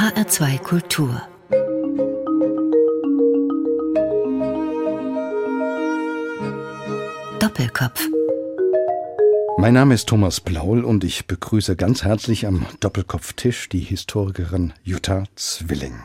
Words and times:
HR2 0.00 0.58
Kultur 0.60 1.20
Doppelkopf 7.38 8.08
mein 9.58 9.74
Name 9.74 9.92
ist 9.92 10.08
Thomas 10.08 10.40
Blaul 10.40 10.84
und 10.84 11.04
ich 11.04 11.26
begrüße 11.26 11.76
ganz 11.76 12.02
herzlich 12.02 12.46
am 12.46 12.64
Doppelkopftisch 12.80 13.68
die 13.68 13.80
Historikerin 13.80 14.72
Jutta 14.84 15.24
Zwilling. 15.36 16.00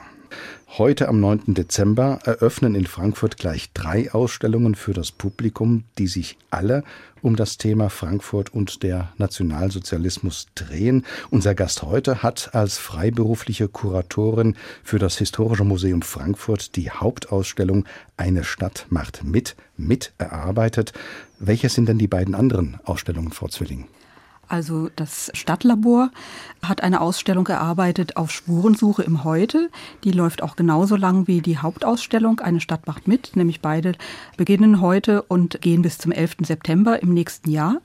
Heute 0.77 1.07
am 1.07 1.21
9. 1.21 1.53
Dezember 1.53 2.19
eröffnen 2.25 2.75
in 2.75 2.85
Frankfurt 2.85 3.37
gleich 3.37 3.71
drei 3.71 4.11
Ausstellungen 4.11 4.75
für 4.75 4.91
das 4.91 5.09
Publikum, 5.09 5.85
die 5.97 6.07
sich 6.07 6.37
alle 6.49 6.83
um 7.21 7.37
das 7.37 7.57
Thema 7.57 7.89
Frankfurt 7.89 8.53
und 8.53 8.83
der 8.83 9.13
Nationalsozialismus 9.17 10.47
drehen. 10.53 11.05
Unser 11.29 11.55
Gast 11.55 11.81
heute 11.81 12.23
hat 12.23 12.53
als 12.53 12.77
freiberufliche 12.77 13.69
Kuratorin 13.69 14.57
für 14.83 14.99
das 14.99 15.17
Historische 15.17 15.63
Museum 15.63 16.01
Frankfurt 16.01 16.75
die 16.75 16.91
Hauptausstellung 16.91 17.85
Eine 18.17 18.43
Stadt 18.43 18.85
macht 18.89 19.23
mit 19.23 19.55
mit 19.77 20.11
erarbeitet. 20.17 20.91
Welche 21.39 21.69
sind 21.69 21.87
denn 21.87 21.99
die 21.99 22.09
beiden 22.09 22.35
anderen 22.35 22.81
Ausstellungen, 22.83 23.31
Frau 23.31 23.47
Zwilling? 23.47 23.87
Also 24.47 24.89
das 24.95 25.31
Stadtlabor 25.33 26.11
hat 26.63 26.81
eine 26.81 27.01
Ausstellung 27.01 27.47
erarbeitet 27.47 28.17
auf 28.17 28.31
Spurensuche 28.31 29.03
im 29.03 29.23
Heute. 29.23 29.69
Die 30.03 30.11
läuft 30.11 30.43
auch 30.43 30.55
genauso 30.55 30.95
lang 30.95 31.27
wie 31.27 31.41
die 31.41 31.57
Hauptausstellung 31.57 32.39
Eine 32.39 32.61
Stadt 32.61 32.87
macht 32.87 33.07
mit, 33.07 33.35
nämlich 33.35 33.61
beide 33.61 33.93
beginnen 34.37 34.81
heute 34.81 35.21
und 35.23 35.61
gehen 35.61 35.81
bis 35.81 35.97
zum 35.97 36.11
11. 36.11 36.37
September 36.41 37.01
im 37.01 37.13
nächsten 37.13 37.49
Jahr. 37.49 37.77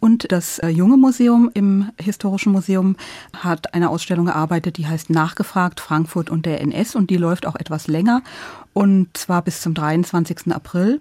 Und 0.00 0.32
das 0.32 0.58
äh, 0.58 0.68
Junge 0.68 0.96
Museum 0.96 1.50
im 1.52 1.90
Historischen 2.00 2.52
Museum 2.52 2.96
hat 3.36 3.74
eine 3.74 3.90
Ausstellung 3.90 4.28
erarbeitet, 4.28 4.78
die 4.78 4.86
heißt 4.86 5.10
Nachgefragt 5.10 5.78
Frankfurt 5.80 6.30
und 6.30 6.46
der 6.46 6.60
NS 6.62 6.94
und 6.94 7.10
die 7.10 7.18
läuft 7.18 7.46
auch 7.46 7.56
etwas 7.56 7.86
länger 7.86 8.22
und 8.72 9.16
zwar 9.16 9.42
bis 9.42 9.60
zum 9.60 9.74
23. 9.74 10.52
April. 10.52 11.00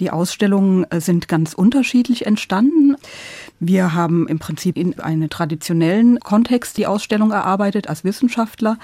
Die 0.00 0.10
Ausstellungen 0.10 0.84
äh, 0.90 1.00
sind 1.00 1.28
ganz 1.28 1.54
unterschiedlich 1.54 2.26
entstanden. 2.26 2.96
Wir 3.64 3.94
haben 3.94 4.26
im 4.26 4.40
Prinzip 4.40 4.76
in 4.76 4.98
einem 4.98 5.30
traditionellen 5.30 6.18
Kontext 6.18 6.76
die 6.78 6.88
Ausstellung 6.88 7.30
erarbeitet 7.30 7.88
als 7.88 8.02
Wissenschaftler 8.02 8.76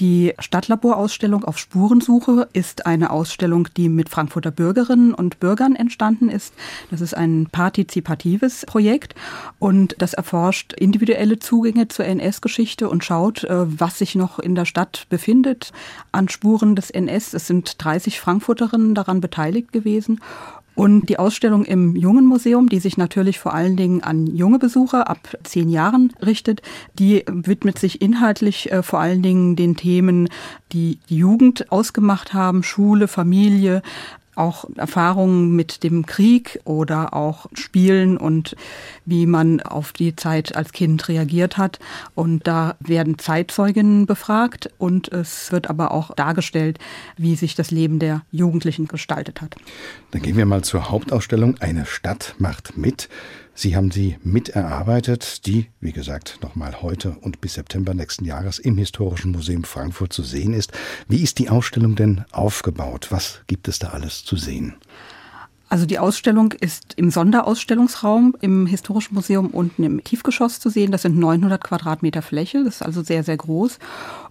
die 0.00 0.32
Stadtlaborausstellung 0.38 1.44
auf 1.44 1.58
Spurensuche 1.58 2.48
ist 2.52 2.86
eine 2.86 3.10
Ausstellung, 3.10 3.68
die 3.76 3.88
mit 3.88 4.08
Frankfurter 4.08 4.50
Bürgerinnen 4.50 5.12
und 5.12 5.38
Bürgern 5.38 5.76
entstanden 5.76 6.30
ist. 6.30 6.54
Das 6.90 7.00
ist 7.00 7.14
ein 7.14 7.48
partizipatives 7.52 8.64
Projekt 8.66 9.14
und 9.58 9.94
das 9.98 10.14
erforscht 10.14 10.72
individuelle 10.72 11.38
Zugänge 11.38 11.88
zur 11.88 12.06
NS-Geschichte 12.06 12.88
und 12.88 13.04
schaut, 13.04 13.44
äh, 13.44 13.80
was 13.80 13.98
sich 13.98 14.14
noch 14.14 14.38
in 14.38 14.54
der 14.54 14.64
Stadt 14.64 15.06
befindet 15.10 15.72
an 16.10 16.28
Spuren 16.28 16.74
des 16.74 16.90
NS. 16.90 17.34
Es 17.34 17.46
sind 17.46 17.82
30 17.84 18.18
Frankfurterinnen 18.18 18.94
daran 18.94 19.20
beteiligt 19.20 19.72
gewesen 19.72 20.20
und 20.74 21.08
die 21.08 21.18
Ausstellung 21.18 21.64
im 21.64 21.96
Jungen 21.96 22.26
Museum, 22.26 22.68
die 22.68 22.80
sich 22.80 22.96
natürlich 22.96 23.38
vor 23.38 23.54
allen 23.54 23.76
Dingen 23.76 24.02
an 24.02 24.26
junge 24.26 24.58
Besucher 24.58 25.08
ab 25.08 25.36
zehn 25.42 25.68
Jahren 25.68 26.12
richtet, 26.24 26.62
die 26.98 27.24
widmet 27.26 27.78
sich 27.78 28.00
inhaltlich 28.02 28.70
äh, 28.72 28.82
vor 28.82 29.00
allen 29.00 29.22
Dingen 29.22 29.56
den 29.56 29.76
Themen, 29.76 30.28
die 30.72 30.98
die 31.08 31.16
Jugend 31.16 31.70
ausgemacht 31.70 32.34
haben, 32.34 32.62
Schule, 32.62 33.08
Familie, 33.08 33.82
auch 34.34 34.64
Erfahrungen 34.76 35.54
mit 35.54 35.82
dem 35.82 36.06
Krieg 36.06 36.60
oder 36.64 37.14
auch 37.14 37.46
Spielen 37.52 38.16
und 38.16 38.56
wie 39.04 39.26
man 39.26 39.60
auf 39.60 39.92
die 39.92 40.16
Zeit 40.16 40.56
als 40.56 40.72
Kind 40.72 41.08
reagiert 41.08 41.58
hat. 41.58 41.78
Und 42.14 42.46
da 42.46 42.76
werden 42.80 43.18
Zeitzeuginnen 43.18 44.06
befragt 44.06 44.70
und 44.78 45.08
es 45.12 45.52
wird 45.52 45.68
aber 45.68 45.92
auch 45.92 46.14
dargestellt, 46.14 46.78
wie 47.16 47.36
sich 47.36 47.54
das 47.54 47.70
Leben 47.70 47.98
der 47.98 48.22
Jugendlichen 48.30 48.88
gestaltet 48.88 49.40
hat. 49.40 49.56
Dann 50.10 50.22
gehen 50.22 50.36
wir 50.36 50.46
mal 50.46 50.62
zur 50.62 50.90
Hauptausstellung 50.90 51.56
Eine 51.60 51.86
Stadt 51.86 52.34
macht 52.38 52.76
mit. 52.76 53.08
Sie 53.54 53.76
haben 53.76 53.90
sie 53.90 54.16
miterarbeitet, 54.24 55.46
die, 55.46 55.66
wie 55.80 55.92
gesagt, 55.92 56.38
nochmal 56.42 56.80
heute 56.80 57.16
und 57.20 57.40
bis 57.40 57.54
September 57.54 57.92
nächsten 57.92 58.24
Jahres 58.24 58.58
im 58.58 58.78
Historischen 58.78 59.32
Museum 59.32 59.64
Frankfurt 59.64 60.12
zu 60.12 60.22
sehen 60.22 60.54
ist. 60.54 60.72
Wie 61.06 61.22
ist 61.22 61.38
die 61.38 61.50
Ausstellung 61.50 61.94
denn 61.94 62.24
aufgebaut? 62.32 63.08
Was 63.10 63.40
gibt 63.46 63.68
es 63.68 63.78
da 63.78 63.88
alles 63.88 64.24
zu 64.24 64.36
sehen? 64.36 64.76
Also 65.72 65.86
die 65.86 65.98
Ausstellung 65.98 66.52
ist 66.52 66.92
im 66.96 67.10
Sonderausstellungsraum 67.10 68.36
im 68.42 68.66
Historischen 68.66 69.14
Museum 69.14 69.46
unten 69.46 69.84
im 69.84 70.04
Tiefgeschoss 70.04 70.60
zu 70.60 70.68
sehen. 70.68 70.92
Das 70.92 71.00
sind 71.00 71.16
900 71.18 71.64
Quadratmeter 71.64 72.20
Fläche. 72.20 72.62
Das 72.62 72.76
ist 72.76 72.82
also 72.82 73.02
sehr, 73.02 73.24
sehr 73.24 73.38
groß. 73.38 73.78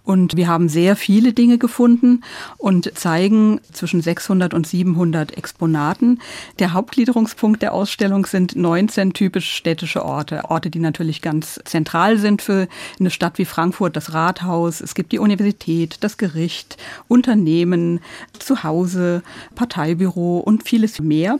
Und 0.04 0.36
wir 0.36 0.48
haben 0.48 0.68
sehr 0.68 0.96
viele 0.96 1.32
Dinge 1.32 1.58
gefunden 1.58 2.24
und 2.58 2.98
zeigen 2.98 3.60
zwischen 3.72 4.00
600 4.02 4.52
und 4.52 4.66
700 4.66 5.36
Exponaten. 5.36 6.20
Der 6.58 6.72
Hauptgliederungspunkt 6.72 7.62
der 7.62 7.72
Ausstellung 7.72 8.26
sind 8.26 8.56
19 8.56 9.12
typisch 9.12 9.52
städtische 9.54 10.04
Orte. 10.04 10.50
Orte, 10.50 10.70
die 10.70 10.80
natürlich 10.80 11.22
ganz 11.22 11.60
zentral 11.64 12.18
sind 12.18 12.42
für 12.42 12.66
eine 12.98 13.10
Stadt 13.10 13.38
wie 13.38 13.44
Frankfurt. 13.44 13.94
Das 13.94 14.12
Rathaus, 14.12 14.80
es 14.80 14.94
gibt 14.94 15.12
die 15.12 15.20
Universität, 15.20 15.98
das 16.00 16.16
Gericht, 16.16 16.78
Unternehmen, 17.06 18.00
Zuhause, 18.38 19.22
Parteibüro 19.54 20.38
und 20.38 20.64
vieles 20.64 21.00
mehr. 21.00 21.38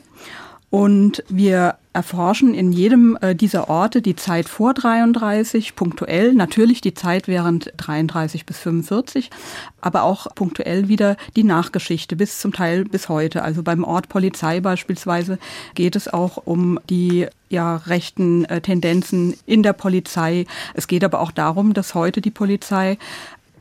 Und 0.71 1.25
wir 1.29 1.77
erforschen 1.93 2.55
in 2.55 2.73
jedem 2.73 3.19
äh, 3.21 3.35
dieser 3.35 3.69
Orte 3.69 4.03
die 4.03 4.17
Zeit 4.17 4.49
vor 4.49 4.75
33, 4.75 5.75
punktuell, 5.77 6.33
natürlich 6.33 6.81
die 6.81 6.95
Zeit 6.95 7.29
während 7.29 7.73
33 7.77 8.47
bis 8.47 8.59
45, 8.59 9.31
aber 9.81 10.03
auch 10.05 10.27
punktuell 10.35 10.89
wieder 10.89 11.17
die 11.37 11.45
Nachgeschichte 11.45 12.17
bis 12.17 12.41
zum 12.41 12.53
Teil 12.53 12.85
bis 12.85 13.09
heute. 13.09 13.43
Also 13.43 13.63
beim 13.63 13.85
Ort 13.85 14.09
Polizei 14.09 14.61
beispielsweise 14.61 15.39
geht 15.75 15.97
es 15.97 16.13
auch 16.13 16.39
um 16.45 16.79
die 16.89 17.27
ja, 17.49 17.77
rechten 17.77 18.47
äh, 18.47 18.61
Tendenzen 18.63 19.37
in 19.45 19.63
der 19.63 19.75
Polizei. 19.75 20.47
Es 20.75 20.87
geht 20.87 21.05
aber 21.05 21.21
auch 21.21 21.31
darum, 21.31 21.75
dass 21.75 21.95
heute 21.95 22.23
die 22.23 22.31
Polizei 22.31 22.97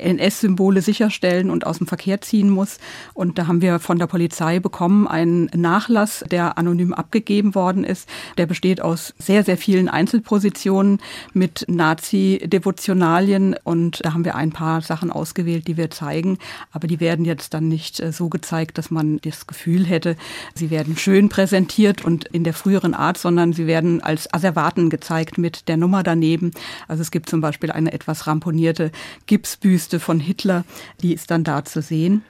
NS-Symbole 0.02 0.82
sicherstellen 0.82 1.50
und 1.50 1.66
aus 1.66 1.78
dem 1.78 1.88
Verkehr 1.88 2.22
ziehen 2.22 2.50
muss. 2.50 2.78
Und 3.14 3.38
da 3.38 3.48
haben 3.48 3.62
wir 3.62 3.80
von 3.80 4.00
der 4.00 4.08
Polizei 4.08 4.60
bekommen 4.60 5.08
einen 5.08 5.50
Nachlass, 5.56 6.24
der 6.30 6.58
anonym 6.58 6.94
abgegeben 6.94 7.56
worden 7.56 7.84
ist. 7.84 8.10
Der 8.38 8.46
besteht 8.46 8.82
aus 8.82 9.14
sehr, 9.18 9.44
sehr 9.44 9.58
vielen 9.58 9.90
Einzelpositionen 9.90 11.00
mit 11.34 11.66
Nazi-Devotionalien. 11.68 13.56
Und 13.64 14.04
da 14.04 14.14
haben 14.14 14.26
wir 14.26 14.36
ein 14.36 14.52
paar 14.52 14.82
Sachen 14.82 15.12
ausgewählt, 15.12 15.68
die 15.68 15.78
wir 15.78 15.90
zeigen. 15.90 16.38
Aber 16.72 16.88
die 16.88 17.00
werden 17.00 17.26
jetzt 17.26 17.54
dann 17.54 17.68
nicht 17.68 18.00
äh, 18.00 18.12
so 18.12 18.30
gezeigt, 18.30 18.78
dass 18.78 18.92
man 18.92 19.20
das 19.22 19.48
Gefühl 19.48 19.86
hätte, 19.86 20.16
sie 20.56 20.70
werden 20.70 20.98
schön 20.98 21.30
präsentiert 21.30 22.04
und 22.04 22.26
in 22.26 22.44
der 22.44 22.54
früheren 22.54 22.94
Art, 22.94 23.18
sondern 23.18 23.54
sie 23.54 23.68
werden 23.68 24.02
als 24.02 24.34
Asservaten 24.34 24.90
gezeigt 24.90 25.38
mit 25.38 25.68
der 25.68 25.78
Nummer 25.78 26.04
daneben. 26.04 26.52
Also 26.88 27.02
es 27.02 27.12
gibt 27.12 27.30
zum 27.30 27.42
Beispiel 27.42 27.72
eine 27.72 27.94
etwas 27.94 28.28
ramponierte 28.28 28.92
Gipsbüste 29.26 29.91
Büste 29.92 30.00
von 30.00 30.22
Hitler, 30.22 30.64
die 31.02 31.14
ist 31.14 31.32
dann 31.32 31.44
da 31.44 31.66
zu 31.66 31.82
sehen. 31.82 32.24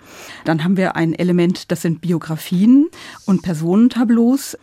Dann 0.45 0.63
haben 0.63 0.77
wir 0.77 0.95
ein 0.95 1.13
Element, 1.13 1.72
das 1.72 1.83
sind 1.83 2.01
Biografien 2.01 2.89
und 3.27 3.44
Personentableaus. 3.44 4.57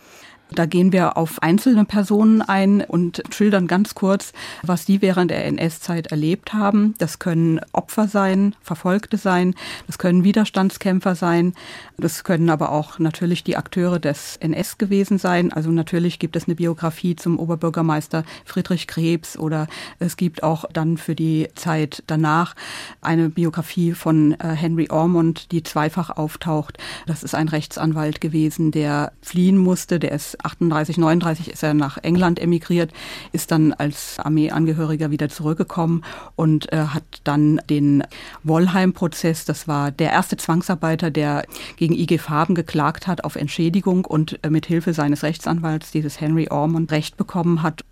Da 0.50 0.66
gehen 0.66 0.92
wir 0.92 1.16
auf 1.16 1.42
einzelne 1.42 1.84
Personen 1.84 2.40
ein 2.42 2.80
und 2.80 3.22
schildern 3.30 3.66
ganz 3.66 3.94
kurz, 3.94 4.32
was 4.62 4.86
die 4.86 5.02
während 5.02 5.30
der 5.30 5.44
NS-Zeit 5.44 6.08
erlebt 6.08 6.54
haben. 6.54 6.94
Das 6.98 7.18
können 7.18 7.60
Opfer 7.72 8.08
sein, 8.08 8.54
Verfolgte 8.62 9.18
sein, 9.18 9.54
das 9.86 9.98
können 9.98 10.24
Widerstandskämpfer 10.24 11.14
sein, 11.14 11.54
das 11.98 12.24
können 12.24 12.48
aber 12.48 12.72
auch 12.72 12.98
natürlich 12.98 13.44
die 13.44 13.56
Akteure 13.56 13.98
des 13.98 14.36
NS 14.38 14.78
gewesen 14.78 15.18
sein. 15.18 15.52
Also 15.52 15.70
natürlich 15.70 16.18
gibt 16.18 16.34
es 16.34 16.46
eine 16.46 16.54
Biografie 16.54 17.14
zum 17.14 17.38
Oberbürgermeister 17.38 18.24
Friedrich 18.44 18.86
Krebs 18.86 19.36
oder 19.38 19.66
es 19.98 20.16
gibt 20.16 20.42
auch 20.42 20.64
dann 20.72 20.96
für 20.96 21.14
die 21.14 21.48
Zeit 21.54 22.02
danach 22.06 22.54
eine 23.02 23.28
Biografie 23.28 23.92
von 23.92 24.32
äh, 24.40 24.48
Henry 24.48 24.88
Ormond, 24.90 25.52
die 25.52 25.62
zweifach 25.62 26.10
auftaucht. 26.10 26.78
Das 27.06 27.22
ist 27.22 27.34
ein 27.34 27.48
Rechtsanwalt 27.48 28.20
gewesen, 28.20 28.70
der 28.70 29.12
fliehen 29.20 29.58
musste, 29.58 29.98
der 29.98 30.12
ist 30.12 30.37
38, 30.42 30.98
39 30.98 31.50
ist 31.50 31.62
er 31.62 31.74
nach 31.74 31.98
England 31.98 32.40
emigriert, 32.40 32.92
ist 33.32 33.50
dann 33.50 33.72
als 33.72 34.18
Armeeangehöriger 34.18 35.10
wieder 35.10 35.28
zurückgekommen 35.28 36.04
und 36.36 36.72
äh, 36.72 36.78
hat 36.78 37.04
dann 37.24 37.60
den 37.68 38.04
Wollheim-Prozess, 38.44 39.44
das 39.44 39.68
war 39.68 39.90
der 39.90 40.10
erste 40.10 40.36
Zwangsarbeiter, 40.36 41.10
der 41.10 41.44
gegen 41.76 41.94
IG 41.94 42.18
Farben 42.18 42.54
geklagt 42.54 43.06
hat 43.06 43.24
auf 43.24 43.36
Entschädigung 43.36 44.04
und 44.04 44.38
äh, 44.42 44.50
mit 44.50 44.66
Hilfe 44.66 44.92
seines 44.92 45.22
Rechtsanwalts, 45.22 45.90
dieses 45.90 46.20
Henry 46.20 46.48
Ormond, 46.48 46.90
Recht 46.90 47.16
bekommen 47.16 47.62
hat. 47.62 47.84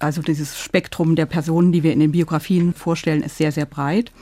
Also 0.00 0.22
dieses 0.22 0.58
Spektrum 0.58 1.16
der 1.16 1.26
Personen, 1.26 1.72
die 1.72 1.82
wir 1.82 1.92
in 1.92 2.00
den 2.00 2.12
Biografien 2.12 2.74
vorstellen, 2.74 3.22
ist 3.22 3.38
sehr, 3.38 3.52
sehr 3.52 3.64
breit. 3.64 4.12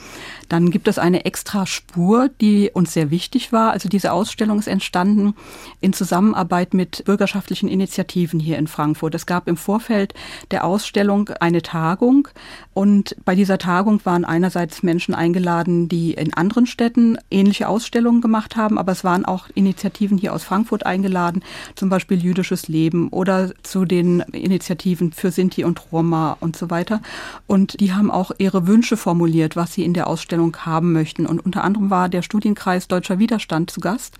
Dann 0.52 0.70
gibt 0.70 0.86
es 0.86 0.98
eine 0.98 1.24
extra 1.24 1.64
Spur, 1.64 2.28
die 2.42 2.70
uns 2.70 2.92
sehr 2.92 3.10
wichtig 3.10 3.52
war. 3.52 3.70
Also 3.70 3.88
diese 3.88 4.12
Ausstellung 4.12 4.58
ist 4.58 4.66
entstanden 4.66 5.32
in 5.80 5.94
Zusammenarbeit 5.94 6.74
mit 6.74 7.06
bürgerschaftlichen 7.06 7.70
Initiativen 7.70 8.38
hier 8.38 8.58
in 8.58 8.66
Frankfurt. 8.66 9.14
Es 9.14 9.24
gab 9.24 9.48
im 9.48 9.56
Vorfeld 9.56 10.12
der 10.50 10.64
Ausstellung 10.64 11.30
eine 11.40 11.62
Tagung 11.62 12.28
und 12.74 13.16
bei 13.24 13.34
dieser 13.34 13.56
Tagung 13.56 14.04
waren 14.04 14.26
einerseits 14.26 14.82
Menschen 14.82 15.14
eingeladen, 15.14 15.88
die 15.88 16.12
in 16.12 16.34
anderen 16.34 16.66
Städten 16.66 17.16
ähnliche 17.30 17.66
Ausstellungen 17.66 18.20
gemacht 18.20 18.54
haben, 18.54 18.76
aber 18.76 18.92
es 18.92 19.04
waren 19.04 19.24
auch 19.24 19.48
Initiativen 19.54 20.18
hier 20.18 20.34
aus 20.34 20.44
Frankfurt 20.44 20.84
eingeladen, 20.84 21.42
zum 21.76 21.88
Beispiel 21.88 22.22
Jüdisches 22.22 22.68
Leben 22.68 23.08
oder 23.08 23.52
zu 23.62 23.86
den 23.86 24.20
Initiativen 24.20 25.12
für 25.12 25.30
Sinti 25.30 25.64
und 25.64 25.92
Roma 25.92 26.36
und 26.40 26.56
so 26.56 26.68
weiter. 26.68 27.00
Und 27.46 27.80
die 27.80 27.94
haben 27.94 28.10
auch 28.10 28.32
ihre 28.36 28.66
Wünsche 28.66 28.98
formuliert, 28.98 29.56
was 29.56 29.72
sie 29.72 29.84
in 29.84 29.94
der 29.94 30.08
Ausstellung 30.08 30.41
haben 30.64 30.92
möchten. 30.92 31.26
Und 31.26 31.44
unter 31.44 31.62
anderem 31.62 31.90
war 31.90 32.08
der 32.08 32.22
Studienkreis 32.22 32.88
Deutscher 32.88 33.18
Widerstand 33.18 33.70
zu 33.70 33.80
Gast. 33.80 34.16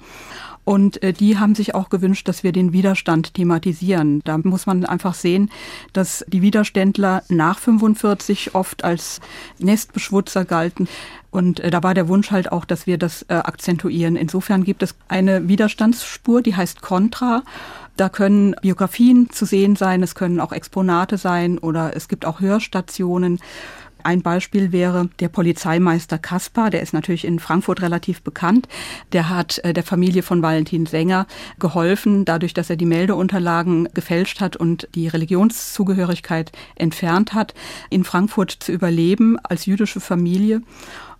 Und 0.64 1.02
äh, 1.02 1.12
die 1.12 1.38
haben 1.38 1.54
sich 1.54 1.74
auch 1.74 1.88
gewünscht, 1.88 2.28
dass 2.28 2.44
wir 2.44 2.52
den 2.52 2.72
Widerstand 2.72 3.34
thematisieren. 3.34 4.20
Da 4.24 4.38
muss 4.38 4.66
man 4.66 4.84
einfach 4.84 5.14
sehen, 5.14 5.50
dass 5.92 6.24
die 6.28 6.42
Widerständler 6.42 7.24
nach 7.28 7.58
45 7.58 8.54
oft 8.54 8.84
als 8.84 9.20
Nestbeschwutzer 9.58 10.44
galten. 10.44 10.88
Und 11.32 11.60
äh, 11.60 11.70
da 11.70 11.82
war 11.82 11.94
der 11.94 12.08
Wunsch 12.08 12.30
halt 12.30 12.52
auch, 12.52 12.64
dass 12.64 12.86
wir 12.86 12.96
das 12.96 13.22
äh, 13.22 13.34
akzentuieren. 13.34 14.14
Insofern 14.14 14.62
gibt 14.62 14.82
es 14.82 14.94
eine 15.08 15.48
Widerstandsspur, 15.48 16.42
die 16.42 16.54
heißt 16.54 16.80
Contra. 16.80 17.42
Da 17.96 18.08
können 18.08 18.54
Biografien 18.62 19.30
zu 19.30 19.44
sehen 19.44 19.76
sein, 19.76 20.02
es 20.02 20.14
können 20.14 20.40
auch 20.40 20.52
Exponate 20.52 21.18
sein 21.18 21.58
oder 21.58 21.94
es 21.94 22.08
gibt 22.08 22.24
auch 22.24 22.40
Hörstationen. 22.40 23.38
Ein 24.04 24.22
Beispiel 24.22 24.72
wäre 24.72 25.08
der 25.20 25.28
Polizeimeister 25.28 26.18
Kaspar, 26.18 26.70
der 26.70 26.82
ist 26.82 26.92
natürlich 26.92 27.24
in 27.24 27.38
Frankfurt 27.38 27.82
relativ 27.82 28.22
bekannt. 28.22 28.68
Der 29.12 29.28
hat 29.28 29.58
äh, 29.58 29.72
der 29.72 29.82
Familie 29.82 30.22
von 30.22 30.42
Valentin 30.42 30.86
Sänger 30.86 31.26
geholfen, 31.58 32.24
dadurch, 32.24 32.54
dass 32.54 32.70
er 32.70 32.76
die 32.76 32.86
Meldeunterlagen 32.86 33.88
gefälscht 33.94 34.40
hat 34.40 34.56
und 34.56 34.88
die 34.94 35.08
Religionszugehörigkeit 35.08 36.52
entfernt 36.76 37.34
hat, 37.34 37.54
in 37.90 38.04
Frankfurt 38.04 38.50
zu 38.50 38.72
überleben 38.72 39.38
als 39.42 39.66
jüdische 39.66 40.00
Familie. 40.00 40.62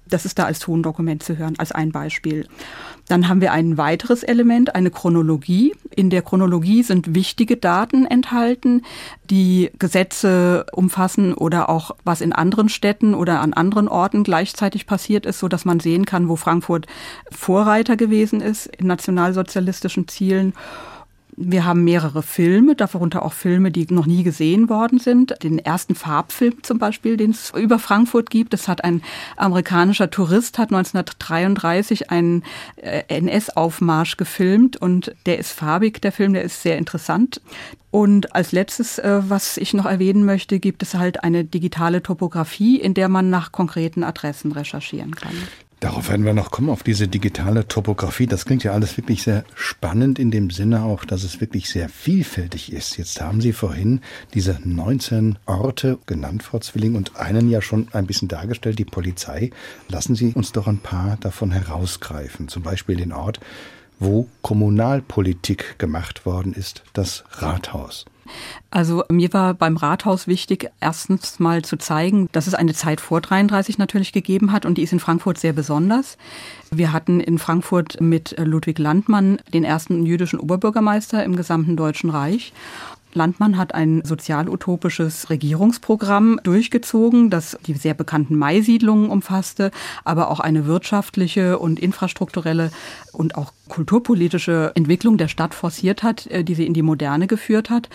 Das 0.09 0.25
ist 0.25 0.39
da 0.39 0.45
als 0.45 0.59
Tondokument 0.59 1.23
zu 1.23 1.39
hören, 1.39 1.55
als 1.59 1.73
ein 1.73 1.93
Beispiel. 1.93 2.47
Dann 3.09 3.29
haben 3.29 3.41
wir 3.41 3.53
ein 3.53 3.79
weiteres 3.79 4.23
Element, 4.23 4.75
eine 4.75 4.91
Chronologie. 4.91 5.75
In 5.95 6.11
der 6.11 6.23
Chronologie 6.23 6.83
sind 6.83 7.15
wichtige 7.15 7.57
Daten 7.57 8.07
enthalten, 8.07 8.83
die 9.29 9.71
Gesetze 9.79 10.67
umfassen 10.73 11.35
oder 11.35 11.69
auch 11.69 11.97
was 12.05 12.21
in 12.21 12.33
anderen 12.33 12.69
Städten 12.69 13.15
oder 13.15 13.41
an 13.41 13.53
anderen 13.53 13.89
Orten 13.89 14.23
gleichzeitig 14.23 14.87
passiert 14.87 15.27
ist, 15.27 15.39
so 15.39 15.49
dass 15.49 15.65
man 15.65 15.81
sehen 15.81 16.05
kann, 16.05 16.29
wo 16.29 16.37
Frankfurt 16.37 16.87
Vorreiter 17.31 17.97
gewesen 17.97 18.41
ist 18.41 18.67
in 18.67 18.87
nationalsozialistischen 18.87 20.09
Zielen 20.09 20.53
wir 21.51 21.65
haben 21.65 21.85
mehrere 21.85 22.23
Filme, 22.23 22.75
darunter 22.75 23.25
auch 23.25 23.33
Filme, 23.33 23.71
die 23.71 23.87
noch 23.91 24.07
nie 24.07 24.23
gesehen 24.23 24.69
worden 24.69 24.99
sind. 24.99 25.35
Den 25.43 25.59
ersten 25.59 25.95
Farbfilm 25.95 26.63
zum 26.63 26.79
Beispiel, 26.79 27.17
den 27.17 27.31
es 27.31 27.53
über 27.57 27.79
Frankfurt 27.79 28.31
gibt. 28.31 28.53
Das 28.53 28.69
hat 28.69 28.85
ein 28.85 29.03
amerikanischer 29.37 30.11
Tourist, 30.11 30.59
hat 30.59 30.73
1933 30.73 32.11
einen 32.11 32.45
äh, 32.77 33.03
NS-Aufmarsch 33.09 34.17
gefilmt 34.17 34.77
und 34.77 35.15
der 35.27 35.39
ist 35.39 35.53
farbig, 35.53 36.01
der 36.01 36.13
Film, 36.13 36.35
der 36.35 36.43
ist 36.43 36.63
sehr 36.63 36.79
interessant. 36.79 37.41
Und 37.91 38.35
als 38.35 38.53
letztes, 38.53 38.99
äh, 38.99 39.21
was 39.29 39.59
ich 39.59 39.75
noch 39.75 39.85
erwähnen 39.85 40.25
möchte, 40.25 40.59
gibt 40.59 40.83
es 40.83 40.95
halt 40.95 41.25
eine 41.25 41.45
digitale 41.45 42.03
Topografie, 42.03 42.81
in 42.81 42.95
der 42.95 43.09
man 43.09 43.29
nach 43.29 43.53
konkreten 43.53 44.03
Adressen 44.03 44.53
recherchieren 44.53 45.15
kann. 45.15 45.37
Darauf 45.83 46.09
werden 46.09 46.25
wir 46.25 46.33
noch 46.33 46.53
kommen, 46.53 46.71
auf 46.71 46.85
diese 46.85 47.09
digitale 47.09 47.67
Topografie. 47.67 48.29
Das 48.29 48.45
klingt 48.45 48.63
ja 48.63 48.73
alles 48.73 48.97
wirklich 48.97 49.25
sehr 49.25 49.45
spannend 49.57 50.21
in 50.21 50.31
dem 50.31 50.51
Sinne 50.51 50.85
auch, 50.85 51.05
dass 51.05 51.25
es 51.25 51.41
wirklich 51.41 51.69
sehr 51.69 51.89
vielfältig 51.89 52.73
ist. 52.73 52.99
Jetzt 52.99 53.21
haben 53.21 53.41
Sie 53.41 53.53
vorhin 53.53 54.01
diese 54.33 54.61
19 54.63 55.41
Orte 55.45 55.99
genannt, 56.07 56.45
Frau 56.45 56.61
Zwilling, 56.61 56.95
und 56.95 57.17
einen 57.17 57.51
ja 57.51 57.61
schon 57.61 57.89
ein 57.91 58.07
bisschen 58.07 58.29
dargestellt, 58.29 58.79
die 58.79 58.85
Polizei. 58.85 59.51
Lassen 59.89 60.15
Sie 60.15 60.33
uns 60.35 60.53
doch 60.53 60.69
ein 60.69 60.79
paar 60.79 61.17
davon 61.19 61.51
herausgreifen. 61.51 62.47
Zum 62.47 62.63
Beispiel 62.63 62.95
den 62.95 63.11
Ort, 63.11 63.41
wo 63.99 64.29
Kommunalpolitik 64.43 65.81
gemacht 65.81 66.25
worden 66.25 66.53
ist, 66.53 66.85
das 66.93 67.25
Rathaus. 67.33 68.05
Also 68.71 69.05
mir 69.11 69.33
war 69.33 69.55
beim 69.55 69.77
Rathaus 69.77 70.27
wichtig, 70.27 70.71
erstens 70.81 71.39
mal 71.39 71.63
zu 71.63 71.77
zeigen, 71.77 72.29
dass 72.33 72.47
es 72.47 72.55
eine 72.55 72.75
Zeit 72.75 73.01
vor 73.01 73.21
33 73.21 73.79
natürlich 73.79 74.13
gegeben 74.13 74.53
hat 74.53 74.65
und 74.65 74.79
die 74.79 74.83
ist 74.83 74.93
in 74.93 75.01
Frankfurt 75.01 75.39
sehr 75.39 75.53
besonders. 75.53 76.17
Wir 76.71 76.93
hatten 76.93 77.21
in 77.21 77.39
Frankfurt 77.39 78.01
mit 78.01 78.35
Ludwig 78.39 78.79
Landmann 78.79 79.39
den 79.53 79.65
ersten 79.65 80.07
jüdischen 80.07 80.39
Oberbürgermeister 80.39 81.23
im 81.23 81.37
gesamten 81.37 81.77
Deutschen 81.77 82.09
Reich. 82.09 82.53
Landmann 83.15 83.59
hat 83.59 83.75
ein 83.75 84.03
sozialutopisches 84.05 85.31
Regierungsprogramm 85.31 86.41
durchgezogen, 86.43 87.31
das 87.31 87.59
die 87.67 87.75
sehr 87.75 87.95
bekannten 87.95 88.37
Mai-Siedlungen 88.37 89.11
umfasste, 89.11 89.71
aber 90.05 90.31
auch 90.31 90.41
eine 90.41 90.67
wirtschaftliche 90.67 91.59
und 91.59 91.81
infrastrukturelle 91.81 92.71
und 93.13 93.37
auch 93.37 93.53
kulturpolitische 93.69 94.73
Entwicklung 94.75 95.17
der 95.17 95.29
Stadt 95.29 95.55
forciert 95.55 96.03
hat, 96.03 96.27
äh, 96.27 96.45
die 96.45 96.55
sie 96.55 96.67
in 96.67 96.75
die 96.75 96.83
Moderne 96.83 97.27
geführt 97.27 97.71
hat. 97.71 97.89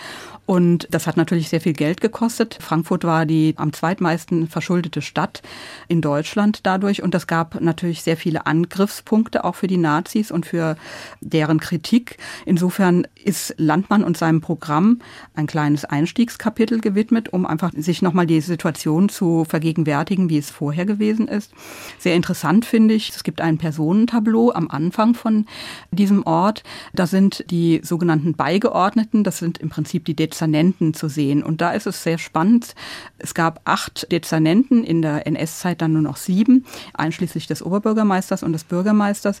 Und 0.44 0.88
das 0.90 1.06
hat 1.06 1.18
natürlich 1.18 1.50
sehr 1.50 1.60
viel 1.60 1.74
Geld 1.74 2.00
gekostet. 2.00 2.56
Frankfurt 2.60 3.04
war 3.04 3.26
die 3.26 3.54
am 3.58 3.72
zweitmeisten 3.72 4.48
verschuldete 4.48 5.02
Stadt 5.02 5.42
in 5.88 6.00
Deutschland 6.00 6.60
dadurch. 6.62 7.02
Und 7.02 7.12
das 7.12 7.26
gab 7.26 7.60
natürlich 7.60 8.02
sehr 8.02 8.16
viele 8.16 8.46
Angriffspunkte 8.46 9.44
auch 9.44 9.56
für 9.56 9.66
die 9.66 9.76
Nazis 9.76 10.30
und 10.30 10.46
für 10.46 10.76
deren 11.20 11.60
Kritik. 11.60 12.16
Insofern 12.46 13.06
ist 13.22 13.54
Landmann 13.58 14.02
und 14.02 14.16
seinem 14.16 14.40
Programm 14.40 15.00
ein 15.34 15.46
kleines 15.46 15.84
Einstiegskapitel 15.84 16.80
gewidmet, 16.80 17.32
um 17.32 17.46
einfach 17.46 17.72
sich 17.76 18.02
nochmal 18.02 18.26
die 18.26 18.40
Situation 18.40 19.08
zu 19.08 19.44
vergegenwärtigen, 19.44 20.28
wie 20.28 20.38
es 20.38 20.50
vorher 20.50 20.86
gewesen 20.86 21.28
ist. 21.28 21.52
Sehr 21.98 22.14
interessant 22.14 22.64
finde 22.64 22.94
ich, 22.94 23.10
es 23.10 23.22
gibt 23.22 23.40
ein 23.40 23.58
Personentableau 23.58 24.52
am 24.52 24.68
Anfang 24.70 25.14
von 25.14 25.46
diesem 25.90 26.24
Ort. 26.26 26.62
Da 26.92 27.06
sind 27.06 27.44
die 27.50 27.80
sogenannten 27.82 28.34
Beigeordneten, 28.34 29.24
das 29.24 29.38
sind 29.38 29.58
im 29.58 29.68
Prinzip 29.68 30.04
die 30.04 30.16
Dezernenten 30.16 30.94
zu 30.94 31.08
sehen. 31.08 31.42
Und 31.42 31.60
da 31.60 31.70
ist 31.70 31.86
es 31.86 32.02
sehr 32.02 32.18
spannend. 32.18 32.74
Es 33.18 33.34
gab 33.34 33.60
acht 33.64 34.10
Dezernenten, 34.10 34.84
in 34.84 35.02
der 35.02 35.26
NS-Zeit 35.26 35.82
dann 35.82 35.92
nur 35.92 36.02
noch 36.02 36.16
sieben, 36.16 36.64
einschließlich 36.94 37.46
des 37.46 37.62
Oberbürgermeisters 37.62 38.42
und 38.42 38.52
des 38.52 38.64
Bürgermeisters. 38.64 39.40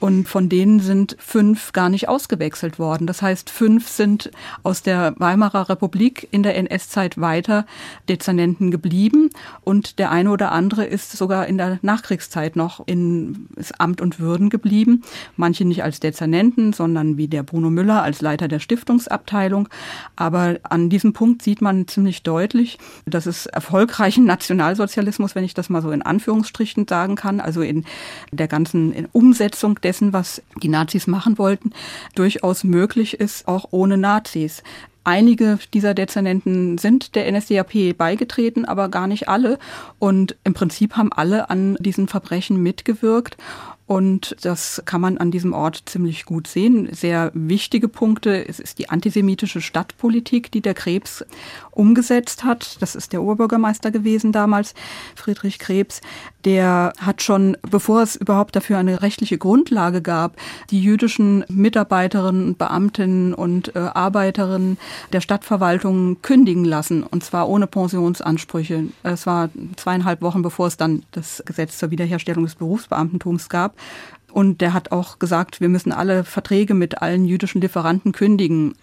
Und 0.00 0.28
von 0.28 0.48
denen 0.48 0.80
sind 0.80 1.16
fünf 1.18 1.72
gar 1.72 1.88
nicht 1.88 2.08
ausgewechselt 2.08 2.78
worden. 2.78 3.06
Das 3.06 3.22
heißt, 3.22 3.50
fünf 3.50 3.88
sind 3.88 4.30
aus 4.62 4.82
der 4.82 5.07
Weimarer 5.16 5.68
Republik 5.68 6.28
in 6.30 6.42
der 6.42 6.56
NS-Zeit 6.56 7.20
weiter 7.20 7.66
Dezernenten 8.08 8.70
geblieben. 8.70 9.30
Und 9.62 9.98
der 9.98 10.10
eine 10.10 10.30
oder 10.30 10.52
andere 10.52 10.84
ist 10.84 11.12
sogar 11.12 11.46
in 11.46 11.58
der 11.58 11.78
Nachkriegszeit 11.82 12.56
noch 12.56 12.86
in 12.86 13.48
Amt 13.78 14.00
und 14.00 14.20
Würden 14.20 14.50
geblieben. 14.50 15.02
Manche 15.36 15.64
nicht 15.64 15.82
als 15.82 16.00
Dezernenten, 16.00 16.72
sondern 16.72 17.16
wie 17.16 17.28
der 17.28 17.42
Bruno 17.42 17.70
Müller 17.70 18.02
als 18.02 18.20
Leiter 18.20 18.48
der 18.48 18.58
Stiftungsabteilung. 18.58 19.68
Aber 20.16 20.58
an 20.62 20.90
diesem 20.90 21.12
Punkt 21.12 21.42
sieht 21.42 21.62
man 21.62 21.88
ziemlich 21.88 22.22
deutlich, 22.22 22.78
dass 23.06 23.26
es 23.26 23.46
erfolgreichen 23.46 24.24
Nationalsozialismus, 24.24 25.34
wenn 25.34 25.44
ich 25.44 25.54
das 25.54 25.70
mal 25.70 25.82
so 25.82 25.90
in 25.90 26.02
Anführungsstrichen 26.02 26.86
sagen 26.88 27.16
kann, 27.16 27.40
also 27.40 27.62
in 27.62 27.84
der 28.30 28.48
ganzen 28.48 29.08
Umsetzung 29.12 29.80
dessen, 29.80 30.12
was 30.12 30.42
die 30.62 30.68
Nazis 30.68 31.06
machen 31.06 31.38
wollten, 31.38 31.72
durchaus 32.14 32.64
möglich 32.64 33.20
ist, 33.20 33.48
auch 33.48 33.68
ohne 33.70 33.96
Nazis. 33.96 34.62
Einige 35.08 35.58
dieser 35.72 35.94
Dezernenten 35.94 36.76
sind 36.76 37.14
der 37.14 37.32
NSDAP 37.32 37.96
beigetreten, 37.96 38.66
aber 38.66 38.90
gar 38.90 39.06
nicht 39.06 39.26
alle. 39.26 39.58
Und 39.98 40.36
im 40.44 40.52
Prinzip 40.52 40.98
haben 40.98 41.14
alle 41.14 41.48
an 41.48 41.78
diesen 41.80 42.08
Verbrechen 42.08 42.62
mitgewirkt. 42.62 43.38
Und 43.86 44.36
das 44.42 44.82
kann 44.84 45.00
man 45.00 45.16
an 45.16 45.30
diesem 45.30 45.54
Ort 45.54 45.84
ziemlich 45.86 46.26
gut 46.26 46.46
sehen. 46.46 46.90
Sehr 46.92 47.30
wichtige 47.32 47.88
Punkte. 47.88 48.46
Es 48.46 48.60
ist 48.60 48.78
die 48.78 48.90
antisemitische 48.90 49.62
Stadtpolitik, 49.62 50.52
die 50.52 50.60
der 50.60 50.74
Krebs 50.74 51.24
umgesetzt 51.78 52.44
hat. 52.44 52.76
Das 52.80 52.94
ist 52.94 53.12
der 53.12 53.22
Oberbürgermeister 53.22 53.90
gewesen 53.90 54.32
damals, 54.32 54.74
Friedrich 55.14 55.58
Krebs. 55.58 56.00
Der 56.44 56.92
hat 56.98 57.22
schon, 57.22 57.56
bevor 57.62 58.02
es 58.02 58.16
überhaupt 58.16 58.56
dafür 58.56 58.78
eine 58.78 59.00
rechtliche 59.00 59.38
Grundlage 59.38 60.02
gab, 60.02 60.36
die 60.70 60.80
jüdischen 60.80 61.44
Mitarbeiterinnen, 61.48 62.56
Beamtinnen 62.56 63.32
und 63.32 63.74
äh, 63.76 63.78
Arbeiterinnen 63.78 64.76
der 65.12 65.20
Stadtverwaltung 65.20 66.20
kündigen 66.22 66.64
lassen. 66.64 67.04
Und 67.04 67.22
zwar 67.22 67.48
ohne 67.48 67.66
Pensionsansprüche. 67.66 68.84
Es 69.04 69.26
war 69.26 69.50
zweieinhalb 69.76 70.20
Wochen, 70.20 70.42
bevor 70.42 70.66
es 70.66 70.76
dann 70.76 71.04
das 71.12 71.42
Gesetz 71.46 71.78
zur 71.78 71.90
Wiederherstellung 71.90 72.44
des 72.44 72.56
Berufsbeamtentums 72.56 73.48
gab. 73.48 73.76
Und 74.32 74.60
der 74.60 74.74
hat 74.74 74.92
auch 74.92 75.18
gesagt, 75.18 75.60
wir 75.60 75.68
müssen 75.68 75.92
alle 75.92 76.24
Verträge 76.24 76.74
mit 76.74 77.00
allen 77.00 77.24
jüdischen 77.24 77.60
Lieferanten 77.60 78.12
kündigen. 78.12 78.74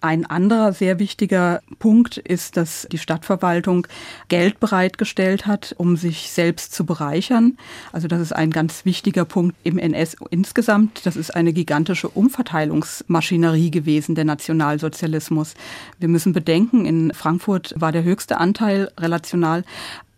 Ein 0.00 0.26
anderer 0.26 0.72
sehr 0.72 1.00
wichtiger 1.00 1.60
Punkt 1.80 2.18
ist, 2.18 2.56
dass 2.56 2.86
die 2.92 2.98
Stadtverwaltung 2.98 3.86
Geld 4.28 4.60
bereitgestellt 4.60 5.46
hat, 5.46 5.74
um 5.76 5.96
sich 5.96 6.30
selbst 6.30 6.72
zu 6.72 6.86
bereichern. 6.86 7.58
Also 7.92 8.06
das 8.06 8.20
ist 8.20 8.32
ein 8.32 8.50
ganz 8.50 8.84
wichtiger 8.84 9.24
Punkt 9.24 9.56
im 9.64 9.76
NS 9.76 10.16
insgesamt. 10.30 11.04
Das 11.04 11.16
ist 11.16 11.34
eine 11.34 11.52
gigantische 11.52 12.08
Umverteilungsmaschinerie 12.08 13.72
gewesen, 13.72 14.14
der 14.14 14.24
Nationalsozialismus. 14.24 15.54
Wir 15.98 16.08
müssen 16.08 16.32
bedenken, 16.32 16.86
in 16.86 17.12
Frankfurt 17.12 17.74
war 17.76 17.90
der 17.90 18.04
höchste 18.04 18.38
Anteil 18.38 18.92
relational 18.98 19.64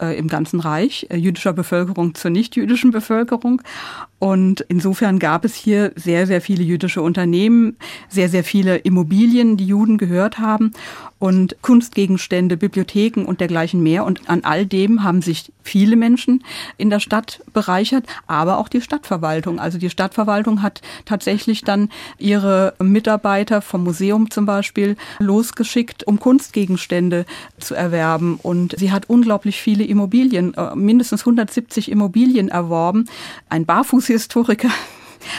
äh, 0.00 0.16
im 0.18 0.28
ganzen 0.28 0.60
Reich 0.60 1.06
äh, 1.10 1.16
jüdischer 1.16 1.52
Bevölkerung 1.52 2.14
zur 2.14 2.30
nichtjüdischen 2.30 2.90
Bevölkerung. 2.90 3.62
Und 4.18 4.60
insofern 4.68 5.18
gab 5.18 5.44
es 5.44 5.54
hier 5.54 5.92
sehr, 5.96 6.26
sehr 6.26 6.40
viele 6.40 6.62
jüdische 6.62 7.02
Unternehmen, 7.02 7.76
sehr, 8.08 8.28
sehr 8.28 8.44
viele 8.44 8.76
Immobilien, 8.76 9.56
die 9.56 9.66
Juden 9.66 9.98
gehört 9.98 10.38
haben 10.38 10.72
und 11.20 11.54
Kunstgegenstände, 11.62 12.56
Bibliotheken 12.56 13.26
und 13.26 13.40
dergleichen 13.40 13.80
mehr. 13.82 14.04
Und 14.04 14.28
an 14.28 14.42
all 14.42 14.66
dem 14.66 15.04
haben 15.04 15.22
sich 15.22 15.52
viele 15.62 15.94
Menschen 15.94 16.42
in 16.78 16.90
der 16.90 16.98
Stadt 16.98 17.42
bereichert, 17.52 18.06
aber 18.26 18.58
auch 18.58 18.68
die 18.68 18.80
Stadtverwaltung. 18.80 19.60
Also 19.60 19.78
die 19.78 19.90
Stadtverwaltung 19.90 20.62
hat 20.62 20.80
tatsächlich 21.04 21.62
dann 21.62 21.90
ihre 22.18 22.74
Mitarbeiter 22.80 23.60
vom 23.60 23.84
Museum 23.84 24.30
zum 24.30 24.46
Beispiel 24.46 24.96
losgeschickt, 25.18 26.06
um 26.06 26.18
Kunstgegenstände 26.18 27.26
zu 27.58 27.74
erwerben. 27.74 28.40
Und 28.42 28.74
sie 28.78 28.90
hat 28.90 29.08
unglaublich 29.08 29.60
viele 29.60 29.84
Immobilien, 29.84 30.54
äh, 30.54 30.74
mindestens 30.74 31.20
170 31.20 31.90
Immobilien 31.90 32.48
erworben. 32.48 33.04
Ein 33.50 33.66
Barfußhistoriker 33.66 34.70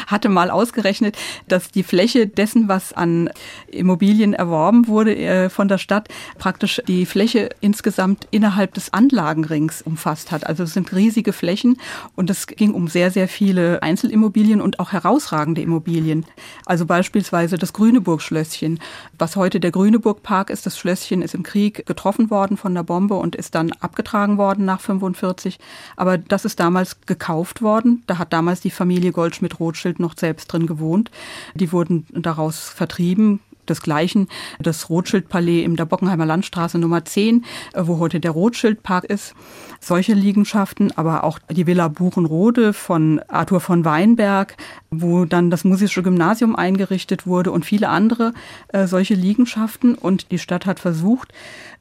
hatte 0.08 0.30
mal 0.30 0.50
ausgerechnet, 0.50 1.18
dass 1.48 1.72
die 1.72 1.84
Fläche 1.84 2.28
dessen, 2.28 2.68
was 2.68 2.94
an 2.94 3.30
Immobilien 3.68 4.34
erworben 4.34 4.88
wurde 4.88 5.16
äh, 5.16 5.50
von 5.50 5.68
der 5.68 5.78
Stadt, 5.78 6.08
praktisch 6.38 6.82
die 6.88 7.06
Fläche 7.06 7.50
insgesamt 7.62 8.28
innerhalb 8.32 8.74
des 8.74 8.94
Anlagenrings 8.94 9.82
umfasst 9.82 10.32
hat. 10.32 10.46
Also 10.48 10.64
es 10.64 10.74
sind 10.74 10.94
riesige 10.94 11.34
Flächen 11.34 11.78
und 12.16 12.30
es 12.30 12.48
ging 12.48 12.74
um 12.74 12.88
sehr, 12.88 13.12
sehr 13.12 13.28
viele 13.28 13.82
Einzelimmobilien 13.82 14.62
und 14.62 14.80
auch 14.80 14.92
herausragende 14.92 15.62
Immobilien. 15.62 16.26
Also 16.66 16.86
beispielsweise 16.86 17.58
das 17.58 17.74
Grüneburg-Schlösschen, 17.74 18.80
was 19.18 19.36
heute 19.36 19.60
der 19.60 19.72
Grüneburg-Park 19.72 20.50
ist. 20.50 20.66
Das 20.66 20.78
Schlösschen 20.78 21.22
ist 21.22 21.36
im 21.36 21.44
Krieg 21.44 21.86
getroffen 21.86 22.30
worden 22.30 22.58
von 22.58 22.74
der 22.74 22.84
Bombe 22.84 23.16
und 23.16 23.36
ist 23.36 23.56
dann 23.56 23.72
abgetragen 23.80 24.38
worden 24.38 24.66
nach 24.66 24.82
45. 24.82 25.60
Aber 25.96 26.18
das 26.18 26.46
ist 26.46 26.60
damals 26.60 27.02
gekauft 27.06 27.62
worden. 27.62 28.04
Da 28.08 28.18
hat 28.18 28.34
damals 28.34 28.62
die 28.62 28.72
Familie 28.72 29.12
Goldschmidt-Roth 29.12 29.71
Rothschild 29.72 30.00
noch 30.00 30.18
selbst 30.18 30.48
drin 30.48 30.68
gewohnt. 30.68 31.12
Die 31.56 31.72
wurden 31.72 32.06
daraus 32.12 32.68
vertrieben, 32.70 33.40
desgleichen 33.70 34.28
das 34.60 34.90
Rothschild-Palais 34.90 35.64
in 35.64 35.76
der 35.78 35.86
Bockenheimer 35.86 36.26
Landstraße 36.26 36.78
Nummer 36.78 37.06
10, 37.06 37.46
äh, 37.74 37.84
wo 37.86 38.00
heute 38.00 38.20
der 38.20 38.32
Rothschild-Park 38.32 39.06
ist. 39.06 39.34
Solche 39.80 40.14
Liegenschaften, 40.14 40.92
aber 40.98 41.24
auch 41.24 41.40
die 41.50 41.68
Villa 41.68 41.88
Buchenrode 41.88 42.74
von 42.74 43.22
Arthur 43.30 43.62
von 43.62 43.86
Weinberg, 43.86 44.58
wo 44.90 45.26
dann 45.26 45.50
das 45.50 45.64
musische 45.64 46.04
Gymnasium 46.04 46.56
eingerichtet 46.56 47.26
wurde 47.26 47.52
und 47.52 47.66
viele 47.66 47.88
andere 47.88 48.34
äh, 48.70 48.88
solche 48.88 49.14
Liegenschaften. 49.14 49.96
Und 49.96 50.32
die 50.32 50.40
Stadt 50.40 50.66
hat 50.66 50.80
versucht, 50.80 51.32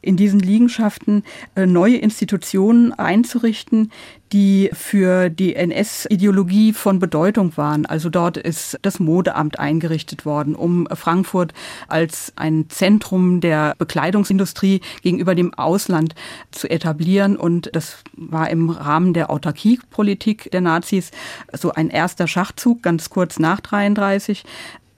in 0.02 0.16
diesen 0.16 0.40
Liegenschaften 0.40 1.24
äh, 1.56 1.66
neue 1.66 1.96
Institutionen 1.96 2.92
einzurichten, 2.92 3.90
die 4.32 4.70
für 4.72 5.28
die 5.28 5.56
NS-Ideologie 5.56 6.72
von 6.72 6.98
Bedeutung 6.98 7.56
waren. 7.56 7.86
Also 7.86 8.10
dort 8.10 8.36
ist 8.36 8.78
das 8.82 9.00
Modeamt 9.00 9.58
eingerichtet 9.58 10.24
worden, 10.24 10.54
um 10.54 10.86
Frankfurt 10.92 11.52
als 11.88 12.32
ein 12.36 12.66
Zentrum 12.68 13.40
der 13.40 13.74
Bekleidungsindustrie 13.78 14.80
gegenüber 15.02 15.34
dem 15.34 15.52
Ausland 15.54 16.14
zu 16.50 16.70
etablieren. 16.70 17.36
Und 17.36 17.70
das 17.74 17.98
war 18.12 18.50
im 18.50 18.70
Rahmen 18.70 19.14
der 19.14 19.30
Autarkiepolitik 19.30 20.50
der 20.52 20.60
Nazis 20.60 21.10
so 21.52 21.72
ein 21.72 21.90
erster 21.90 22.28
Schachzug, 22.28 22.82
ganz 22.82 23.10
kurz 23.10 23.38
nach 23.38 23.60
33. 23.60 24.44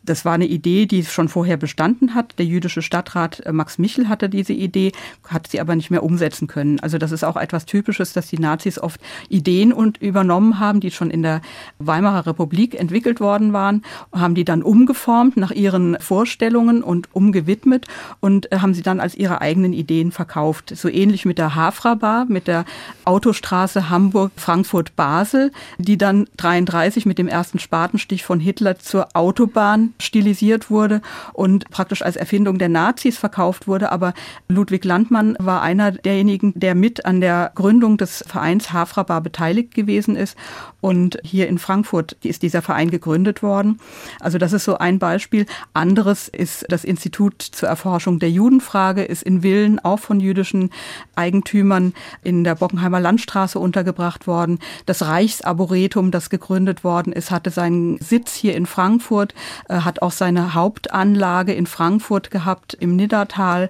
Das 0.05 0.25
war 0.25 0.35
eine 0.35 0.47
Idee, 0.47 0.87
die 0.87 1.05
schon 1.05 1.29
vorher 1.29 1.57
bestanden 1.57 2.15
hat. 2.15 2.39
Der 2.39 2.47
jüdische 2.47 2.83
Stadtrat 2.83 3.41
äh, 3.41 3.53
Max 3.53 3.79
Michel 3.79 4.09
hatte 4.09 4.29
diese 4.29 4.53
Idee, 4.53 4.93
hat 5.29 5.47
sie 5.49 5.61
aber 5.61 5.77
nicht 5.77 5.91
mehr 5.91 6.03
umsetzen 6.03 6.49
können. 6.49 6.81
Also 6.81 6.99
das 6.99 7.13
ist 7.13 7.25
auch 7.25 7.37
etwas 7.37 7.67
Typisches, 7.67 8.13
dass 8.13 8.27
die 8.27 8.39
Nazis 8.39 8.79
oft 8.79 9.01
Ideen 9.29 9.73
und 9.73 9.99
übernommen 9.99 10.59
haben, 10.59 10.81
die 10.81 10.91
schon 10.91 11.11
in 11.11 11.23
der 11.23 11.41
Weimarer 11.79 12.27
Republik 12.27 12.75
entwickelt 12.79 13.21
worden 13.21 13.53
waren, 13.53 13.83
haben 14.13 14.35
die 14.35 14.45
dann 14.45 14.63
umgeformt 14.63 15.37
nach 15.37 15.53
ihren 15.53 15.97
Vorstellungen 16.01 16.83
und 16.83 17.09
umgewidmet 17.15 17.87
und 18.21 18.51
äh, 18.51 18.59
haben 18.59 18.75
sie 18.75 18.83
dann 18.83 19.01
als 19.01 19.15
ihre 19.15 19.41
eigenen 19.41 19.73
Ideen 19.73 20.11
verkauft. 20.11 20.73
So 20.77 20.89
ähnlich 20.89 21.25
mit 21.25 21.39
der 21.39 21.55
Hafra 21.55 21.95
Bar, 21.95 22.25
mit 22.25 22.49
der 22.49 22.65
Autostraße 23.05 23.89
Hamburg-Frankfurt-Basel, 23.89 25.53
die 25.79 25.97
dann 25.97 26.27
33 26.39 27.07
mit 27.07 27.19
dem 27.19 27.29
ersten 27.29 27.59
Spatenstich 27.59 28.25
von 28.25 28.41
Hitler 28.41 28.79
zur 28.79 29.09
Autobahn 29.15 29.93
stilisiert 30.03 30.71
wurde 30.71 31.01
und 31.33 31.71
praktisch 31.71 32.03
als 32.03 32.17
Erfindung 32.17 32.59
der 32.59 32.69
Nazis 32.69 33.19
verkauft 33.19 33.67
wurde. 33.67 33.93
Aber 33.93 34.15
Ludwig 34.49 34.85
Landmann 34.85 35.37
war 35.39 35.63
einer 35.63 35.93
derjenigen, 35.93 36.53
der 36.55 36.75
mit 36.75 37.05
an 37.05 37.21
der 37.21 37.53
Gründung 37.55 37.97
des 37.97 38.25
Vereins 38.27 38.73
Hafrabar 38.73 39.21
beteiligt 39.21 39.75
gewesen 39.75 40.17
ist. 40.17 40.37
Und 40.81 41.19
hier 41.23 41.49
in 41.49 41.59
Frankfurt 41.59 42.17
ist 42.23 42.43
dieser 42.43 42.61
Verein 42.61 42.91
gegründet 42.91 43.43
worden. 43.43 43.79
Also 44.19 44.39
das 44.39 44.53
ist 44.53 44.65
so 44.65 44.79
ein 44.79 44.99
Beispiel. 44.99 45.47
Anderes 45.75 46.27
ist 46.29 46.67
das 46.69 46.83
Institut 46.83 47.41
zur 47.41 47.69
Erforschung 47.69 48.19
der 48.19 48.31
Judenfrage, 48.31 49.05
ist 49.05 49.23
in 49.23 49.43
Villen 49.43 49.79
auch 49.79 50.01
von 50.01 50.19
jüdischen 50.19 50.71
Eigentümern 51.15 51.95
in 52.25 52.43
der 52.43 52.57
Bockenheimer 52.57 52.99
Landstraße 52.99 53.61
untergebracht 53.61 54.27
worden. 54.27 54.59
Das 54.87 55.03
Reichsarboretum, 55.03 56.11
das 56.11 56.31
gegründet 56.31 56.83
worden 56.83 57.13
ist, 57.13 57.31
hatte 57.31 57.51
seinen 57.51 57.99
Sitz 57.99 58.35
hier 58.35 58.57
in 58.57 58.67
Frankfurt, 58.67 59.35
äh, 59.69 59.77
hat 59.93 60.01
auch 60.01 60.11
seine 60.11 60.55
Hauptanlage 60.55 61.53
in 61.53 61.67
Frankfurt 61.67 62.31
gehabt, 62.31 62.73
im 62.73 62.97
Niddertal 62.97 63.69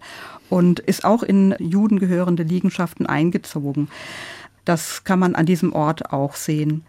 und 0.49 0.79
ist 0.79 1.05
auch 1.05 1.25
in 1.25 1.53
Juden 1.59 1.99
gehörende 1.99 2.45
Liegenschaften 2.45 3.07
eingezogen. 3.07 3.89
Das 4.65 5.03
kann 5.03 5.19
man 5.19 5.35
an 5.35 5.47
diesem 5.47 5.73
Ort 5.73 6.13
auch 6.13 6.37
sehen. 6.37 6.85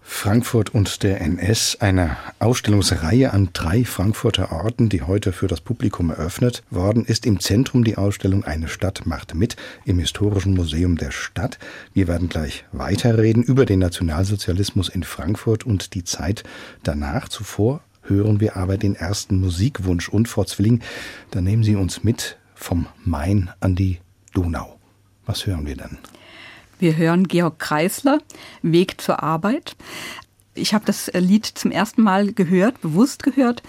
Frankfurt 0.00 0.70
und 0.74 1.02
der 1.02 1.20
NS, 1.20 1.76
eine 1.80 2.16
Ausstellungsreihe 2.38 3.34
an 3.34 3.50
drei 3.52 3.84
Frankfurter 3.84 4.50
Orten, 4.50 4.88
die 4.88 5.02
heute 5.02 5.32
für 5.32 5.46
das 5.46 5.60
Publikum 5.60 6.08
eröffnet 6.08 6.62
worden 6.70 7.04
ist. 7.04 7.26
Im 7.26 7.38
Zentrum 7.38 7.84
die 7.84 7.98
Ausstellung 7.98 8.44
Eine 8.44 8.68
Stadt 8.68 9.04
macht 9.04 9.34
mit 9.34 9.56
im 9.84 9.98
Historischen 9.98 10.54
Museum 10.54 10.96
der 10.96 11.10
Stadt. 11.10 11.58
Wir 11.92 12.08
werden 12.08 12.30
gleich 12.30 12.64
weiterreden 12.72 13.42
über 13.42 13.66
den 13.66 13.80
Nationalsozialismus 13.80 14.88
in 14.88 15.02
Frankfurt 15.02 15.66
und 15.66 15.92
die 15.92 16.04
Zeit 16.04 16.44
danach. 16.82 17.28
Zuvor 17.28 17.82
hören 18.10 18.40
wir 18.40 18.56
aber 18.56 18.76
den 18.76 18.94
ersten 18.94 19.40
Musikwunsch. 19.40 20.08
Und 20.08 20.28
Frau 20.28 20.44
Zwilling, 20.44 20.80
da 21.30 21.40
nehmen 21.40 21.64
Sie 21.64 21.76
uns 21.76 22.04
mit 22.04 22.36
vom 22.54 22.86
Main 23.04 23.50
an 23.60 23.74
die 23.74 23.98
Donau. 24.34 24.78
Was 25.24 25.46
hören 25.46 25.66
wir 25.66 25.76
dann? 25.76 25.98
Wir 26.78 26.96
hören 26.96 27.28
Georg 27.28 27.58
Kreisler, 27.58 28.20
Weg 28.62 29.00
zur 29.00 29.22
Arbeit. 29.22 29.76
Ich 30.54 30.74
habe 30.74 30.84
das 30.84 31.10
Lied 31.14 31.46
zum 31.46 31.70
ersten 31.70 32.02
Mal 32.02 32.32
gehört, 32.32 32.80
bewusst 32.80 33.22
gehört, 33.22 33.62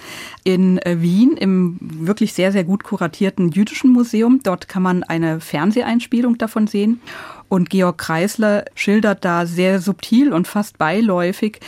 in 0.44 0.80
äh, 0.80 1.02
Wien 1.02 1.38
im 1.38 1.78
wirklich 1.80 2.34
sehr, 2.34 2.52
sehr 2.52 2.64
gut 2.64 2.84
kuratierten 2.84 3.52
jüdischen 3.52 3.92
Museum. 3.92 4.40
Dort 4.44 4.68
kann 4.68 4.82
man 4.82 5.04
eine 5.04 5.40
Fernseheinspielung 5.40 6.38
davon 6.38 6.68
sehen. 6.68 7.02
Und 7.50 7.70
Georg 7.70 7.98
Kreisler 7.98 8.66
schildert 8.76 9.24
da 9.24 9.46
sehr 9.46 9.80
subtil 9.80 10.34
und 10.34 10.48
fast 10.48 10.78
beiläufig 10.78 11.60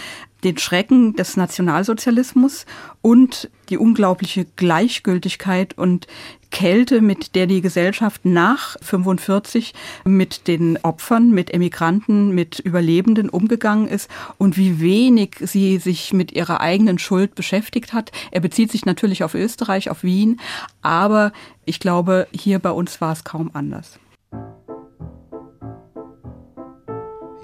den 0.44 0.58
Schrecken 0.58 1.16
des 1.16 1.38
Nationalsozialismus 1.38 2.66
und 3.02 3.50
die 3.70 3.78
unglaubliche 3.78 4.46
Gleichgültigkeit 4.56 5.78
und 5.78 6.08
Kälte, 6.52 7.02
mit 7.02 7.34
der 7.34 7.48
die 7.48 7.62
Gesellschaft 7.62 8.26
nach 8.26 8.78
45 8.82 9.74
mit 10.06 10.48
den 10.48 10.78
Opfern, 10.84 11.32
mit 11.32 11.52
Emigranten, 11.52 12.36
mit 12.36 12.60
Überlebenden 12.60 13.30
umgegangen 13.30 13.88
ist 13.88 14.10
und 14.38 14.56
wie 14.56 14.80
wenig 14.80 15.38
sie 15.40 15.80
sich 15.80 16.14
mit 16.14 16.32
ihrer 16.32 16.62
eigenen 16.62 17.00
Schuld 17.00 17.34
beschäftigt 17.34 17.94
hat. 17.94 18.12
Er 18.30 18.42
bezieht 18.42 18.72
sich 18.72 18.86
natürlich 18.86 19.24
auf 19.24 19.34
Österreich, 19.34 19.90
auf 19.90 20.04
Wien, 20.04 20.40
aber 20.84 21.34
ich 21.66 21.80
glaube, 21.80 22.28
hier 22.32 22.60
bei 22.60 22.72
uns 22.72 23.02
war 23.02 23.14
es 23.14 23.24
kaum 23.24 23.50
anders. 23.54 24.00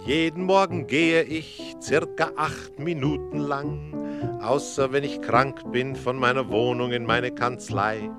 Jeden 0.09 0.45
Morgen 0.45 0.87
gehe 0.87 1.21
ich 1.21 1.75
circa 1.79 2.31
acht 2.35 2.79
Minuten 2.79 3.37
lang, 3.37 3.93
außer 4.41 4.91
wenn 4.91 5.03
ich 5.03 5.21
krank 5.21 5.71
bin, 5.71 5.95
von 5.95 6.17
meiner 6.17 6.49
Wohnung 6.49 6.93
in 6.93 7.05
meine 7.05 7.29
Kanzlei. 7.29 8.09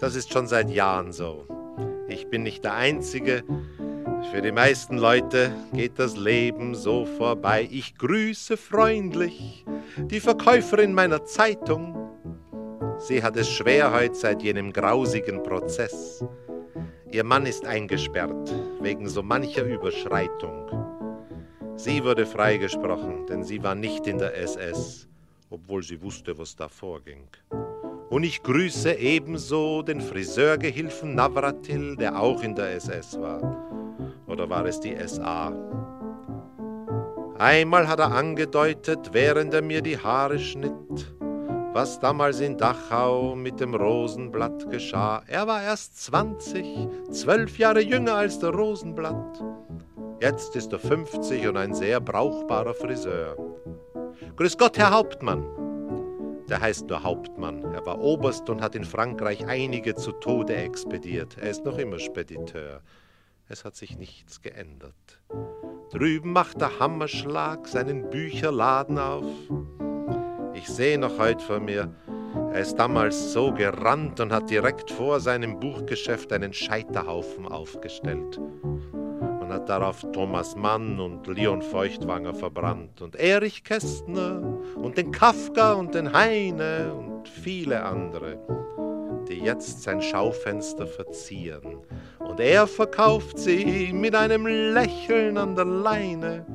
Das 0.00 0.14
ist 0.14 0.32
schon 0.32 0.46
seit 0.46 0.70
Jahren 0.70 1.12
so. 1.12 1.46
Ich 2.08 2.28
bin 2.28 2.44
nicht 2.44 2.64
der 2.64 2.72
Einzige. 2.76 3.44
Für 4.32 4.40
die 4.40 4.52
meisten 4.52 4.96
Leute 4.96 5.52
geht 5.74 5.98
das 5.98 6.16
Leben 6.16 6.74
so 6.74 7.04
vorbei. 7.04 7.68
Ich 7.70 7.98
grüße 7.98 8.56
freundlich 8.56 9.66
die 9.98 10.20
Verkäuferin 10.20 10.94
meiner 10.94 11.26
Zeitung 11.26 12.04
Sie 12.98 13.22
hat 13.22 13.36
es 13.36 13.50
schwer 13.50 13.92
heut 13.92 14.16
seit 14.16 14.42
jenem 14.42 14.72
grausigen 14.72 15.42
Prozess. 15.42 16.24
Ihr 17.14 17.22
Mann 17.22 17.46
ist 17.46 17.64
eingesperrt 17.64 18.52
wegen 18.80 19.08
so 19.08 19.22
mancher 19.22 19.62
Überschreitung. 19.62 20.68
Sie 21.76 22.02
wurde 22.02 22.26
freigesprochen, 22.26 23.26
denn 23.28 23.44
sie 23.44 23.62
war 23.62 23.76
nicht 23.76 24.08
in 24.08 24.18
der 24.18 24.36
SS, 24.36 25.06
obwohl 25.48 25.84
sie 25.84 26.02
wusste, 26.02 26.36
was 26.36 26.56
da 26.56 26.68
vorging. 26.68 27.28
Und 28.10 28.24
ich 28.24 28.42
grüße 28.42 28.94
ebenso 28.94 29.82
den 29.82 30.00
Friseurgehilfen 30.00 31.14
Navratil, 31.14 31.94
der 31.94 32.18
auch 32.18 32.42
in 32.42 32.56
der 32.56 32.74
SS 32.74 33.16
war. 33.20 33.62
Oder 34.26 34.50
war 34.50 34.66
es 34.66 34.80
die 34.80 34.96
SA? 35.06 35.52
Einmal 37.38 37.86
hat 37.86 38.00
er 38.00 38.10
angedeutet, 38.10 39.10
während 39.12 39.54
er 39.54 39.62
mir 39.62 39.82
die 39.82 39.98
Haare 39.98 40.40
schnitt, 40.40 41.13
was 41.74 41.98
damals 41.98 42.38
in 42.38 42.56
Dachau 42.56 43.34
mit 43.34 43.58
dem 43.58 43.74
Rosenblatt 43.74 44.70
geschah. 44.70 45.24
Er 45.26 45.48
war 45.48 45.60
erst 45.60 46.00
20, 46.04 46.88
zwölf 47.10 47.58
Jahre 47.58 47.80
jünger 47.80 48.14
als 48.14 48.38
der 48.38 48.50
Rosenblatt. 48.50 49.42
Jetzt 50.20 50.54
ist 50.54 50.72
er 50.72 50.78
50 50.78 51.48
und 51.48 51.56
ein 51.56 51.74
sehr 51.74 52.00
brauchbarer 52.00 52.74
Friseur. 52.74 53.36
Grüß 54.36 54.56
Gott, 54.56 54.78
Herr 54.78 54.92
Hauptmann. 54.92 55.44
Der 56.48 56.60
heißt 56.60 56.88
nur 56.88 57.02
Hauptmann. 57.02 57.64
Er 57.74 57.84
war 57.84 57.98
Oberst 57.98 58.48
und 58.48 58.62
hat 58.62 58.76
in 58.76 58.84
Frankreich 58.84 59.44
einige 59.44 59.96
zu 59.96 60.12
Tode 60.12 60.54
expediert. 60.54 61.36
Er 61.40 61.50
ist 61.50 61.64
noch 61.64 61.78
immer 61.78 61.98
Spediteur. 61.98 62.82
Es 63.48 63.64
hat 63.64 63.74
sich 63.74 63.98
nichts 63.98 64.40
geändert. 64.40 64.94
Drüben 65.90 66.32
macht 66.32 66.60
der 66.60 66.78
Hammerschlag 66.78 67.66
seinen 67.66 68.10
Bücherladen 68.10 68.96
auf. 68.96 69.26
Ich 70.66 70.70
sehe 70.70 70.96
noch 70.96 71.18
heute 71.18 71.44
vor 71.44 71.60
mir, 71.60 71.90
er 72.54 72.60
ist 72.60 72.76
damals 72.76 73.34
so 73.34 73.52
gerannt 73.52 74.18
und 74.18 74.32
hat 74.32 74.48
direkt 74.48 74.90
vor 74.90 75.20
seinem 75.20 75.60
Buchgeschäft 75.60 76.32
einen 76.32 76.54
Scheiterhaufen 76.54 77.46
aufgestellt 77.46 78.38
und 78.62 79.48
hat 79.50 79.68
darauf 79.68 80.00
Thomas 80.14 80.56
Mann 80.56 80.98
und 81.00 81.26
Leon 81.26 81.60
Feuchtwanger 81.60 82.32
verbrannt 82.32 83.02
und 83.02 83.14
Erich 83.14 83.62
Kästner 83.62 84.40
und 84.76 84.96
den 84.96 85.12
Kafka 85.12 85.74
und 85.74 85.94
den 85.94 86.14
Heine 86.14 86.94
und 86.94 87.28
viele 87.28 87.82
andere, 87.82 88.38
die 89.28 89.40
jetzt 89.40 89.82
sein 89.82 90.00
Schaufenster 90.00 90.86
verzieren. 90.86 91.82
Und 92.20 92.40
er 92.40 92.66
verkauft 92.66 93.38
sie 93.38 93.92
mit 93.92 94.14
einem 94.14 94.46
Lächeln 94.46 95.36
an 95.36 95.56
der 95.56 95.66
Leine. 95.66 96.46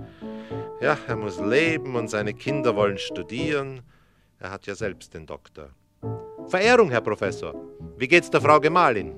Ja, 0.81 0.97
er 1.07 1.15
muss 1.15 1.39
leben 1.39 1.95
und 1.95 2.09
seine 2.09 2.33
Kinder 2.33 2.75
wollen 2.75 2.97
studieren. 2.97 3.83
Er 4.41 4.51
hat 4.51 4.65
ja 4.67 4.73
selbst 4.73 5.13
den 5.13 5.25
Doktor. 5.25 5.69
Verehrung, 6.47 6.89
Herr 6.89 7.01
Professor. 7.01 7.53
Wie 7.97 8.07
geht's 8.07 8.29
der 8.29 8.39
Frau 8.39 8.57
Gemahlin? 8.61 9.15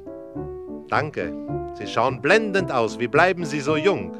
Danke. 0.89 1.31
Sie 1.75 1.85
schauen 1.85 2.19
blendend 2.21 2.71
aus. 2.71 2.97
Wie 2.97 3.07
bleiben 3.07 3.45
Sie 3.45 3.59
so 3.59 3.75
jung? 3.75 4.17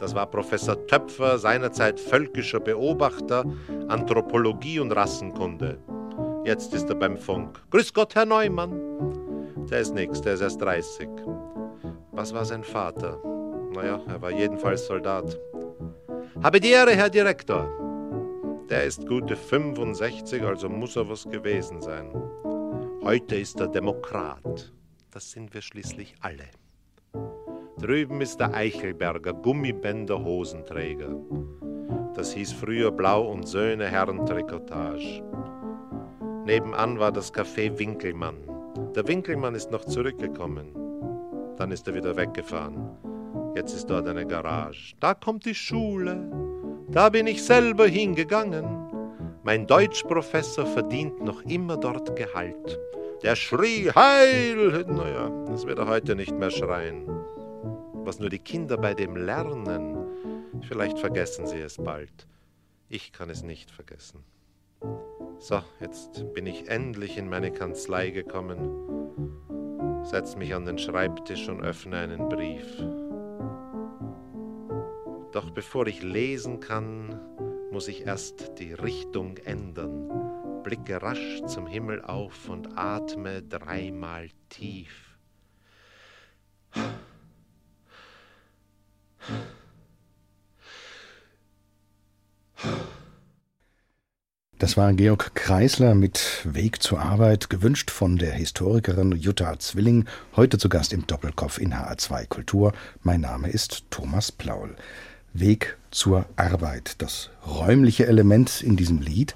Das 0.00 0.12
war 0.12 0.26
Professor 0.26 0.86
Töpfer, 0.88 1.38
seinerzeit 1.38 2.00
völkischer 2.00 2.58
Beobachter, 2.58 3.44
Anthropologie 3.86 4.80
und 4.80 4.90
Rassenkunde. 4.90 5.78
Jetzt 6.44 6.74
ist 6.74 6.88
er 6.88 6.96
beim 6.96 7.16
Funk. 7.16 7.62
Grüß 7.70 7.94
Gott, 7.94 8.16
Herr 8.16 8.26
Neumann. 8.26 8.72
Der 9.70 9.80
ist 9.80 9.94
nix, 9.94 10.20
der 10.20 10.34
ist 10.34 10.40
erst 10.40 10.60
30. 10.60 11.08
Was 12.10 12.34
war 12.34 12.44
sein 12.44 12.64
Vater? 12.64 13.18
Naja, 13.72 14.00
er 14.08 14.20
war 14.20 14.32
jedenfalls 14.32 14.84
Soldat. 14.86 15.38
Habe 16.42 16.58
die 16.58 16.72
Ehre, 16.72 16.90
Herr 16.90 17.08
Direktor. 17.08 17.83
Der 18.70 18.84
ist 18.84 19.06
gute 19.06 19.36
65, 19.36 20.42
also 20.42 20.70
muss 20.70 20.96
er 20.96 21.08
was 21.08 21.28
gewesen 21.28 21.82
sein. 21.82 22.10
Heute 23.02 23.36
ist 23.36 23.60
er 23.60 23.68
Demokrat. 23.68 24.72
Das 25.10 25.30
sind 25.30 25.52
wir 25.52 25.60
schließlich 25.60 26.14
alle. 26.20 26.48
Drüben 27.78 28.22
ist 28.22 28.40
der 28.40 28.54
Eichelberger, 28.54 29.34
Gummibänder 29.34 30.24
Hosenträger. 30.24 31.14
Das 32.14 32.32
hieß 32.32 32.52
früher 32.52 32.90
Blau 32.90 33.30
und 33.30 33.46
Söhne 33.46 33.86
Herrentrikotage. 33.86 35.22
Nebenan 36.46 36.98
war 36.98 37.12
das 37.12 37.34
Café 37.34 37.78
Winkelmann. 37.78 38.48
Der 38.94 39.06
Winkelmann 39.06 39.54
ist 39.54 39.70
noch 39.70 39.84
zurückgekommen. 39.84 40.74
Dann 41.58 41.70
ist 41.70 41.86
er 41.86 41.94
wieder 41.94 42.16
weggefahren. 42.16 42.88
Jetzt 43.54 43.74
ist 43.74 43.90
dort 43.90 44.08
eine 44.08 44.26
Garage. 44.26 44.94
Da 45.00 45.12
kommt 45.12 45.44
die 45.44 45.54
Schule. 45.54 46.53
Da 46.94 47.08
bin 47.08 47.26
ich 47.26 47.42
selber 47.42 47.88
hingegangen. 47.88 48.64
Mein 49.42 49.66
Deutschprofessor 49.66 50.64
verdient 50.64 51.24
noch 51.24 51.42
immer 51.42 51.76
dort 51.76 52.14
Gehalt. 52.14 52.78
Der 53.24 53.34
schrie 53.34 53.90
Heil! 53.90 54.84
Naja, 54.86 55.28
das 55.48 55.66
wird 55.66 55.80
er 55.80 55.88
heute 55.88 56.14
nicht 56.14 56.38
mehr 56.38 56.52
schreien. 56.52 57.04
Was 58.04 58.20
nur 58.20 58.30
die 58.30 58.38
Kinder 58.38 58.76
bei 58.76 58.94
dem 58.94 59.16
lernen, 59.16 59.96
vielleicht 60.68 61.00
vergessen 61.00 61.48
sie 61.48 61.58
es 61.58 61.78
bald. 61.78 62.28
Ich 62.88 63.12
kann 63.12 63.28
es 63.28 63.42
nicht 63.42 63.72
vergessen. 63.72 64.22
So, 65.40 65.62
jetzt 65.80 66.32
bin 66.32 66.46
ich 66.46 66.68
endlich 66.68 67.18
in 67.18 67.28
meine 67.28 67.50
Kanzlei 67.50 68.10
gekommen, 68.10 68.70
setz 70.04 70.36
mich 70.36 70.54
an 70.54 70.64
den 70.64 70.78
Schreibtisch 70.78 71.48
und 71.48 71.60
öffne 71.60 71.96
einen 71.96 72.28
Brief. 72.28 72.84
Doch 75.34 75.50
bevor 75.50 75.88
ich 75.88 76.00
lesen 76.00 76.60
kann, 76.60 77.20
muss 77.72 77.88
ich 77.88 78.06
erst 78.06 78.52
die 78.60 78.72
Richtung 78.72 79.36
ändern, 79.38 80.62
blicke 80.62 81.02
rasch 81.02 81.42
zum 81.48 81.66
Himmel 81.66 82.02
auf 82.04 82.48
und 82.48 82.78
atme 82.78 83.42
dreimal 83.42 84.28
tief. 84.48 85.18
Das 94.60 94.76
war 94.76 94.92
Georg 94.92 95.34
Kreisler 95.34 95.96
mit 95.96 96.42
Weg 96.44 96.80
zur 96.80 97.00
Arbeit, 97.00 97.50
gewünscht 97.50 97.90
von 97.90 98.18
der 98.18 98.34
Historikerin 98.34 99.10
Jutta 99.10 99.58
Zwilling, 99.58 100.06
heute 100.36 100.58
zu 100.58 100.68
Gast 100.68 100.92
im 100.92 101.08
Doppelkopf 101.08 101.58
in 101.58 101.74
HR2 101.74 102.28
Kultur. 102.28 102.72
Mein 103.02 103.22
Name 103.22 103.48
ist 103.48 103.90
Thomas 103.90 104.30
Plaul. 104.30 104.76
Weg 105.34 105.76
zur 105.90 106.26
Arbeit. 106.36 106.94
Das 106.98 107.30
räumliche 107.46 108.06
Element 108.06 108.62
in 108.62 108.76
diesem 108.76 109.00
Lied 109.00 109.34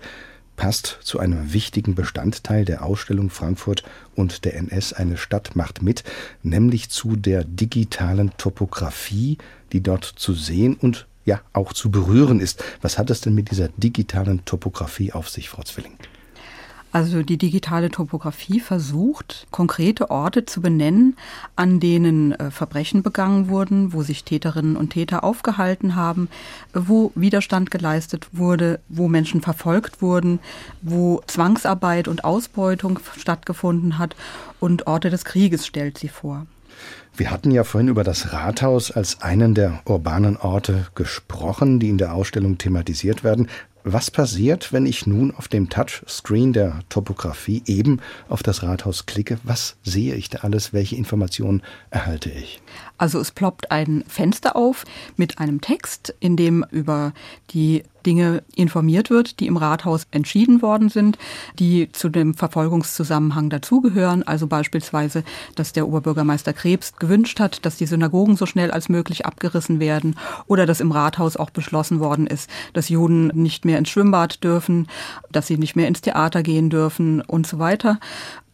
passt 0.57 0.99
zu 1.03 1.19
einem 1.19 1.53
wichtigen 1.53 1.95
Bestandteil 1.95 2.65
der 2.65 2.85
Ausstellung 2.85 3.31
Frankfurt 3.31 3.83
und 4.15 4.45
der 4.45 4.57
NS 4.57 4.93
Eine 4.93 5.17
Stadt 5.17 5.57
macht 5.57 5.83
mit, 5.83 6.05
nämlich 6.43 6.89
zu 6.89 7.17
der 7.17 7.45
digitalen 7.45 8.33
Topographie, 8.39 9.39
die 9.73 9.83
dort 9.83 10.05
zu 10.05 10.35
sehen 10.35 10.75
und 10.75 11.07
ja 11.25 11.41
auch 11.53 11.73
zu 11.73 11.91
berühren 11.91 12.41
ist. 12.41 12.65
Was 12.81 12.97
hat 12.97 13.11
es 13.11 13.21
denn 13.21 13.35
mit 13.35 13.51
dieser 13.51 13.69
digitalen 13.69 14.45
Topographie 14.45 15.13
auf 15.13 15.29
sich, 15.29 15.49
Frau 15.49 15.63
Zwilling? 15.63 15.99
Also 16.91 17.23
die 17.23 17.37
digitale 17.37 17.91
Topographie 17.91 18.61
versucht, 18.61 19.47
konkrete 19.51 20.11
Orte 20.11 20.47
zu 20.47 20.63
benennen, 20.63 21.17
an 21.55 21.81
denen 21.81 22.33
äh, 22.33 22.51
Verbrechen 22.51 23.03
begangen 23.03 23.49
wurden, 23.49 23.93
wo 23.93 24.03
sich 24.03 24.25
Täterinnen 24.25 24.77
und 24.77 24.91
Täter 24.91 25.23
aufgehalten 25.23 25.97
haben, 25.97 26.29
wo 26.73 27.13
Widerstand 27.15 27.71
geleistet 27.71 28.29
wurde, 28.33 28.81
wo 28.89 29.09
Menschen 29.09 29.43
verfolgt 29.43 30.01
wurden, 30.01 30.39
wo 30.81 31.21
Zwangsarbeit 31.27 32.09
und 32.09 32.25
Ausbeutung 32.25 32.99
stattgefunden 33.17 33.99
hat 33.99 34.17
und 34.59 34.87
Orte 34.87 35.11
des 35.11 35.25
Krieges 35.27 35.67
stellt 35.67 35.99
sie 35.99 36.09
vor. 36.09 36.47
Wir 37.17 37.31
hatten 37.31 37.51
ja 37.51 37.65
vorhin 37.65 37.89
über 37.89 38.05
das 38.05 38.33
Rathaus 38.33 38.93
als 38.93 39.21
einen 39.21 39.55
der 39.55 39.81
urbanen 39.85 40.37
Orte 40.37 40.87
gesprochen, 40.95 41.81
die 41.81 41.89
in 41.89 41.99
der 41.99 42.15
Ausstellung 42.15 42.59
thematisiert 42.59 43.25
werden. 43.25 43.49
Was 43.91 44.11
passiert, 44.11 44.71
wenn 44.75 44.85
ich 44.85 45.07
nun 45.07 45.35
auf 45.35 45.49
dem 45.49 45.71
Touchscreen 45.71 46.53
der 46.53 46.81
Topografie 46.91 47.63
eben 47.65 48.01
auf 48.29 48.43
das 48.43 48.63
Rathaus 48.63 49.07
klicke? 49.07 49.39
Was 49.45 49.77
sehe 49.83 50.15
ich 50.15 50.29
da 50.29 50.41
alles? 50.41 50.75
Welche 50.75 50.95
Informationen 50.95 51.63
erhalte 51.89 52.29
ich? 52.29 52.61
Also 52.99 53.19
es 53.19 53.31
ploppt 53.31 53.71
ein 53.71 54.05
Fenster 54.07 54.57
auf 54.57 54.85
mit 55.17 55.39
einem 55.39 55.63
Text, 55.63 56.15
in 56.21 56.37
dem 56.37 56.67
über 56.71 57.15
die 57.55 57.83
Dinge 58.09 58.43
informiert 58.55 59.11
wird, 59.11 59.39
die 59.39 59.47
im 59.47 59.59
Rathaus 59.59 60.07
entschieden 60.13 60.63
worden 60.63 60.89
sind, 60.89 61.19
die 61.59 61.93
zu 61.93 62.09
dem 62.09 62.33
Verfolgungszusammenhang 62.33 63.51
dazugehören. 63.51 64.23
Also 64.27 64.47
beispielsweise, 64.47 65.25
dass 65.57 65.75
der 65.75 65.87
Oberbürgermeister 65.87 66.55
Krebs 66.55 66.97
gewünscht 66.97 67.39
hat, 67.39 67.67
dass 67.67 67.77
die 67.77 67.85
Synagogen 67.85 68.37
so 68.37 68.47
schnell 68.47 68.71
als 68.71 68.89
möglich 68.89 69.27
abgerissen 69.27 69.79
werden 69.79 70.17
oder 70.47 70.65
dass 70.65 70.81
im 70.81 70.91
Rathaus 70.91 71.37
auch 71.37 71.51
beschlossen 71.51 72.01
worden 72.01 72.27
ist, 72.27 72.49
dass 72.73 72.89
Juden 72.89 73.27
nicht 73.35 73.67
mehr 73.67 73.77
ins 73.77 73.91
Schwimmbad 73.91 74.43
dürfen, 74.43 74.87
dass 75.31 75.47
sie 75.47 75.59
nicht 75.59 75.77
mehr 75.77 75.87
ins 75.87 76.01
Theater 76.01 76.43
gehen 76.43 76.71
dürfen 76.71 77.21
und 77.21 77.47
so 77.47 77.59
weiter. 77.59 78.01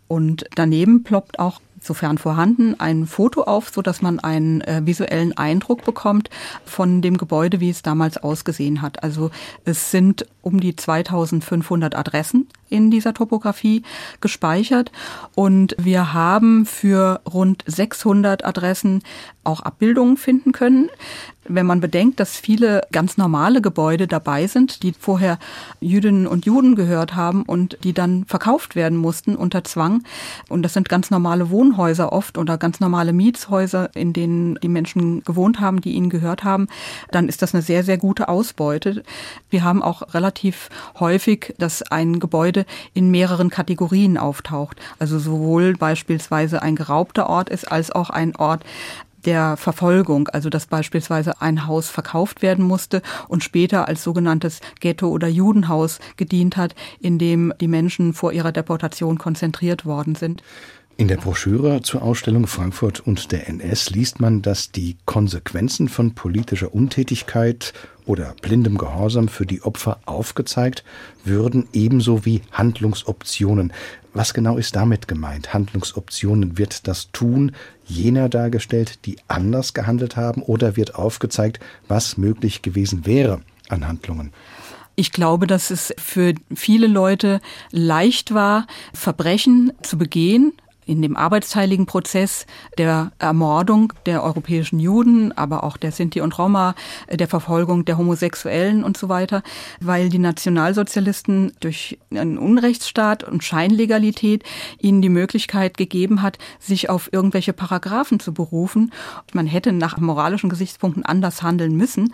Und 0.08 0.46
daneben 0.56 1.04
ploppt 1.04 1.38
auch 1.38 1.60
sofern 1.84 2.18
vorhanden, 2.18 2.78
ein 2.78 3.06
Foto 3.06 3.42
auf, 3.42 3.70
so 3.70 3.82
dass 3.82 4.02
man 4.02 4.20
einen 4.20 4.60
äh, 4.62 4.82
visuellen 4.84 5.36
Eindruck 5.36 5.84
bekommt 5.84 6.30
von 6.64 7.02
dem 7.02 7.16
Gebäude, 7.16 7.60
wie 7.60 7.70
es 7.70 7.82
damals 7.82 8.18
ausgesehen 8.18 8.82
hat. 8.82 9.02
Also 9.02 9.30
es 9.64 9.90
sind 9.90 10.26
um 10.42 10.60
die 10.60 10.76
2500 10.76 11.94
Adressen 11.94 12.48
in 12.68 12.90
dieser 12.90 13.14
Topografie 13.14 13.82
gespeichert 14.20 14.90
und 15.34 15.74
wir 15.78 16.12
haben 16.12 16.66
für 16.66 17.20
rund 17.30 17.62
600 17.66 18.44
Adressen 18.44 19.02
auch 19.44 19.60
Abbildungen 19.60 20.16
finden 20.16 20.52
können. 20.52 20.88
Wenn 21.46 21.66
man 21.66 21.80
bedenkt, 21.80 22.20
dass 22.20 22.38
viele 22.38 22.80
ganz 22.90 23.18
normale 23.18 23.60
Gebäude 23.60 24.06
dabei 24.06 24.46
sind, 24.46 24.82
die 24.82 24.94
vorher 24.98 25.38
Jüdinnen 25.80 26.26
und 26.26 26.46
Juden 26.46 26.74
gehört 26.74 27.14
haben 27.14 27.42
und 27.42 27.78
die 27.84 27.92
dann 27.92 28.24
verkauft 28.24 28.76
werden 28.76 28.96
mussten 28.96 29.36
unter 29.36 29.62
Zwang. 29.62 30.02
Und 30.48 30.62
das 30.62 30.72
sind 30.72 30.88
ganz 30.88 31.10
normale 31.10 31.50
Wohnhäuser 31.74 32.12
oft 32.12 32.38
oder 32.38 32.56
ganz 32.56 32.80
normale 32.80 33.12
Mietshäuser, 33.12 33.90
in 33.94 34.12
denen 34.12 34.58
die 34.62 34.68
Menschen 34.68 35.22
gewohnt 35.24 35.60
haben, 35.60 35.80
die 35.80 35.92
ihnen 35.92 36.08
gehört 36.08 36.44
haben, 36.44 36.68
dann 37.10 37.28
ist 37.28 37.42
das 37.42 37.54
eine 37.54 37.62
sehr, 37.62 37.82
sehr 37.82 37.98
gute 37.98 38.28
Ausbeute. 38.28 39.02
Wir 39.50 39.64
haben 39.64 39.82
auch 39.82 40.14
relativ 40.14 40.68
häufig, 41.00 41.54
dass 41.58 41.82
ein 41.82 42.20
Gebäude 42.20 42.64
in 42.92 43.10
mehreren 43.10 43.50
Kategorien 43.50 44.18
auftaucht. 44.18 44.80
Also 44.98 45.18
sowohl 45.18 45.74
beispielsweise 45.74 46.62
ein 46.62 46.76
geraubter 46.76 47.28
Ort 47.28 47.50
ist, 47.50 47.70
als 47.70 47.90
auch 47.90 48.10
ein 48.10 48.36
Ort, 48.36 48.64
der 49.24 49.56
Verfolgung, 49.56 50.28
also 50.28 50.50
dass 50.50 50.66
beispielsweise 50.66 51.40
ein 51.40 51.66
Haus 51.66 51.88
verkauft 51.88 52.42
werden 52.42 52.66
musste 52.66 53.00
und 53.26 53.42
später 53.42 53.88
als 53.88 54.04
sogenanntes 54.04 54.60
Ghetto- 54.80 55.08
oder 55.08 55.28
Judenhaus 55.28 55.98
gedient 56.18 56.58
hat, 56.58 56.74
in 57.00 57.18
dem 57.18 57.52
die 57.58 57.68
Menschen 57.68 58.12
vor 58.12 58.32
ihrer 58.32 58.52
Deportation 58.52 59.16
konzentriert 59.16 59.86
worden 59.86 60.14
sind. 60.14 60.42
In 60.96 61.08
der 61.08 61.16
Broschüre 61.16 61.82
zur 61.82 62.02
Ausstellung 62.02 62.46
Frankfurt 62.46 63.00
und 63.00 63.32
der 63.32 63.48
NS 63.48 63.90
liest 63.90 64.20
man, 64.20 64.42
dass 64.42 64.70
die 64.70 64.96
Konsequenzen 65.06 65.88
von 65.88 66.14
politischer 66.14 66.72
Untätigkeit 66.72 67.72
oder 68.06 68.36
blindem 68.40 68.78
Gehorsam 68.78 69.26
für 69.26 69.44
die 69.44 69.62
Opfer 69.62 69.98
aufgezeigt 70.04 70.84
würden, 71.24 71.66
ebenso 71.72 72.24
wie 72.24 72.42
Handlungsoptionen. 72.52 73.72
Was 74.12 74.34
genau 74.34 74.56
ist 74.56 74.76
damit 74.76 75.08
gemeint? 75.08 75.52
Handlungsoptionen 75.52 76.58
wird 76.58 76.86
das 76.86 77.10
Tun 77.10 77.56
jener 77.84 78.28
dargestellt, 78.28 79.04
die 79.04 79.16
anders 79.26 79.74
gehandelt 79.74 80.14
haben, 80.14 80.42
oder 80.42 80.76
wird 80.76 80.94
aufgezeigt, 80.94 81.58
was 81.88 82.16
möglich 82.18 82.62
gewesen 82.62 83.04
wäre 83.04 83.40
an 83.68 83.88
Handlungen? 83.88 84.32
Ich 84.94 85.10
glaube, 85.10 85.48
dass 85.48 85.72
es 85.72 85.92
für 85.98 86.34
viele 86.54 86.86
Leute 86.86 87.40
leicht 87.72 88.32
war, 88.32 88.68
Verbrechen 88.92 89.72
zu 89.82 89.98
begehen, 89.98 90.52
in 90.86 91.02
dem 91.02 91.16
arbeitsteiligen 91.16 91.86
Prozess 91.86 92.46
der 92.78 93.12
Ermordung 93.18 93.92
der 94.06 94.22
europäischen 94.22 94.78
Juden, 94.78 95.32
aber 95.32 95.64
auch 95.64 95.76
der 95.76 95.92
Sinti 95.92 96.20
und 96.20 96.38
Roma, 96.38 96.74
der 97.10 97.28
Verfolgung 97.28 97.84
der 97.84 97.98
Homosexuellen 97.98 98.84
und 98.84 98.96
so 98.96 99.08
weiter, 99.08 99.42
weil 99.80 100.08
die 100.08 100.18
Nationalsozialisten 100.18 101.52
durch 101.60 101.98
einen 102.10 102.38
Unrechtsstaat 102.38 103.24
und 103.24 103.44
Scheinlegalität 103.44 104.44
ihnen 104.78 105.02
die 105.02 105.08
Möglichkeit 105.08 105.76
gegeben 105.76 106.22
hat, 106.22 106.38
sich 106.58 106.90
auf 106.90 107.12
irgendwelche 107.12 107.52
Paragraphen 107.52 108.20
zu 108.20 108.32
berufen. 108.32 108.92
Man 109.32 109.46
hätte 109.46 109.72
nach 109.72 109.98
moralischen 109.98 110.50
Gesichtspunkten 110.50 111.04
anders 111.04 111.42
handeln 111.42 111.76
müssen, 111.76 112.12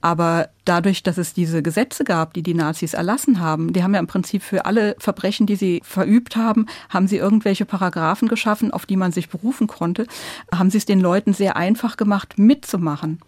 aber 0.00 0.48
dadurch, 0.70 1.02
dass 1.02 1.18
es 1.18 1.34
diese 1.34 1.62
Gesetze 1.62 2.04
gab, 2.04 2.32
die 2.32 2.44
die 2.44 2.54
Nazis 2.54 2.94
erlassen 2.94 3.40
haben, 3.40 3.72
die 3.72 3.82
haben 3.82 3.92
ja 3.92 3.98
im 3.98 4.06
Prinzip 4.06 4.40
für 4.40 4.66
alle 4.66 4.94
Verbrechen, 5.00 5.46
die 5.46 5.56
sie 5.56 5.82
verübt 5.84 6.36
haben, 6.36 6.66
haben 6.88 7.08
sie 7.08 7.16
irgendwelche 7.16 7.64
Paragraphen 7.64 8.28
geschaffen, 8.28 8.70
auf 8.70 8.86
die 8.86 8.96
man 8.96 9.10
sich 9.10 9.28
berufen 9.28 9.66
konnte, 9.66 10.06
haben 10.54 10.70
sie 10.70 10.78
es 10.78 10.86
den 10.86 11.00
Leuten 11.00 11.34
sehr 11.34 11.56
einfach 11.56 11.96
gemacht, 11.96 12.38
mitzumachen. 12.38 13.18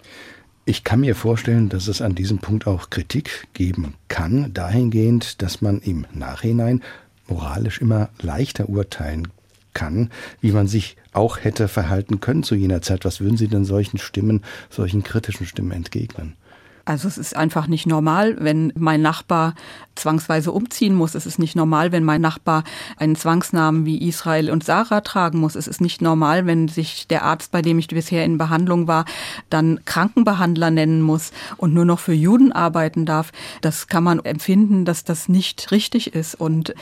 Ich 0.67 0.85
kann 0.85 1.01
mir 1.01 1.17
vorstellen, 1.17 1.69
dass 1.69 1.89
es 1.89 2.01
an 2.01 2.15
diesem 2.15 2.39
Punkt 2.39 2.69
auch 2.69 2.91
Kritik 2.91 3.49
geben 3.55 3.95
kann, 4.07 4.55
dahingehend, 4.55 5.43
dass 5.43 5.61
man 5.61 5.81
im 5.81 6.07
Nachhinein 6.13 6.81
moralisch 7.27 7.81
immer 7.81 8.11
leichter 8.21 8.69
urteilen 8.69 9.27
kann, 9.75 10.11
wie 10.41 10.53
man 10.53 10.69
sich 10.69 10.97
auch 11.13 11.39
hätte 11.43 11.67
verhalten 11.67 12.21
können 12.21 12.45
zu 12.45 12.55
jener 12.55 12.83
Zeit. 12.83 13.05
Was 13.05 13.21
würden 13.21 13.37
Sie 13.37 13.49
denn 13.49 13.65
solchen 13.65 13.99
Stimmen, 13.99 14.43
solchen 14.71 15.03
kritischen 15.03 15.47
Stimmen 15.47 15.73
entgegnen? 15.73 16.37
Also 16.85 17.07
es 17.07 17.19
ist 17.19 17.37
einfach 17.37 17.67
nicht 17.67 17.87
normal, 17.87 18.37
wenn 18.41 18.73
mein 18.77 19.03
Nachbar 19.03 19.55
zwangsweise 19.95 20.51
umziehen 20.51 20.95
muss. 20.95 21.15
Es 21.15 21.27
ist 21.27 21.39
nicht 21.39 21.55
normal, 21.55 21.93
wenn 21.93 22.03
mein 22.03 22.21
Nachbar 22.21 22.65
einen 22.97 23.15
Zwangsnamen 23.15 23.85
wie 23.87 24.09
Israel 24.09 24.51
und 24.51 24.65
Sarah 24.65 25.01
tragen 25.01 25.39
muss. 25.39 25.55
Es 25.55 25.69
ist 25.69 25.81
nicht 25.81 26.03
normal, 26.03 26.47
wenn 26.47 26.69
sich 26.69 27.07
der 27.07 27.23
Arzt, 27.25 27.53
bei 27.53 27.63
dem 27.63 27.79
ich 27.79 27.89
bisher 27.89 28.25
in 28.25 28.39
Behandlung 28.39 28.89
war, 28.89 29.05
dann 29.51 29.85
Krankenbehandler 29.85 30.71
nennen 30.71 31.03
muss 31.03 31.33
und 31.57 31.75
nur 31.75 31.85
noch 31.85 32.01
für 32.01 32.15
Juden 32.15 32.53
arbeiten 32.53 33.07
darf. 33.07 33.33
Das 33.61 33.87
kann 33.87 34.05
man 34.05 34.19
empfinden, 34.25 34.85
dass 34.85 35.05
das 35.05 35.29
nicht 35.29 35.71
richtig 35.71 36.15
ist. 36.15 36.35
Und 36.35 36.75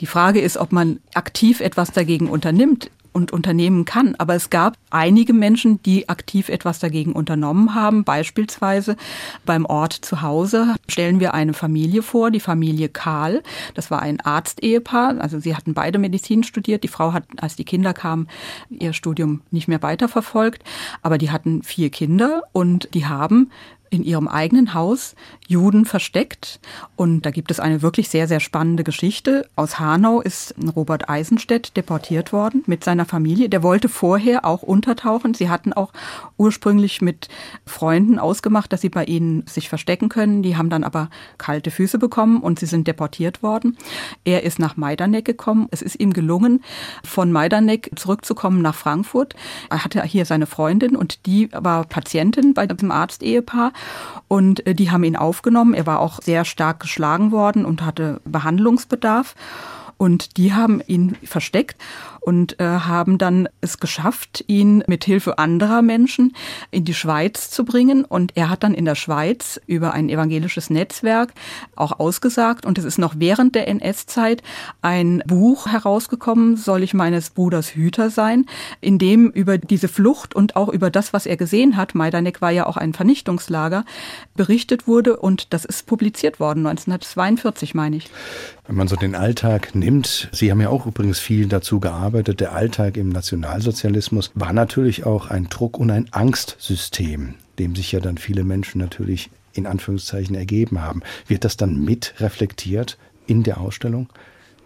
die 0.00 0.06
Frage 0.06 0.40
ist, 0.40 0.56
ob 0.56 0.72
man 0.72 1.00
aktiv 1.14 1.60
etwas 1.60 1.92
dagegen 1.92 2.28
unternimmt 2.28 2.90
und 3.12 3.32
unternehmen 3.32 3.84
kann. 3.84 4.14
Aber 4.16 4.34
es 4.34 4.50
gab 4.50 4.76
einige 4.90 5.32
Menschen, 5.32 5.82
die 5.82 6.08
aktiv 6.08 6.48
etwas 6.48 6.78
dagegen 6.78 7.12
unternommen 7.12 7.74
haben. 7.74 8.04
Beispielsweise 8.04 8.96
beim 9.44 9.64
Ort 9.66 9.92
zu 9.92 10.22
Hause 10.22 10.74
stellen 10.88 11.20
wir 11.20 11.34
eine 11.34 11.54
Familie 11.54 12.02
vor, 12.02 12.30
die 12.30 12.40
Familie 12.40 12.88
Karl. 12.88 13.42
Das 13.74 13.90
war 13.90 14.02
ein 14.02 14.20
Arztehepaar. 14.20 15.20
Also 15.20 15.38
sie 15.38 15.56
hatten 15.56 15.74
beide 15.74 15.98
Medizin 15.98 16.42
studiert. 16.42 16.84
Die 16.84 16.88
Frau 16.88 17.12
hat, 17.12 17.24
als 17.38 17.56
die 17.56 17.64
Kinder 17.64 17.94
kamen, 17.94 18.28
ihr 18.70 18.92
Studium 18.92 19.42
nicht 19.50 19.68
mehr 19.68 19.82
weiterverfolgt. 19.82 20.62
Aber 21.02 21.18
die 21.18 21.30
hatten 21.30 21.62
vier 21.62 21.90
Kinder 21.90 22.42
und 22.52 22.88
die 22.94 23.06
haben 23.06 23.50
in 23.92 24.02
ihrem 24.04 24.26
eigenen 24.26 24.72
Haus 24.72 25.14
Juden 25.46 25.84
versteckt. 25.84 26.60
Und 26.96 27.26
da 27.26 27.30
gibt 27.30 27.50
es 27.50 27.60
eine 27.60 27.82
wirklich 27.82 28.08
sehr, 28.08 28.26
sehr 28.26 28.40
spannende 28.40 28.84
Geschichte. 28.84 29.46
Aus 29.54 29.78
Hanau 29.78 30.22
ist 30.22 30.54
Robert 30.74 31.10
Eisenstedt 31.10 31.76
deportiert 31.76 32.32
worden 32.32 32.64
mit 32.66 32.84
seiner 32.84 33.04
Familie. 33.04 33.50
Der 33.50 33.62
wollte 33.62 33.90
vorher 33.90 34.46
auch 34.46 34.62
untertauchen. 34.62 35.34
Sie 35.34 35.50
hatten 35.50 35.74
auch 35.74 35.92
ursprünglich 36.38 37.02
mit 37.02 37.28
Freunden 37.66 38.18
ausgemacht, 38.18 38.72
dass 38.72 38.80
sie 38.80 38.88
bei 38.88 39.04
ihnen 39.04 39.46
sich 39.46 39.68
verstecken 39.68 40.08
können. 40.08 40.42
Die 40.42 40.56
haben 40.56 40.70
dann 40.70 40.84
aber 40.84 41.10
kalte 41.36 41.70
Füße 41.70 41.98
bekommen 41.98 42.40
und 42.40 42.58
sie 42.58 42.66
sind 42.66 42.88
deportiert 42.88 43.42
worden. 43.42 43.76
Er 44.24 44.42
ist 44.42 44.58
nach 44.58 44.78
Majdanek 44.78 45.26
gekommen. 45.26 45.68
Es 45.70 45.82
ist 45.82 46.00
ihm 46.00 46.14
gelungen, 46.14 46.64
von 47.04 47.30
Majdanek 47.30 47.90
zurückzukommen 47.96 48.62
nach 48.62 48.74
Frankfurt. 48.74 49.36
Er 49.68 49.84
hatte 49.84 50.02
hier 50.04 50.24
seine 50.24 50.46
Freundin 50.46 50.96
und 50.96 51.26
die 51.26 51.50
war 51.52 51.84
Patientin 51.84 52.54
bei 52.54 52.66
diesem 52.66 52.90
Arztehepaar 52.90 53.72
und 54.28 54.66
äh, 54.66 54.74
die 54.74 54.90
haben 54.90 55.04
ihn 55.04 55.16
aufgenommen. 55.16 55.74
Er 55.74 55.86
war 55.86 56.00
auch 56.00 56.22
sehr 56.22 56.44
stark 56.44 56.80
geschlagen 56.80 57.32
worden 57.32 57.64
und 57.64 57.82
hatte 57.82 58.20
Behandlungsbedarf. 58.24 59.34
Und 59.98 60.36
die 60.36 60.52
haben 60.52 60.82
ihn 60.86 61.16
versteckt 61.22 61.80
und 62.22 62.60
äh, 62.60 62.64
haben 62.64 63.18
dann 63.18 63.48
es 63.60 63.78
geschafft, 63.78 64.44
ihn 64.46 64.84
mit 64.86 65.04
Hilfe 65.04 65.38
anderer 65.38 65.82
Menschen 65.82 66.34
in 66.70 66.84
die 66.84 66.94
Schweiz 66.94 67.50
zu 67.50 67.64
bringen. 67.64 68.04
Und 68.04 68.36
er 68.36 68.48
hat 68.48 68.62
dann 68.62 68.74
in 68.74 68.84
der 68.84 68.94
Schweiz 68.94 69.60
über 69.66 69.92
ein 69.92 70.08
evangelisches 70.08 70.70
Netzwerk 70.70 71.32
auch 71.74 71.98
ausgesagt. 71.98 72.64
Und 72.64 72.78
es 72.78 72.84
ist 72.84 72.98
noch 72.98 73.14
während 73.18 73.54
der 73.54 73.68
NS-Zeit 73.68 74.42
ein 74.82 75.22
Buch 75.26 75.66
herausgekommen, 75.66 76.56
soll 76.56 76.82
ich 76.82 76.94
meines 76.94 77.30
Bruders 77.30 77.74
Hüter 77.74 78.08
sein, 78.10 78.46
in 78.80 78.98
dem 78.98 79.30
über 79.30 79.58
diese 79.58 79.88
Flucht 79.88 80.34
und 80.34 80.54
auch 80.54 80.68
über 80.68 80.90
das, 80.90 81.12
was 81.12 81.26
er 81.26 81.36
gesehen 81.36 81.76
hat, 81.76 81.94
Majdanek 81.94 82.40
war 82.40 82.50
ja 82.50 82.66
auch 82.66 82.76
ein 82.76 82.92
Vernichtungslager, 82.92 83.84
berichtet 84.36 84.86
wurde. 84.86 85.16
Und 85.16 85.52
das 85.52 85.64
ist 85.64 85.86
publiziert 85.86 86.38
worden, 86.38 86.66
1942 86.66 87.74
meine 87.74 87.96
ich. 87.96 88.10
Wenn 88.66 88.76
man 88.76 88.86
so 88.86 88.94
den 88.94 89.16
Alltag 89.16 89.74
nimmt, 89.74 90.28
Sie 90.30 90.50
haben 90.50 90.60
ja 90.60 90.68
auch 90.68 90.86
übrigens 90.86 91.18
viel 91.18 91.48
dazu 91.48 91.80
gearbeitet, 91.80 92.38
der 92.38 92.52
Alltag 92.52 92.96
im 92.96 93.08
Nationalsozialismus 93.08 94.30
war 94.34 94.52
natürlich 94.52 95.04
auch 95.04 95.30
ein 95.30 95.48
Druck- 95.48 95.78
und 95.78 95.90
ein 95.90 96.08
Angstsystem, 96.12 97.34
dem 97.58 97.74
sich 97.74 97.90
ja 97.90 97.98
dann 97.98 98.18
viele 98.18 98.44
Menschen 98.44 98.78
natürlich 98.78 99.30
in 99.52 99.66
Anführungszeichen 99.66 100.36
ergeben 100.36 100.80
haben. 100.80 101.02
Wird 101.26 101.44
das 101.44 101.56
dann 101.56 101.84
mit 101.84 102.14
reflektiert 102.18 102.98
in 103.26 103.42
der 103.42 103.60
Ausstellung? 103.60 104.08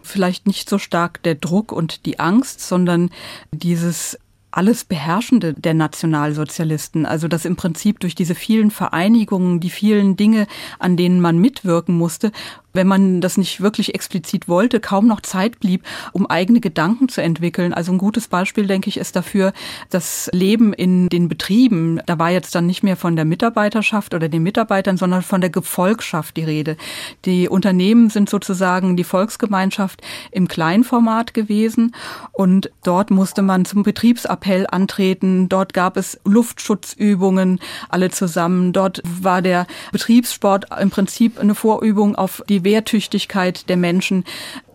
Vielleicht 0.03 0.45
nicht 0.45 0.69
so 0.69 0.77
stark 0.77 1.23
der 1.23 1.35
Druck 1.35 1.71
und 1.71 2.05
die 2.05 2.19
Angst, 2.19 2.61
sondern 2.61 3.09
dieses 3.51 4.17
alles 4.51 4.85
Beherrschende 4.85 5.53
der 5.53 5.73
Nationalsozialisten. 5.73 7.05
Also 7.05 7.27
dass 7.27 7.45
im 7.45 7.55
Prinzip 7.55 7.99
durch 7.99 8.15
diese 8.15 8.33
vielen 8.33 8.71
Vereinigungen, 8.71 9.59
die 9.59 9.69
vielen 9.69 10.15
Dinge, 10.15 10.47
an 10.79 10.97
denen 10.97 11.19
man 11.19 11.37
mitwirken 11.37 11.95
musste, 11.95 12.31
wenn 12.73 12.87
man 12.87 13.21
das 13.21 13.37
nicht 13.37 13.61
wirklich 13.61 13.95
explizit 13.95 14.47
wollte, 14.47 14.79
kaum 14.79 15.07
noch 15.07 15.21
Zeit 15.21 15.59
blieb, 15.59 15.83
um 16.13 16.29
eigene 16.29 16.59
Gedanken 16.59 17.09
zu 17.09 17.21
entwickeln. 17.21 17.73
Also 17.73 17.91
ein 17.91 17.97
gutes 17.97 18.27
Beispiel, 18.27 18.67
denke 18.67 18.89
ich, 18.89 18.97
ist 18.97 19.15
dafür 19.15 19.51
das 19.89 20.29
Leben 20.31 20.73
in 20.73 21.09
den 21.09 21.27
Betrieben. 21.27 21.99
Da 22.05 22.19
war 22.19 22.29
jetzt 22.29 22.53
dann 22.53 22.67
nicht 22.67 22.83
mehr 22.83 22.95
von 22.95 23.15
der 23.15 23.25
Mitarbeiterschaft 23.25 24.13
oder 24.13 24.29
den 24.29 24.43
Mitarbeitern, 24.43 24.97
sondern 24.97 25.23
von 25.23 25.41
der 25.41 25.49
Gefolgschaft 25.49 26.37
die 26.37 26.43
Rede. 26.43 26.77
Die 27.25 27.49
Unternehmen 27.49 28.09
sind 28.09 28.29
sozusagen 28.29 28.95
die 28.95 29.03
Volksgemeinschaft 29.03 30.01
im 30.31 30.47
Kleinformat 30.47 31.33
gewesen 31.33 31.95
und 32.31 32.69
dort 32.83 33.09
musste 33.09 33.41
man 33.41 33.65
zum 33.65 33.83
Betriebsappell 33.83 34.67
antreten. 34.69 35.49
Dort 35.49 35.73
gab 35.73 35.97
es 35.97 36.19
Luftschutzübungen 36.25 37.59
alle 37.89 38.11
zusammen. 38.11 38.71
Dort 38.73 39.01
war 39.03 39.41
der 39.41 39.65
Betriebssport 39.91 40.65
im 40.79 40.91
Prinzip 40.91 41.39
eine 41.39 41.55
Vorübung 41.55 42.15
auf 42.15 42.43
die 42.47 42.66
Wehrtüchtigkeit 42.67 43.69
der 43.69 43.77
Menschen. 43.77 44.25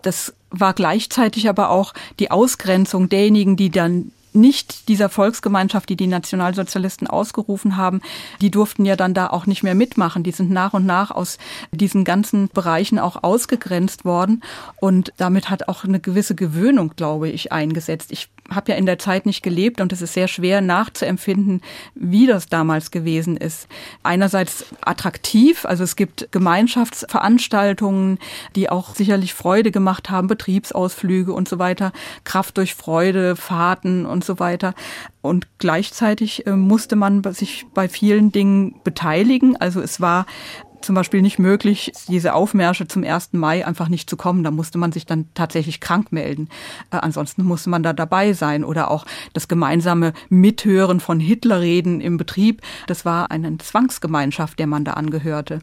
Das 0.03 0.35
war 0.51 0.73
gleichzeitig 0.73 1.49
aber 1.49 1.71
auch 1.71 1.95
die 2.19 2.31
Ausgrenzung 2.31 3.09
derjenigen, 3.09 3.57
die 3.57 3.71
dann 3.71 4.11
nicht 4.35 4.89
dieser 4.89 5.09
Volksgemeinschaft, 5.09 5.89
die 5.89 5.97
die 5.97 6.07
Nationalsozialisten 6.07 7.07
ausgerufen 7.07 7.77
haben, 7.77 8.01
die 8.41 8.51
durften 8.51 8.85
ja 8.85 8.97
dann 8.97 9.15
da 9.15 9.29
auch 9.29 9.47
nicht 9.47 9.63
mehr 9.63 9.75
mitmachen. 9.75 10.23
Die 10.23 10.33
sind 10.33 10.51
nach 10.51 10.73
und 10.75 10.87
nach 10.87 11.11
aus 11.11 11.39
diesen 11.71 12.05
ganzen 12.05 12.49
Bereichen 12.49 12.99
auch 12.99 13.23
ausgegrenzt 13.23 14.05
worden. 14.05 14.43
Und 14.81 15.13
damit 15.17 15.51
hat 15.51 15.69
auch 15.69 15.85
eine 15.85 16.01
gewisse 16.01 16.35
Gewöhnung, 16.35 16.93
glaube 16.97 17.29
ich, 17.29 17.53
eingesetzt. 17.53 18.13
Ich 18.13 18.29
habe 18.51 18.73
ja 18.73 18.79
in 18.79 18.87
der 18.87 18.99
Zeit 18.99 19.27
nicht 19.27 19.43
gelebt 19.43 19.81
und 19.81 19.93
es 19.93 20.03
ist 20.03 20.15
sehr 20.15 20.29
schwer 20.29 20.61
nachzuempfinden, 20.61 21.63
wie 21.95 22.27
das 22.27 22.49
damals 22.49 22.91
gewesen 22.91 23.37
ist. 23.37 23.69
Einerseits 24.03 24.67
attraktiv, 24.81 25.65
also 25.65 25.85
es 25.85 25.97
gibt 25.97 26.29
Gemeinschaftsveranstaltungen, 26.33 28.19
die 28.57 28.69
auch 28.69 28.95
sicherlich 28.95 29.35
Freude 29.35 29.71
gemacht 29.71 30.11
haben, 30.11 30.29
Betriebsausflüge 30.29 31.33
und 31.33 31.49
so 31.49 31.59
weiter, 31.59 31.93
Kraft 32.25 32.59
durch 32.59 32.75
Freude, 32.75 33.37
Fahrten 33.37 34.07
und 34.07 34.22
so 34.25 34.39
weiter. 34.39 34.75
Und 35.21 35.47
gleichzeitig 35.59 36.47
äh, 36.47 36.53
musste 36.57 36.97
man 36.97 37.23
sich 37.33 37.67
bei 37.75 37.89
vielen 37.89 38.33
Dingen 38.33 38.77
beteiligen. 38.85 39.57
Also 39.57 39.81
es 39.81 40.01
war 40.01 40.27
zum 40.83 40.95
Beispiel 40.95 41.23
nicht 41.23 41.39
möglich, 41.39 41.93
diese 42.09 42.35
Aufmärsche 42.35 42.87
zum 42.87 43.05
1. 43.05 43.33
Mai 43.33 43.67
einfach 43.67 43.89
nicht 43.89 44.11
zu 44.11 44.17
kommen. 44.17 44.45
Da 44.45 44.51
musste 44.51 44.79
man 44.79 44.93
sich 44.93 45.07
dann 45.07 45.27
tatsächlich 45.35 45.81
krank 45.81 46.13
melden. 46.13 46.49
Äh, 46.91 46.97
ansonsten 46.97 47.45
musste 47.45 47.71
man 47.71 47.83
da 47.83 47.93
dabei 47.93 48.33
sein. 48.33 48.65
Oder 48.65 48.91
auch 48.91 49.07
das 49.33 49.49
gemeinsame 49.49 50.13
Mithören 50.29 51.01
von 51.01 51.21
Hitlerreden 51.21 52.01
im 52.01 52.17
Betrieb. 52.17 52.63
Das 52.87 53.05
war 53.05 53.31
eine 53.31 53.57
Zwangsgemeinschaft, 53.59 54.59
der 54.59 54.67
man 54.67 54.85
da 54.85 54.95
angehörte. 54.95 55.61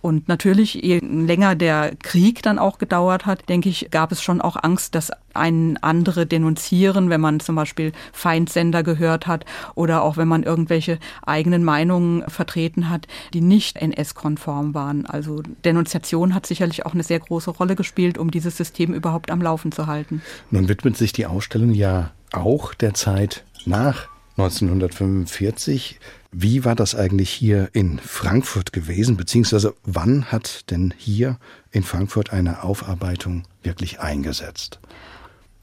Und 0.00 0.28
natürlich, 0.28 0.74
je 0.74 0.98
länger 0.98 1.54
der 1.54 1.92
Krieg 2.02 2.42
dann 2.42 2.58
auch 2.58 2.78
gedauert 2.78 3.26
hat, 3.26 3.48
denke 3.48 3.68
ich, 3.68 3.88
gab 3.90 4.12
es 4.12 4.22
schon 4.22 4.40
auch 4.40 4.56
Angst, 4.62 4.94
dass 4.94 5.10
einen 5.34 5.76
andere 5.78 6.26
denunzieren, 6.26 7.10
wenn 7.10 7.20
man 7.20 7.40
zum 7.40 7.54
Beispiel 7.56 7.92
Feindsender 8.12 8.82
gehört 8.82 9.26
hat 9.26 9.44
oder 9.74 10.02
auch 10.02 10.16
wenn 10.16 10.28
man 10.28 10.42
irgendwelche 10.42 10.98
eigenen 11.24 11.64
Meinungen 11.64 12.28
vertreten 12.28 12.90
hat, 12.90 13.06
die 13.34 13.40
nicht 13.40 13.76
NS-konform 13.76 14.74
waren. 14.74 15.06
Also 15.06 15.42
Denunziation 15.64 16.34
hat 16.34 16.46
sicherlich 16.46 16.86
auch 16.86 16.94
eine 16.94 17.02
sehr 17.02 17.20
große 17.20 17.50
Rolle 17.50 17.76
gespielt, 17.76 18.18
um 18.18 18.30
dieses 18.30 18.56
System 18.56 18.94
überhaupt 18.94 19.30
am 19.30 19.42
Laufen 19.42 19.72
zu 19.72 19.86
halten. 19.86 20.22
Nun 20.50 20.68
widmet 20.68 20.96
sich 20.96 21.12
die 21.12 21.26
Ausstellung 21.26 21.72
ja 21.72 22.10
auch 22.32 22.74
der 22.74 22.94
Zeit 22.94 23.44
nach 23.64 24.08
1945. 24.38 25.98
Wie 26.30 26.64
war 26.64 26.76
das 26.76 26.94
eigentlich 26.94 27.30
hier 27.30 27.70
in 27.72 27.98
Frankfurt 27.98 28.72
gewesen, 28.72 29.16
beziehungsweise 29.16 29.74
wann 29.84 30.26
hat 30.26 30.70
denn 30.70 30.94
hier 30.96 31.38
in 31.72 31.82
Frankfurt 31.82 32.32
eine 32.32 32.62
Aufarbeitung 32.62 33.42
wirklich 33.62 33.98
eingesetzt? 34.00 34.78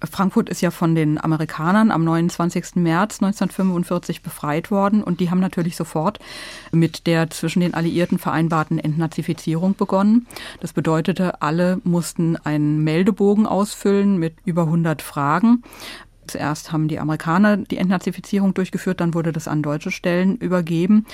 Frankfurt 0.03 0.49
ist 0.49 0.61
ja 0.61 0.71
von 0.71 0.93
den 0.93 1.23
Amerikanern 1.23 1.89
am 1.89 2.03
29. 2.03 2.75
März 2.75 3.21
1945 3.21 4.21
befreit 4.21 4.69
worden 4.69 5.01
und 5.01 5.21
die 5.21 5.29
haben 5.31 5.39
natürlich 5.39 5.77
sofort 5.77 6.19
mit 6.71 7.07
der 7.07 7.29
zwischen 7.29 7.61
den 7.61 7.73
Alliierten 7.73 8.19
vereinbarten 8.19 8.77
Entnazifizierung 8.77 9.75
begonnen. 9.75 10.27
Das 10.59 10.73
bedeutete, 10.73 11.41
alle 11.41 11.79
mussten 11.85 12.35
einen 12.35 12.83
Meldebogen 12.83 13.47
ausfüllen 13.47 14.17
mit 14.17 14.35
über 14.43 14.63
100 14.63 15.01
Fragen. 15.01 15.63
Zuerst 16.27 16.71
haben 16.71 16.87
die 16.87 16.99
Amerikaner 16.99 17.57
die 17.57 17.77
Entnazifizierung 17.77 18.53
durchgeführt, 18.53 19.01
dann 19.01 19.13
wurde 19.13 19.31
das 19.31 19.47
an 19.47 19.61
deutsche 19.61 19.91
Stellen 19.91 20.37
übergeben. 20.37 21.05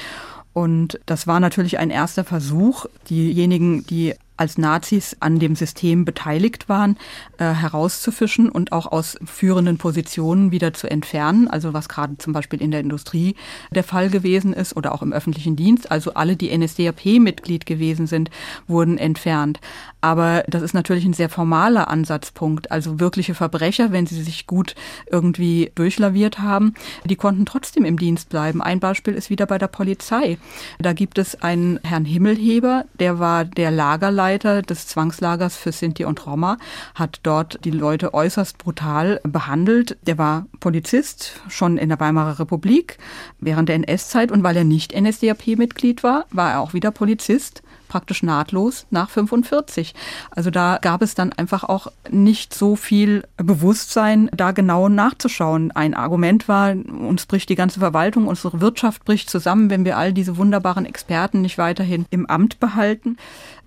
Und 0.53 0.99
das 1.05 1.27
war 1.27 1.39
natürlich 1.39 1.79
ein 1.79 1.89
erster 1.89 2.23
Versuch, 2.23 2.85
diejenigen, 3.09 3.85
die 3.85 4.15
als 4.41 4.57
Nazis 4.57 5.15
an 5.19 5.37
dem 5.37 5.55
System 5.55 6.03
beteiligt 6.03 6.67
waren, 6.67 6.97
äh, 7.37 7.45
herauszufischen 7.45 8.49
und 8.49 8.71
auch 8.71 8.91
aus 8.91 9.15
führenden 9.23 9.77
Positionen 9.77 10.51
wieder 10.51 10.73
zu 10.73 10.89
entfernen. 10.89 11.47
Also 11.47 11.73
was 11.73 11.87
gerade 11.87 12.17
zum 12.17 12.33
Beispiel 12.33 12.59
in 12.59 12.71
der 12.71 12.79
Industrie 12.79 13.35
der 13.69 13.83
Fall 13.83 14.09
gewesen 14.09 14.53
ist 14.53 14.75
oder 14.75 14.95
auch 14.95 15.03
im 15.03 15.13
öffentlichen 15.13 15.55
Dienst. 15.55 15.91
Also 15.91 16.15
alle, 16.15 16.35
die 16.35 16.57
NSDAP-Mitglied 16.57 17.67
gewesen 17.67 18.07
sind, 18.07 18.31
wurden 18.67 18.97
entfernt. 18.97 19.59
Aber 20.01 20.43
das 20.47 20.63
ist 20.63 20.73
natürlich 20.73 21.05
ein 21.05 21.13
sehr 21.13 21.29
formaler 21.29 21.87
Ansatzpunkt. 21.89 22.71
Also 22.71 22.99
wirkliche 22.99 23.35
Verbrecher, 23.35 23.91
wenn 23.91 24.07
sie 24.07 24.21
sich 24.21 24.47
gut 24.47 24.75
irgendwie 25.09 25.71
durchlaviert 25.75 26.39
haben, 26.39 26.73
die 27.05 27.15
konnten 27.15 27.45
trotzdem 27.45 27.85
im 27.85 27.97
Dienst 27.97 28.29
bleiben. 28.29 28.61
Ein 28.61 28.79
Beispiel 28.79 29.13
ist 29.13 29.29
wieder 29.29 29.45
bei 29.45 29.59
der 29.59 29.67
Polizei. 29.67 30.37
Da 30.79 30.93
gibt 30.93 31.17
es 31.19 31.41
einen 31.41 31.79
Herrn 31.83 32.05
Himmelheber, 32.05 32.85
der 32.99 33.19
war 33.19 33.45
der 33.45 33.71
Lagerleiter 33.71 34.63
des 34.63 34.87
Zwangslagers 34.87 35.55
für 35.55 35.71
Sinti 35.71 36.03
und 36.05 36.25
Roma, 36.25 36.57
hat 36.95 37.19
dort 37.23 37.63
die 37.63 37.71
Leute 37.71 38.13
äußerst 38.13 38.57
brutal 38.57 39.21
behandelt. 39.23 39.97
Der 40.07 40.17
war 40.17 40.47
Polizist 40.59 41.41
schon 41.47 41.77
in 41.77 41.89
der 41.89 41.99
Weimarer 41.99 42.39
Republik 42.39 42.97
während 43.39 43.69
der 43.69 43.75
NS-Zeit 43.75 44.31
und 44.31 44.43
weil 44.43 44.57
er 44.57 44.63
nicht 44.63 44.99
NSDAP-Mitglied 44.99 46.03
war, 46.03 46.25
war 46.31 46.51
er 46.51 46.61
auch 46.61 46.73
wieder 46.73 46.91
Polizist 46.91 47.61
praktisch 47.91 48.23
nahtlos 48.23 48.87
nach 48.89 49.09
45. 49.09 49.93
Also 50.31 50.49
da 50.49 50.79
gab 50.81 51.01
es 51.01 51.13
dann 51.13 51.33
einfach 51.33 51.65
auch 51.65 51.87
nicht 52.09 52.53
so 52.53 52.77
viel 52.77 53.23
Bewusstsein, 53.35 54.29
da 54.33 54.51
genau 54.51 54.87
nachzuschauen. 54.87 55.71
Ein 55.71 55.93
Argument 55.93 56.47
war, 56.47 56.71
uns 56.71 57.25
bricht 57.25 57.49
die 57.49 57.55
ganze 57.55 57.81
Verwaltung, 57.81 58.27
unsere 58.27 58.61
Wirtschaft 58.61 59.03
bricht 59.03 59.29
zusammen, 59.29 59.69
wenn 59.69 59.83
wir 59.83 59.97
all 59.97 60.13
diese 60.13 60.37
wunderbaren 60.37 60.85
Experten 60.85 61.41
nicht 61.41 61.57
weiterhin 61.57 62.05
im 62.11 62.25
Amt 62.27 62.61
behalten. 62.61 63.17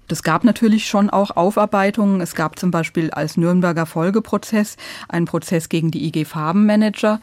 Das 0.08 0.22
gab 0.22 0.44
natürlich 0.44 0.86
schon 0.86 1.10
auch 1.10 1.36
Aufarbeitungen. 1.36 2.20
Es 2.20 2.34
gab 2.34 2.58
zum 2.58 2.70
Beispiel 2.70 3.10
als 3.10 3.36
Nürnberger 3.36 3.86
Folgeprozess 3.86 4.76
einen 5.08 5.26
Prozess 5.26 5.68
gegen 5.68 5.90
die 5.90 6.06
IG 6.06 6.24
Farbenmanager 6.24 7.20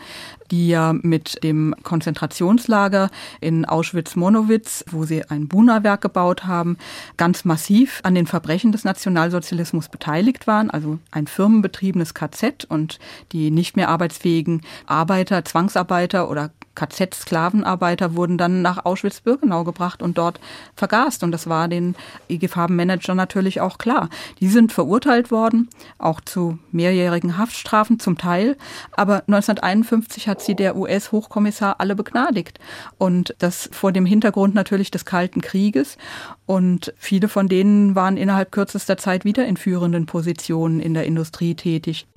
die 0.51 0.67
ja 0.67 0.93
mit 0.93 1.43
dem 1.43 1.73
Konzentrationslager 1.81 3.09
in 3.39 3.65
Auschwitz-Monowitz, 3.65 4.85
wo 4.91 5.05
sie 5.05 5.27
ein 5.29 5.47
Buna-Werk 5.47 6.01
gebaut 6.01 6.45
haben, 6.45 6.77
ganz 7.17 7.45
massiv 7.45 8.01
an 8.03 8.15
den 8.15 8.27
Verbrechen 8.27 8.71
des 8.71 8.83
Nationalsozialismus 8.83 9.89
beteiligt 9.89 10.47
waren, 10.47 10.69
also 10.69 10.99
ein 11.09 11.27
firmenbetriebenes 11.27 12.13
KZ 12.13 12.65
und 12.65 12.99
die 13.31 13.49
nicht 13.49 13.77
mehr 13.77 13.89
arbeitsfähigen 13.89 14.61
Arbeiter, 14.85 15.45
Zwangsarbeiter 15.45 16.29
oder 16.29 16.51
KZ-Sklavenarbeiter 16.75 18.15
wurden 18.15 18.37
dann 18.37 18.61
nach 18.61 18.85
Auschwitz-Birkenau 18.85 19.63
gebracht 19.63 20.01
und 20.01 20.17
dort 20.17 20.39
vergast. 20.75 21.23
Und 21.23 21.31
das 21.31 21.47
war 21.47 21.67
den 21.67 21.95
IG 22.29 22.47
Farbenmanager 22.47 23.15
natürlich 23.15 23.61
auch 23.61 23.77
klar. 23.77 24.09
Die 24.39 24.47
sind 24.47 24.71
verurteilt 24.71 25.31
worden, 25.31 25.69
auch 25.97 26.21
zu 26.21 26.59
mehrjährigen 26.71 27.37
Haftstrafen 27.37 27.99
zum 27.99 28.17
Teil. 28.17 28.57
Aber 28.91 29.23
1951 29.27 30.27
hat 30.27 30.41
sie 30.41 30.55
der 30.55 30.75
US-Hochkommissar 30.75 31.75
alle 31.79 31.95
begnadigt. 31.95 32.59
Und 32.97 33.35
das 33.39 33.69
vor 33.71 33.91
dem 33.91 34.05
Hintergrund 34.05 34.55
natürlich 34.55 34.91
des 34.91 35.05
Kalten 35.05 35.41
Krieges. 35.41 35.97
Und 36.45 36.93
viele 36.97 37.27
von 37.27 37.47
denen 37.47 37.95
waren 37.95 38.17
innerhalb 38.17 38.51
kürzester 38.51 38.97
Zeit 38.97 39.25
wieder 39.25 39.45
in 39.45 39.57
führenden 39.57 40.05
Positionen 40.05 40.79
in 40.79 40.93
der 40.93 41.05
Industrie 41.05 41.55
tätig. 41.55 42.07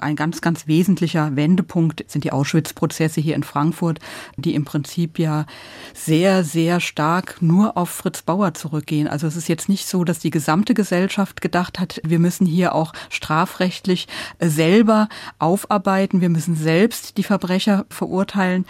Ein 0.00 0.14
ganz, 0.14 0.40
ganz 0.40 0.68
wesentlicher 0.68 1.34
Wendepunkt 1.34 2.04
sind 2.06 2.22
die 2.22 2.30
Auschwitz-Prozesse 2.30 3.20
hier 3.20 3.34
in 3.34 3.42
Frankfurt, 3.42 3.98
die 4.36 4.54
im 4.54 4.64
Prinzip 4.64 5.18
ja 5.18 5.44
sehr, 5.92 6.44
sehr 6.44 6.78
stark 6.78 7.42
nur 7.42 7.76
auf 7.76 7.90
Fritz 7.90 8.22
Bauer 8.22 8.54
zurückgehen. 8.54 9.08
Also 9.08 9.26
es 9.26 9.34
ist 9.34 9.48
jetzt 9.48 9.68
nicht 9.68 9.88
so, 9.88 10.04
dass 10.04 10.20
die 10.20 10.30
gesamte 10.30 10.72
Gesellschaft 10.72 11.40
gedacht 11.40 11.80
hat, 11.80 12.00
wir 12.04 12.20
müssen 12.20 12.46
hier 12.46 12.76
auch 12.76 12.92
strafrechtlich 13.10 14.06
selber 14.38 15.08
aufarbeiten, 15.40 16.20
wir 16.20 16.28
müssen 16.28 16.54
selbst 16.54 17.16
die 17.16 17.24
Verbrecher 17.24 17.84
verurteilen, 17.90 18.66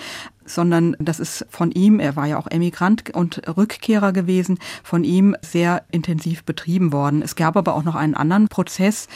sondern 0.48 0.96
das 0.98 1.20
ist 1.20 1.46
von 1.50 1.70
ihm, 1.70 2.00
er 2.00 2.16
war 2.16 2.26
ja 2.26 2.38
auch 2.38 2.50
Emigrant 2.50 3.14
und 3.14 3.42
Rückkehrer 3.56 4.12
gewesen, 4.12 4.58
von 4.82 5.04
ihm 5.04 5.36
sehr 5.42 5.82
intensiv 5.90 6.44
betrieben 6.44 6.92
worden. 6.92 7.22
Es 7.22 7.36
gab 7.36 7.56
aber 7.56 7.74
auch 7.74 7.84
noch 7.84 7.94
einen 7.94 8.14
anderen 8.14 8.48
Prozess, 8.48 9.08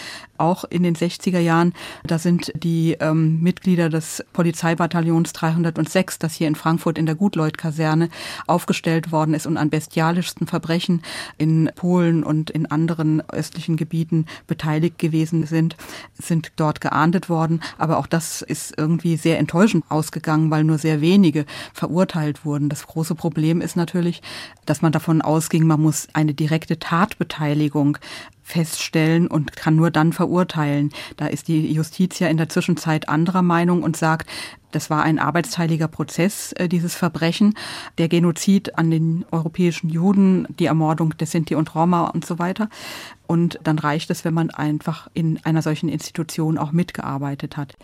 auch 0.42 0.64
in 0.64 0.82
den 0.82 0.96
60er 0.96 1.38
Jahren. 1.38 1.72
Da 2.04 2.18
sind 2.18 2.52
die 2.56 2.96
ähm, 3.00 3.40
Mitglieder 3.40 3.88
des 3.88 4.24
Polizeibataillons 4.32 5.32
306, 5.32 6.18
das 6.18 6.34
hier 6.34 6.48
in 6.48 6.56
Frankfurt 6.56 6.98
in 6.98 7.06
der 7.06 7.14
Gutleut-Kaserne 7.14 8.08
aufgestellt 8.46 9.12
worden 9.12 9.34
ist 9.34 9.46
und 9.46 9.56
an 9.56 9.70
bestialischsten 9.70 10.46
Verbrechen 10.46 11.02
in 11.38 11.70
Polen 11.76 12.24
und 12.24 12.50
in 12.50 12.66
anderen 12.66 13.22
östlichen 13.30 13.76
Gebieten 13.76 14.26
beteiligt 14.46 14.98
gewesen 14.98 15.46
sind, 15.46 15.76
sind 16.20 16.52
dort 16.56 16.80
geahndet 16.80 17.28
worden. 17.28 17.62
Aber 17.78 17.98
auch 17.98 18.08
das 18.08 18.42
ist 18.42 18.74
irgendwie 18.76 19.16
sehr 19.16 19.38
enttäuschend 19.38 19.84
ausgegangen, 19.88 20.50
weil 20.50 20.64
nur 20.64 20.78
sehr 20.78 21.00
wenige 21.22 21.46
verurteilt 21.72 22.44
wurden. 22.44 22.68
Das 22.68 22.86
große 22.86 23.14
Problem 23.14 23.60
ist 23.60 23.76
natürlich, 23.76 24.22
dass 24.66 24.82
man 24.82 24.90
davon 24.90 25.22
ausging, 25.22 25.66
man 25.66 25.80
muss 25.80 26.08
eine 26.14 26.34
direkte 26.34 26.80
Tatbeteiligung 26.80 27.98
feststellen 28.42 29.28
und 29.28 29.54
kann 29.54 29.76
nur 29.76 29.92
dann 29.92 30.12
verurteilen. 30.12 30.90
Da 31.16 31.26
ist 31.26 31.46
die 31.46 31.72
Justiz 31.72 32.18
ja 32.18 32.26
in 32.26 32.38
der 32.38 32.48
Zwischenzeit 32.48 33.08
anderer 33.08 33.42
Meinung 33.42 33.84
und 33.84 33.96
sagt, 33.96 34.28
das 34.72 34.90
war 34.90 35.02
ein 35.02 35.18
arbeitsteiliger 35.18 35.88
Prozess, 35.88 36.52
äh, 36.52 36.68
dieses 36.68 36.94
Verbrechen, 36.94 37.54
der 37.98 38.08
Genozid 38.08 38.78
an 38.78 38.90
den 38.90 39.24
europäischen 39.30 39.88
Juden, 39.88 40.46
die 40.58 40.66
Ermordung 40.66 41.16
der 41.16 41.26
Sinti 41.26 41.54
und 41.54 41.74
Roma 41.74 42.08
und 42.08 42.26
so 42.26 42.38
weiter. 42.38 42.68
Und 43.26 43.58
dann 43.62 43.78
reicht 43.78 44.10
es, 44.10 44.24
wenn 44.24 44.34
man 44.34 44.50
einfach 44.50 45.08
in 45.14 45.38
einer 45.44 45.62
solchen 45.62 45.88
Institution 45.88 46.58
auch 46.58 46.72
mitgearbeitet 46.72 47.56
hat. 47.56 47.76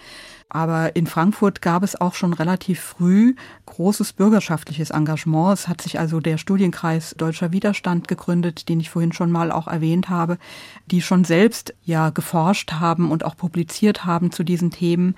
Aber 0.51 0.97
in 0.97 1.07
Frankfurt 1.07 1.61
gab 1.61 1.83
es 1.83 2.01
auch 2.01 2.15
schon 2.15 2.33
relativ 2.33 2.81
früh 2.81 3.35
großes 3.67 4.15
bürgerschaftliches 4.15 4.91
Engagement. 4.91 5.55
Es 5.55 5.69
hat 5.69 5.83
sich 5.83 5.99
also 5.99 6.21
der 6.21 6.39
Studienkreis 6.39 7.15
Deutscher 7.19 7.53
Widerstand 7.53 8.09
gegründet, 8.09 8.69
den 8.69 8.81
ich 8.81 8.89
vorhin 8.89 9.13
schon 9.13 9.31
mal 9.31 9.53
auch 9.53 9.69
erwähnt 9.69 10.09
habe, 10.09 10.39
die 10.87 11.03
schon 11.03 11.25
selbst 11.25 11.75
ja 11.85 12.11
geforscht 12.11 12.73
haben 12.73 13.11
und 13.11 13.25
auch 13.25 13.37
publiziert 13.37 14.07
haben 14.07 14.33
zu 14.33 14.43
diesen 14.43 14.71
Themen. 14.71 15.15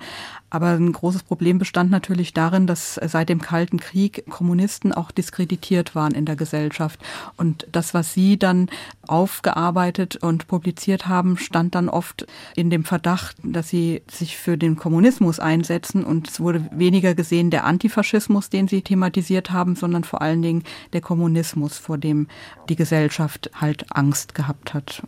Aber 0.51 0.67
ein 0.67 0.91
großes 0.91 1.23
Problem 1.23 1.59
bestand 1.59 1.91
natürlich 1.91 2.33
darin, 2.33 2.67
dass 2.67 2.95
seit 2.95 3.29
dem 3.29 3.41
Kalten 3.41 3.79
Krieg 3.79 4.25
Kommunisten 4.29 4.91
auch 4.91 5.09
diskreditiert 5.09 5.95
waren 5.95 6.13
in 6.13 6.25
der 6.25 6.35
Gesellschaft. 6.35 6.99
Und 7.37 7.65
das, 7.71 7.93
was 7.93 8.13
sie 8.13 8.37
dann 8.37 8.69
aufgearbeitet 9.07 10.17
und 10.17 10.47
publiziert 10.47 11.07
haben, 11.07 11.37
stand 11.37 11.73
dann 11.73 11.87
oft 11.87 12.27
in 12.53 12.69
dem 12.69 12.83
Verdacht, 12.83 13.37
dass 13.43 13.69
sie 13.69 14.03
sich 14.11 14.37
für 14.37 14.57
den 14.57 14.75
Kommunismus 14.75 15.39
einsetzen. 15.39 16.03
Und 16.03 16.27
es 16.27 16.41
wurde 16.41 16.69
weniger 16.73 17.15
gesehen 17.15 17.49
der 17.49 17.63
Antifaschismus, 17.63 18.49
den 18.49 18.67
sie 18.67 18.81
thematisiert 18.81 19.51
haben, 19.51 19.77
sondern 19.77 20.03
vor 20.03 20.21
allen 20.21 20.41
Dingen 20.41 20.63
der 20.91 21.01
Kommunismus, 21.01 21.77
vor 21.77 21.97
dem 21.97 22.27
die 22.67 22.75
Gesellschaft 22.75 23.49
halt 23.55 23.85
Angst 23.95 24.35
gehabt 24.35 24.73
hat. 24.73 25.03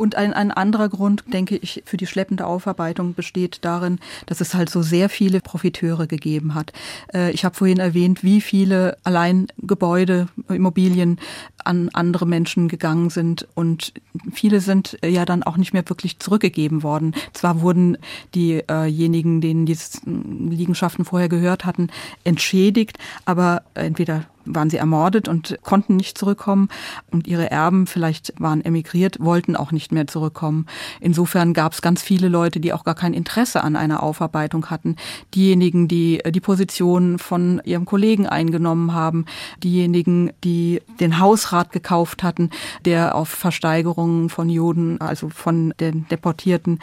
Und 0.00 0.14
ein, 0.14 0.32
ein 0.32 0.50
anderer 0.50 0.88
Grund, 0.88 1.24
denke 1.30 1.58
ich, 1.58 1.82
für 1.84 1.98
die 1.98 2.06
schleppende 2.06 2.46
Aufarbeitung 2.46 3.12
besteht 3.12 3.58
darin, 3.60 3.98
dass 4.24 4.40
es 4.40 4.54
halt 4.54 4.70
so 4.70 4.80
sehr 4.80 5.10
viele 5.10 5.42
Profiteure 5.42 6.06
gegeben 6.06 6.54
hat. 6.54 6.72
Äh, 7.12 7.32
ich 7.32 7.44
habe 7.44 7.54
vorhin 7.54 7.80
erwähnt, 7.80 8.24
wie 8.24 8.40
viele 8.40 8.96
allein 9.04 9.48
Gebäude, 9.58 10.28
Immobilien 10.48 11.20
an 11.66 11.90
andere 11.92 12.24
Menschen 12.24 12.68
gegangen 12.68 13.10
sind 13.10 13.46
und 13.54 13.92
viele 14.32 14.62
sind 14.62 14.96
ja 15.04 15.26
dann 15.26 15.42
auch 15.42 15.58
nicht 15.58 15.74
mehr 15.74 15.86
wirklich 15.86 16.18
zurückgegeben 16.18 16.82
worden. 16.82 17.14
Zwar 17.34 17.60
wurden 17.60 17.98
diejenigen, 18.34 19.42
denen 19.42 19.66
diese 19.66 20.00
Liegenschaften 20.06 21.04
vorher 21.04 21.28
gehört 21.28 21.66
hatten, 21.66 21.88
entschädigt, 22.24 22.96
aber 23.26 23.64
entweder 23.74 24.24
waren 24.44 24.70
sie 24.70 24.76
ermordet 24.76 25.28
und 25.28 25.58
konnten 25.62 25.96
nicht 25.96 26.18
zurückkommen 26.18 26.68
und 27.10 27.26
ihre 27.26 27.50
Erben 27.50 27.86
vielleicht 27.86 28.32
waren 28.38 28.64
emigriert, 28.64 29.18
wollten 29.20 29.56
auch 29.56 29.72
nicht 29.72 29.92
mehr 29.92 30.06
zurückkommen. 30.06 30.66
Insofern 31.00 31.54
gab 31.54 31.72
es 31.72 31.82
ganz 31.82 32.02
viele 32.02 32.28
Leute, 32.28 32.60
die 32.60 32.72
auch 32.72 32.84
gar 32.84 32.94
kein 32.94 33.14
Interesse 33.14 33.62
an 33.62 33.76
einer 33.76 34.02
Aufarbeitung 34.02 34.66
hatten. 34.70 34.96
Diejenigen, 35.34 35.88
die 35.88 36.22
die 36.28 36.40
Position 36.40 37.18
von 37.18 37.60
ihrem 37.64 37.84
Kollegen 37.84 38.26
eingenommen 38.26 38.94
haben, 38.94 39.24
diejenigen, 39.62 40.32
die 40.44 40.80
den 41.00 41.18
Hausrat 41.18 41.72
gekauft 41.72 42.22
hatten, 42.22 42.50
der 42.84 43.14
auf 43.14 43.28
Versteigerungen 43.28 44.28
von 44.28 44.48
Juden, 44.48 45.00
also 45.00 45.28
von 45.28 45.74
den 45.80 46.06
Deportierten 46.08 46.78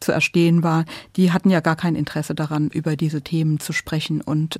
zu 0.00 0.12
erstehen 0.12 0.62
war, 0.62 0.84
die 1.16 1.32
hatten 1.32 1.50
ja 1.50 1.60
gar 1.60 1.76
kein 1.76 1.94
Interesse 1.94 2.34
daran, 2.34 2.68
über 2.68 2.96
diese 2.96 3.22
Themen 3.22 3.60
zu 3.60 3.72
sprechen. 3.72 4.20
Und 4.20 4.58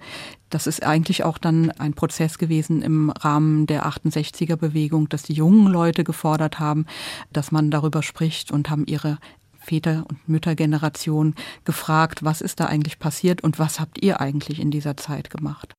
das 0.51 0.67
ist 0.67 0.85
eigentlich 0.85 1.25
auch 1.25 1.39
dann 1.39 1.71
ein 1.73 1.95
Prozess 1.95 2.39
gewesen 2.39 2.83
im 2.83 3.11
Rahmen 3.11 3.67
der 3.67 3.87
68er 3.87 4.57
Bewegung, 4.57 5.09
dass 5.09 5.23
die 5.23 5.33
jungen 5.33 5.67
Leute 5.67 6.05
gefordert 6.05 6.59
haben, 6.59 6.87
dass 7.33 7.53
man 7.53 7.71
darüber 7.71 8.03
spricht 8.03 8.51
und 8.51 8.71
haben 8.71 8.87
ihre 8.87 9.19
Väter- 9.59 10.05
und 10.09 10.29
Müttergeneration 10.29 11.35
gefragt, 11.65 12.25
was 12.25 12.41
ist 12.41 12.61
da 12.61 12.67
eigentlich 12.67 12.99
passiert 12.99 13.43
und 13.43 13.59
was 13.59 13.79
habt 13.79 14.03
ihr 14.03 14.21
eigentlich 14.21 14.59
in 14.59 14.71
dieser 14.71 14.97
Zeit 14.97 15.31
gemacht? 15.31 15.75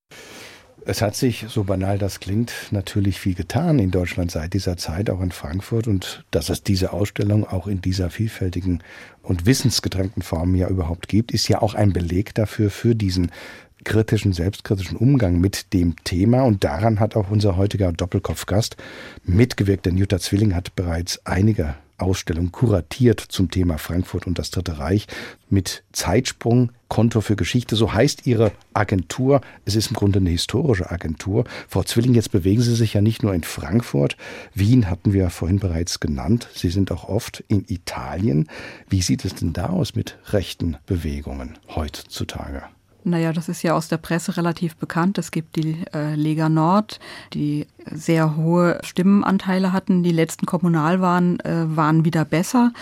Es 0.83 1.03
hat 1.03 1.15
sich, 1.15 1.45
so 1.47 1.63
banal 1.63 1.99
das 1.99 2.19
klingt, 2.19 2.51
natürlich 2.71 3.19
viel 3.19 3.35
getan 3.35 3.77
in 3.77 3.91
Deutschland 3.91 4.31
seit 4.31 4.53
dieser 4.53 4.77
Zeit, 4.77 5.11
auch 5.11 5.21
in 5.21 5.31
Frankfurt. 5.31 5.87
Und 5.87 6.25
dass 6.31 6.49
es 6.49 6.63
diese 6.63 6.91
Ausstellung 6.91 7.45
auch 7.47 7.67
in 7.67 7.81
dieser 7.81 8.09
vielfältigen 8.09 8.81
und 9.21 9.45
wissensgetränkten 9.45 10.23
Form 10.23 10.55
ja 10.55 10.67
überhaupt 10.67 11.07
gibt, 11.07 11.31
ist 11.31 11.47
ja 11.47 11.61
auch 11.61 11.75
ein 11.75 11.93
Beleg 11.93 12.33
dafür, 12.33 12.71
für 12.71 12.95
diesen 12.95 13.31
kritischen, 13.83 14.33
selbstkritischen 14.33 14.97
Umgang 14.97 15.39
mit 15.39 15.73
dem 15.73 15.95
Thema. 16.03 16.43
Und 16.43 16.63
daran 16.63 16.99
hat 16.99 17.15
auch 17.15 17.29
unser 17.29 17.57
heutiger 17.57 17.91
Doppelkopfgast 17.91 18.75
mitgewirkt. 19.23 19.85
Denn 19.85 19.97
Jutta 19.97 20.19
Zwilling 20.19 20.55
hat 20.55 20.75
bereits 20.75 21.23
einige 21.25 21.75
Ausstellung 22.01 22.51
kuratiert 22.51 23.19
zum 23.19 23.51
Thema 23.51 23.77
Frankfurt 23.77 24.27
und 24.27 24.39
das 24.39 24.51
Dritte 24.51 24.79
Reich 24.79 25.07
mit 25.49 25.83
Zeitsprung 25.91 26.71
Konto 26.87 27.21
für 27.21 27.35
Geschichte. 27.35 27.75
So 27.75 27.93
heißt 27.93 28.27
Ihre 28.27 28.51
Agentur. 28.73 29.41
Es 29.63 29.75
ist 29.75 29.91
im 29.91 29.95
Grunde 29.95 30.19
eine 30.19 30.29
historische 30.29 30.91
Agentur. 30.91 31.45
Frau 31.67 31.83
Zwilling, 31.83 32.13
jetzt 32.13 32.31
bewegen 32.31 32.61
Sie 32.61 32.75
sich 32.75 32.93
ja 32.93 33.01
nicht 33.01 33.23
nur 33.23 33.33
in 33.33 33.43
Frankfurt. 33.43 34.17
Wien 34.53 34.89
hatten 34.89 35.13
wir 35.13 35.29
vorhin 35.29 35.59
bereits 35.59 35.99
genannt. 35.99 36.49
Sie 36.53 36.69
sind 36.69 36.91
auch 36.91 37.07
oft 37.07 37.43
in 37.47 37.63
Italien. 37.67 38.49
Wie 38.89 39.01
sieht 39.01 39.23
es 39.23 39.35
denn 39.35 39.53
da 39.53 39.67
aus 39.67 39.95
mit 39.95 40.17
rechten 40.31 40.77
Bewegungen 40.85 41.57
heutzutage? 41.73 42.63
Naja, 43.03 43.33
das 43.33 43.49
ist 43.49 43.63
ja 43.63 43.73
aus 43.73 43.87
der 43.87 43.97
Presse 43.97 44.37
relativ 44.37 44.75
bekannt. 44.75 45.17
Es 45.17 45.31
gibt 45.31 45.55
die 45.55 45.83
äh, 45.93 46.13
Lega 46.13 46.49
Nord, 46.49 46.99
die 47.33 47.65
sehr 47.85 48.35
hohe 48.35 48.79
Stimmenanteile 48.83 49.73
hatten. 49.73 50.03
Die 50.03 50.11
letzten 50.11 50.45
Kommunalwahlen 50.45 51.39
äh, 51.39 51.75
waren 51.75 52.05
wieder 52.05 52.25
besser. 52.25 52.73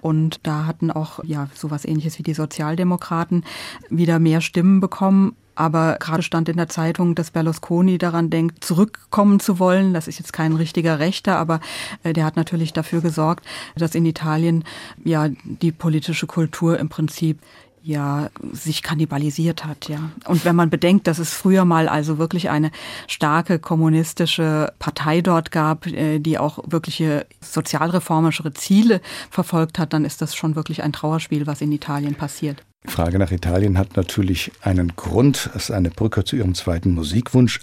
Und 0.00 0.40
da 0.46 0.66
hatten 0.66 0.90
auch 0.90 1.24
ja 1.24 1.48
sowas 1.54 1.84
ähnliches 1.84 2.18
wie 2.18 2.22
die 2.22 2.34
Sozialdemokraten 2.34 3.44
wieder 3.90 4.18
mehr 4.20 4.40
Stimmen 4.40 4.80
bekommen. 4.80 5.34
Aber 5.56 5.96
gerade 6.00 6.22
stand 6.22 6.48
in 6.48 6.56
der 6.56 6.68
Zeitung, 6.68 7.14
dass 7.14 7.30
Berlusconi 7.30 7.98
daran 7.98 8.28
denkt, 8.28 8.64
zurückkommen 8.64 9.38
zu 9.38 9.58
wollen. 9.58 9.94
Das 9.94 10.08
ist 10.08 10.18
jetzt 10.18 10.32
kein 10.32 10.54
richtiger 10.54 10.98
Rechter, 10.98 11.38
aber 11.38 11.60
äh, 12.02 12.12
der 12.12 12.24
hat 12.24 12.36
natürlich 12.36 12.72
dafür 12.72 13.00
gesorgt, 13.00 13.44
dass 13.76 13.94
in 13.94 14.04
Italien 14.04 14.64
ja 15.04 15.28
die 15.44 15.72
politische 15.72 16.26
Kultur 16.26 16.78
im 16.78 16.88
Prinzip 16.88 17.38
ja 17.84 18.30
sich 18.52 18.82
kannibalisiert 18.82 19.64
hat, 19.64 19.88
ja. 19.88 20.10
Und 20.26 20.44
wenn 20.44 20.56
man 20.56 20.70
bedenkt, 20.70 21.06
dass 21.06 21.18
es 21.18 21.34
früher 21.34 21.64
mal 21.64 21.88
also 21.88 22.18
wirklich 22.18 22.48
eine 22.48 22.70
starke 23.06 23.58
kommunistische 23.58 24.72
Partei 24.78 25.20
dort 25.20 25.50
gab, 25.50 25.86
äh, 25.86 26.18
die 26.18 26.38
auch 26.38 26.58
wirkliche 26.66 27.26
sozialreformischere 27.40 28.54
Ziele 28.54 29.00
verfolgt 29.30 29.78
hat, 29.78 29.92
dann 29.92 30.04
ist 30.04 30.22
das 30.22 30.34
schon 30.34 30.56
wirklich 30.56 30.82
ein 30.82 30.92
Trauerspiel, 30.92 31.46
was 31.46 31.60
in 31.60 31.72
Italien 31.72 32.14
passiert. 32.14 32.62
Die 32.86 32.90
Frage 32.90 33.18
nach 33.18 33.30
Italien 33.30 33.78
hat 33.78 33.96
natürlich 33.96 34.52
einen 34.62 34.96
Grund. 34.96 35.50
Es 35.54 35.64
ist 35.64 35.70
eine 35.70 35.90
Brücke 35.90 36.24
zu 36.24 36.36
Ihrem 36.36 36.54
zweiten 36.54 36.92
Musikwunsch. 36.92 37.60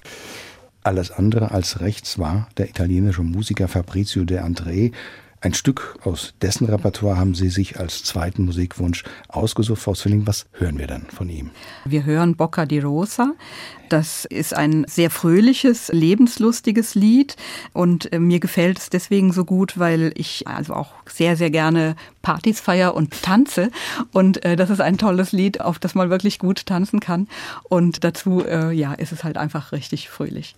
Alles 0.84 1.12
andere 1.12 1.51
als 1.51 1.79
rechts 1.79 2.17
war 2.17 2.47
der 2.57 2.69
italienische 2.69 3.21
Musiker 3.21 3.67
Fabrizio 3.67 4.23
De 4.23 4.39
André, 4.39 4.91
ein 5.41 5.56
Stück 5.56 5.97
aus 6.04 6.36
dessen 6.41 6.67
Repertoire 6.67 7.17
haben 7.17 7.34
Sie 7.34 7.49
sich 7.49 7.80
als 7.80 8.04
zweiten 8.04 8.45
Musikwunsch 8.45 9.04
ausgesucht. 9.27 9.82
Frau 9.82 9.93
Zwilling, 9.93 10.27
was 10.27 10.45
hören 10.54 10.77
wir 10.77 10.86
dann 10.86 11.08
von 11.08 11.30
ihm? 11.30 11.49
Wir 11.84 12.06
hören 12.06 12.36
Bocca 12.36 12.67
di 12.67 12.80
Rosa. 12.80 13.34
Das 13.89 14.25
ist 14.25 14.56
ein 14.56 14.86
sehr 14.88 15.10
fröhliches, 15.10 15.89
lebenslustiges 15.89 16.95
Lied 16.95 17.36
und 17.73 18.13
äh, 18.13 18.19
mir 18.19 18.39
gefällt 18.39 18.77
es 18.77 18.89
deswegen 18.89 19.34
so 19.34 19.43
gut, 19.43 19.77
weil 19.80 20.13
ich 20.15 20.47
also 20.47 20.75
auch 20.75 20.93
sehr, 21.10 21.36
sehr 21.36 21.49
gerne 21.49 21.95
Partys 22.21 22.62
feier 22.62 22.93
und 22.93 23.21
tanze 23.21 23.69
und 24.13 24.45
äh, 24.45 24.56
das 24.56 24.69
ist 24.69 24.80
ein 24.80 24.97
tolles 24.97 25.34
Lied, 25.34 25.60
auf 25.60 25.80
das 25.80 25.95
man 25.95 26.10
wirklich 26.10 26.39
gut 26.39 26.67
tanzen 26.67 26.99
kann 26.99 27.27
und 27.63 28.04
dazu 28.04 28.45
äh, 28.45 28.71
ja, 28.71 28.93
ist 28.93 29.12
es 29.12 29.23
halt 29.23 29.38
einfach 29.38 29.71
richtig 29.73 30.10
fröhlich. 30.10 30.56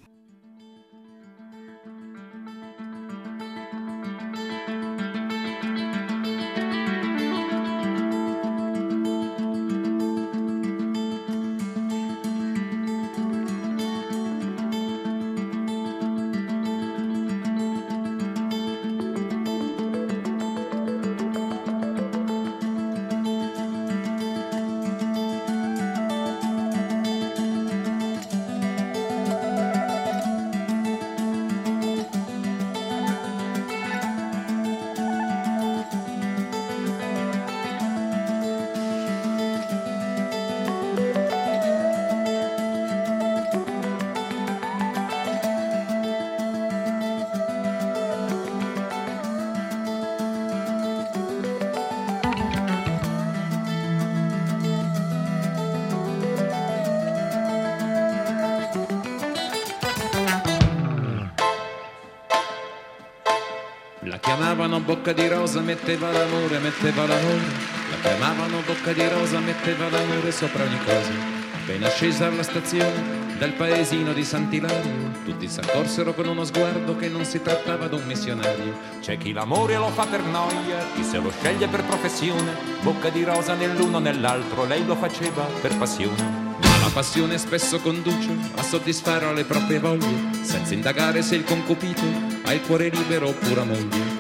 Bocca 64.84 65.14
di 65.14 65.28
rosa, 65.28 65.62
metteva 65.62 66.12
l'amore, 66.12 66.60
metteva 66.60 67.06
l'amore. 67.08 67.72
La 67.90 67.98
chiamavano 68.02 68.62
bocca 68.66 68.92
di 68.92 69.08
rosa, 69.08 69.40
metteva 69.40 69.90
l'amore 69.90 70.32
sopra 70.32 70.64
ogni 70.64 70.80
cosa. 70.84 71.12
Appena 71.54 71.90
scesa 71.90 72.28
alla 72.28 72.44
stazione 72.44 73.22
del 73.38 73.54
paesino 73.54 74.14
di 74.14 74.24
Sant'Ilario, 74.24 75.12
tutti 75.24 75.48
s'accorsero 75.48 76.14
con 76.14 76.28
uno 76.28 76.44
sguardo 76.44 76.96
che 76.96 77.08
non 77.08 77.24
si 77.26 77.42
trattava 77.42 77.88
d'un 77.88 78.04
missionario. 78.06 78.78
C'è 79.00 79.18
chi 79.18 79.32
l'amore 79.32 79.78
lo 79.78 79.90
fa 79.90 80.06
per 80.06 80.22
noia, 80.22 80.86
chi 80.94 81.04
se 81.04 81.18
lo 81.18 81.32
sceglie 81.32 81.68
per 81.68 81.84
professione, 81.84 82.56
bocca 82.82 83.10
di 83.10 83.24
rosa 83.24 83.54
nell'uno 83.54 84.00
nell'altro, 84.00 84.66
lei 84.66 84.86
lo 84.86 84.96
faceva 84.96 85.44
per 85.62 85.76
passione. 85.78 86.52
La 86.62 86.90
passione 86.94 87.38
spesso 87.38 87.80
conduce 87.80 88.36
a 88.56 88.62
soddisfare 88.62 89.34
le 89.34 89.46
proprie 89.46 89.80
voglie, 89.80 90.44
senza 90.44 90.74
indagare 90.74 91.22
se 91.22 91.36
il 91.36 91.46
concupito 91.46 92.02
ha 92.44 92.54
il 92.54 92.62
cuore 92.62 92.90
libero 92.90 93.30
oppure 93.30 93.64
moglie. 93.64 94.13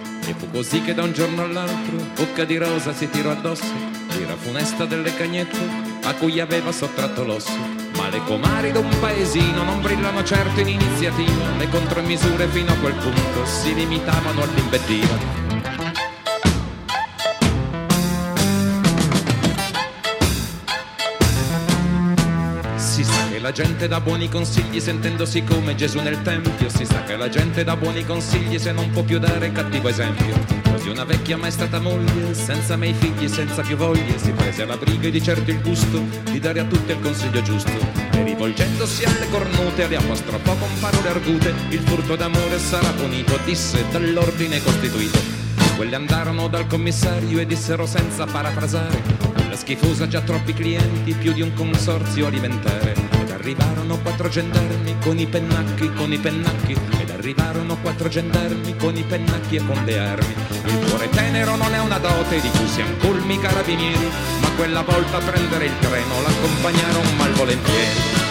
Così 0.64 0.82
che 0.82 0.94
da 0.94 1.04
un 1.04 1.12
giorno 1.12 1.44
all'altro 1.44 1.98
Bocca 2.16 2.46
di 2.46 2.56
Rosa 2.56 2.94
si 2.94 3.10
tirò 3.10 3.32
addosso 3.32 3.66
l'ira 4.16 4.38
funesta 4.38 4.86
delle 4.86 5.14
cagnette 5.14 5.60
a 6.04 6.14
cui 6.14 6.40
aveva 6.40 6.72
sottratto 6.72 7.26
l'osso. 7.26 7.52
Ma 7.98 8.08
le 8.08 8.24
comari 8.24 8.72
d'un 8.72 8.88
paesino 9.02 9.64
non 9.64 9.82
brillano 9.82 10.24
certo 10.24 10.62
in 10.62 10.70
iniziativa, 10.70 11.58
le 11.58 11.68
contromisure 11.68 12.48
fino 12.48 12.72
a 12.72 12.78
quel 12.78 12.94
punto 12.94 13.46
si 13.46 13.74
limitavano 13.74 14.42
all'invettiva. 14.42 15.43
La 23.44 23.52
gente 23.52 23.90
dà 23.90 24.00
buoni 24.00 24.30
consigli 24.30 24.80
sentendosi 24.80 25.44
come 25.44 25.76
Gesù 25.76 26.00
nel 26.00 26.22
Tempio. 26.22 26.70
Si 26.70 26.86
sa 26.86 27.04
che 27.04 27.18
la 27.18 27.28
gente 27.28 27.66
dà 27.66 27.76
buoni 27.76 28.06
consigli 28.06 28.58
se 28.58 28.72
non 28.72 28.90
può 28.92 29.04
più 29.04 29.20
dare 29.20 29.52
cattivo 29.52 29.90
esempio. 29.90 30.34
Così 30.72 30.88
una 30.88 31.04
vecchia 31.04 31.36
mai 31.36 31.52
stata 31.52 31.82
moglie, 31.82 32.34
senza 32.34 32.78
mei 32.78 32.94
figli, 32.94 33.28
senza 33.28 33.62
più 33.62 33.76
voglie, 33.76 34.18
si 34.18 34.32
prese 34.32 34.62
alla 34.62 34.78
briga 34.78 35.10
e 35.10 35.12
di 35.12 35.22
certo 35.22 35.52
il 35.52 35.62
gusto 35.62 36.02
di 36.32 36.40
dare 36.40 36.62
a 36.62 36.64
tutti 36.64 36.94
il 36.94 37.02
consiglio 37.02 37.42
giusto. 37.42 37.72
E 38.14 38.24
rivolgendosi 38.24 39.04
alle 39.04 39.30
cornute, 39.30 39.88
le 39.88 39.98
apostrofò 39.98 40.56
con 40.56 40.70
parole 40.80 41.10
argute, 41.10 41.54
il 41.68 41.80
furto 41.80 42.16
d'amore 42.16 42.58
sarà 42.58 42.92
punito, 42.92 43.38
disse 43.44 43.84
dall'ordine 43.92 44.64
costituito. 44.64 45.20
Quelli 45.76 45.96
andarono 45.96 46.48
dal 46.48 46.66
commissario 46.68 47.40
e 47.40 47.46
dissero 47.46 47.86
senza 47.86 48.26
parafrasare 48.26 49.02
la 49.50 49.56
schifosa 49.58 50.08
già 50.08 50.22
troppi 50.22 50.54
clienti, 50.54 51.14
più 51.14 51.34
di 51.34 51.42
un 51.42 51.54
consorzio 51.54 52.26
alimentare. 52.26 53.13
Arrivarono 53.44 54.00
quattro 54.00 54.30
gendarmi 54.30 54.96
con 55.04 55.20
i 55.20 55.28
pennacchi, 55.28 55.92
con 55.96 56.14
i 56.14 56.18
pennacchi. 56.18 56.78
Ed 56.98 57.10
arrivarono 57.10 57.78
quattro 57.82 58.08
gendarmi 58.08 58.74
con 58.78 58.96
i 58.96 59.04
pennacchi 59.04 59.58
e 59.58 59.66
con 59.66 59.84
le 59.84 60.00
armi. 60.00 60.34
Il 60.64 60.88
cuore 60.88 61.10
tenero 61.10 61.58
non 61.58 61.74
è 61.74 61.80
una 61.80 61.98
dote 61.98 62.40
di 62.40 62.50
cui 62.52 62.68
siano 62.70 62.96
colmi 63.02 63.38
carabinieri, 63.38 64.10
ma 64.40 64.50
quella 64.56 64.82
volta 64.84 65.18
a 65.18 65.22
prendere 65.22 65.66
il 65.66 65.78
treno 65.78 66.22
l'accompagnarono 66.22 67.12
malvolentieri. 67.18 68.23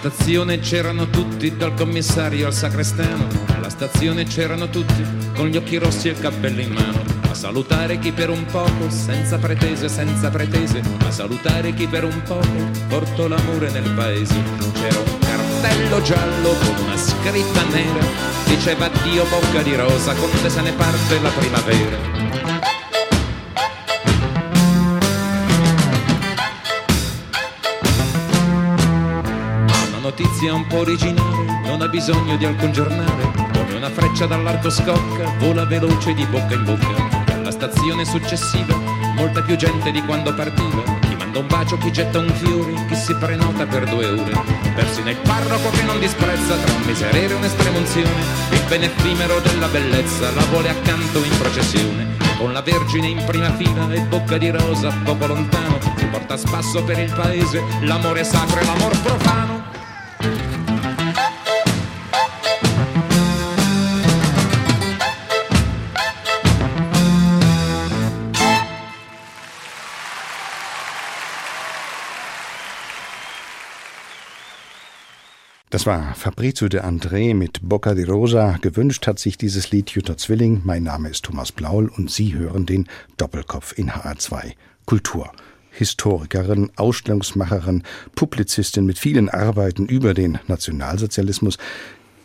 Stazione 0.00 0.60
c'erano 0.60 1.10
tutti, 1.10 1.54
dal 1.58 1.74
commissario 1.74 2.46
al 2.46 2.54
sacrestano. 2.54 3.28
Alla 3.54 3.68
stazione 3.68 4.24
c'erano 4.24 4.70
tutti, 4.70 5.04
con 5.34 5.48
gli 5.48 5.58
occhi 5.58 5.76
rossi 5.76 6.08
e 6.08 6.12
il 6.12 6.18
cappello 6.18 6.62
in 6.62 6.72
mano. 6.72 7.04
A 7.30 7.34
salutare 7.34 7.98
chi 7.98 8.10
per 8.10 8.30
un 8.30 8.46
poco, 8.46 8.88
senza 8.88 9.36
pretese, 9.36 9.90
senza 9.90 10.30
pretese. 10.30 10.80
A 11.06 11.10
salutare 11.10 11.74
chi 11.74 11.86
per 11.86 12.04
un 12.04 12.22
poco, 12.22 12.70
portò 12.88 13.28
l'amore 13.28 13.70
nel 13.72 13.90
paese. 13.90 14.34
C'era 14.72 15.00
un 15.00 15.18
cartello 15.18 16.00
giallo 16.00 16.48
con 16.48 16.84
una 16.86 16.96
scritta 16.96 17.62
nera. 17.64 18.06
Diceva 18.46 18.88
Dio 19.02 19.26
bocca 19.26 19.60
di 19.60 19.76
rosa, 19.76 20.14
con 20.14 20.30
te 20.40 20.48
se 20.48 20.62
ne 20.62 20.72
parte 20.72 21.20
la 21.20 21.28
primavera. 21.28 22.59
Notizia 30.40 30.58
un 30.58 30.66
po' 30.68 30.78
originale, 30.78 31.60
non 31.66 31.82
ha 31.82 31.88
bisogno 31.88 32.34
di 32.38 32.46
alcun 32.46 32.72
giornale. 32.72 33.30
Come 33.52 33.74
una 33.74 33.90
freccia 33.90 34.24
dall'arco 34.24 34.70
scocca, 34.70 35.34
vola 35.36 35.66
veloce 35.66 36.14
di 36.14 36.24
bocca 36.24 36.54
in 36.54 36.64
bocca. 36.64 37.34
Alla 37.34 37.50
stazione 37.50 38.06
successiva, 38.06 38.74
molta 39.16 39.42
più 39.42 39.56
gente 39.56 39.90
di 39.90 40.02
quando 40.02 40.32
partiva. 40.32 40.82
Chi 41.00 41.14
manda 41.14 41.40
un 41.40 41.46
bacio, 41.46 41.76
chi 41.76 41.92
getta 41.92 42.20
un 42.20 42.32
fiore, 42.32 42.72
chi 42.88 42.94
si 42.94 43.14
prenota 43.16 43.66
per 43.66 43.84
due 43.84 44.06
ore. 44.06 44.32
Persino 44.74 45.10
il 45.10 45.18
parroco 45.18 45.68
che 45.72 45.82
non 45.82 46.00
disprezza 46.00 46.56
tra 46.56 46.72
un 46.72 46.82
miserere 46.86 47.34
e 47.34 47.36
un'estremunzione. 47.36 48.22
Il 48.52 48.64
bene 48.66 48.86
effimero 48.86 49.40
della 49.40 49.68
bellezza 49.68 50.30
la 50.30 50.44
vuole 50.44 50.70
accanto 50.70 51.22
in 51.22 51.36
processione. 51.36 52.16
Con 52.38 52.54
la 52.54 52.62
Vergine 52.62 53.08
in 53.08 53.22
prima 53.26 53.52
fila 53.56 53.92
e 53.92 54.00
bocca 54.00 54.38
di 54.38 54.48
rosa 54.48 54.90
poco 55.04 55.26
lontano. 55.26 55.78
Si 55.96 56.06
porta 56.06 56.32
a 56.32 56.38
spasso 56.38 56.82
per 56.82 56.98
il 56.98 57.12
paese 57.12 57.62
l'amore 57.82 58.24
sacro 58.24 58.58
e 58.58 58.64
l'amor 58.64 58.98
profano. 59.02 59.59
Das 75.80 75.86
war 75.86 76.14
Fabrizio 76.14 76.68
de 76.68 76.82
André 76.82 77.34
mit 77.34 77.60
Bocca 77.62 77.94
di 77.94 78.02
Rosa. 78.02 78.58
Gewünscht 78.60 79.06
hat 79.06 79.18
sich 79.18 79.38
dieses 79.38 79.70
Lied 79.70 79.88
Jutta 79.88 80.18
Zwilling. 80.18 80.60
Mein 80.62 80.82
Name 80.82 81.08
ist 81.08 81.24
Thomas 81.24 81.52
Blaul 81.52 81.88
und 81.88 82.10
Sie 82.10 82.34
hören 82.34 82.66
den 82.66 82.86
Doppelkopf 83.16 83.78
in 83.78 83.90
HR2 83.90 84.52
Kultur. 84.84 85.32
Historikerin, 85.70 86.70
Ausstellungsmacherin, 86.76 87.82
Publizistin 88.14 88.84
mit 88.84 88.98
vielen 88.98 89.30
Arbeiten 89.30 89.86
über 89.86 90.12
den 90.12 90.38
Nationalsozialismus. 90.48 91.56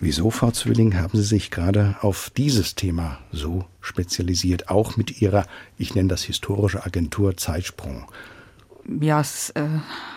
Wieso, 0.01 0.31
Frau 0.31 0.51
Zwilling, 0.51 0.97
haben 0.97 1.17
Sie 1.17 1.23
sich 1.23 1.49
gerade 1.49 1.95
auf 2.01 2.31
dieses 2.35 2.75
Thema 2.75 3.19
so 3.31 3.63
spezialisiert, 3.79 4.67
auch 4.67 4.97
mit 4.97 5.21
Ihrer, 5.21 5.45
ich 5.77 5.95
nenne 5.95 6.09
das 6.09 6.23
historische 6.23 6.85
Agentur 6.85 7.37
Zeitsprung? 7.37 8.11
Ja, 9.01 9.19
es 9.19 9.49
äh, 9.51 9.67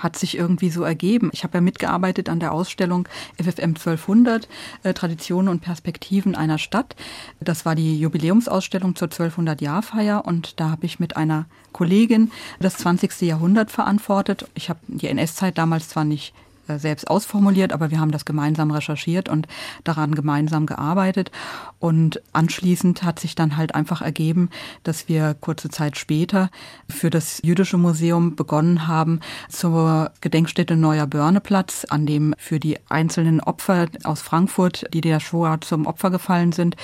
hat 0.01 0.17
sich 0.17 0.37
irgendwie 0.37 0.71
so 0.71 0.83
ergeben. 0.83 1.31
Ich 1.33 1.45
habe 1.45 1.59
ja 1.59 1.61
mitgearbeitet 1.61 2.29
an 2.29 2.41
der 2.41 2.53
Ausstellung 2.53 3.09
FFM 3.37 3.75
1200, 3.75 4.49
äh, 4.83 4.95
Traditionen 4.95 5.49
und 5.49 5.61
Perspektiven 5.61 6.35
einer 6.35 6.59
Stadt. 6.59 6.97
Das 7.41 7.65
war 7.65 7.75
die 7.75 7.99
Jubiläumsausstellung 7.99 8.97
zur 8.97 9.09
1200-Jahrfeier 9.09 10.25
und 10.25 10.61
da 10.61 10.71
habe 10.71 10.87
ich 10.87 11.01
mit 11.01 11.17
einer 11.17 11.47
Kollegin 11.73 12.31
das 12.61 12.77
20. 12.77 13.23
Jahrhundert 13.23 13.71
verantwortet. 13.71 14.49
Ich 14.55 14.69
habe 14.69 14.81
die 14.87 15.09
NS-Zeit 15.09 15.59
damals 15.59 15.89
zwar 15.89 16.05
nicht 16.05 16.35
selbst 16.77 17.09
ausformuliert, 17.09 17.73
aber 17.73 17.91
wir 17.91 18.01
haben 18.01 18.11
das 18.11 18.25
gemeinsam 18.25 18.71
recherchiert 18.71 19.29
und 19.29 19.47
daran 19.85 20.15
gemeinsam 20.15 20.67
gearbeitet. 20.67 21.31
Und 21.79 22.21
anschließend 22.33 23.03
hat 23.03 23.21
sich 23.21 23.35
dann 23.35 23.57
halt 23.57 23.75
einfach 23.75 24.03
ergeben, 24.03 24.51
dass 24.83 25.09
wir 25.09 25.35
kurze 25.41 25.71
Zeit 25.71 25.97
später 25.97 26.51
für 26.89 27.11
das 27.11 27.41
Jüdische 27.43 27.79
Museum 27.79 28.37
begonnen 28.37 28.87
haben 28.87 29.21
zur 29.49 30.11
Gedenkstätte 30.21 30.77
Neuer 30.77 31.07
Börneplatz, 31.07 31.87
an 31.89 32.05
dem 32.05 32.35
für 32.39 32.59
die 32.59 32.79
einzelnen 32.89 33.41
Opfer 33.41 33.87
aus 34.05 34.21
Frankfurt, 34.21 34.87
die 34.93 35.01
der 35.01 35.21
Shoah 35.21 35.61
zum 35.61 35.87
Opfer 35.87 36.11
gefallen 36.11 36.53
sind, 36.53 36.77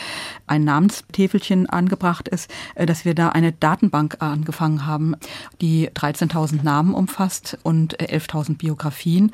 ein 0.46 0.64
Namenstäfelchen 0.64 1.68
angebracht 1.68 2.28
ist, 2.28 2.50
dass 2.76 3.04
wir 3.04 3.14
da 3.14 3.30
eine 3.30 3.52
Datenbank 3.52 4.16
angefangen 4.20 4.86
haben, 4.86 5.16
die 5.60 5.90
13.000 5.90 6.62
Namen 6.62 6.94
umfasst 6.94 7.58
und 7.62 7.98
11.000 7.98 8.58
Biografien. 8.58 9.32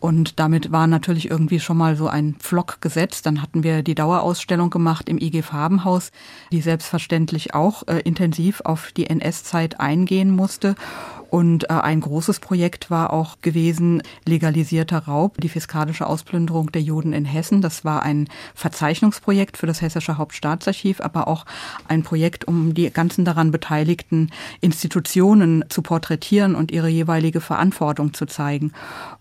Und 0.00 0.40
damit 0.40 0.72
war 0.72 0.86
natürlich 0.86 1.30
irgendwie 1.30 1.60
schon 1.60 1.76
mal 1.76 1.94
so 1.94 2.08
ein 2.08 2.34
Pflock 2.38 2.80
gesetzt. 2.80 3.26
Dann 3.26 3.42
hatten 3.42 3.62
wir 3.62 3.82
die 3.82 3.94
Dauerausstellung 3.94 4.70
gemacht 4.70 5.08
im 5.10 5.18
IG 5.18 5.42
Farbenhaus, 5.42 6.10
die 6.50 6.62
selbstverständlich 6.62 7.54
auch 7.54 7.86
äh, 7.86 8.00
intensiv 8.00 8.62
auf 8.64 8.92
die 8.92 9.06
NS-Zeit 9.06 9.78
eingehen 9.78 10.30
musste. 10.30 10.74
Und 11.30 11.70
äh, 11.70 11.74
ein 11.74 12.00
großes 12.00 12.40
Projekt 12.40 12.90
war 12.90 13.12
auch 13.12 13.38
gewesen 13.40 14.02
legalisierter 14.26 14.98
Raub, 14.98 15.40
die 15.40 15.48
fiskalische 15.48 16.06
Ausplünderung 16.06 16.72
der 16.72 16.82
Juden 16.82 17.12
in 17.12 17.24
Hessen. 17.24 17.62
Das 17.62 17.84
war 17.84 18.02
ein 18.02 18.28
Verzeichnungsprojekt 18.54 19.56
für 19.56 19.68
das 19.68 19.80
Hessische 19.80 20.18
Hauptstaatsarchiv, 20.18 21.00
aber 21.00 21.28
auch 21.28 21.46
ein 21.86 22.02
Projekt, 22.02 22.48
um 22.48 22.74
die 22.74 22.90
ganzen 22.90 23.24
daran 23.24 23.52
beteiligten 23.52 24.30
Institutionen 24.60 25.64
zu 25.68 25.82
porträtieren 25.82 26.56
und 26.56 26.72
ihre 26.72 26.88
jeweilige 26.88 27.40
Verantwortung 27.40 28.12
zu 28.12 28.26
zeigen. 28.26 28.72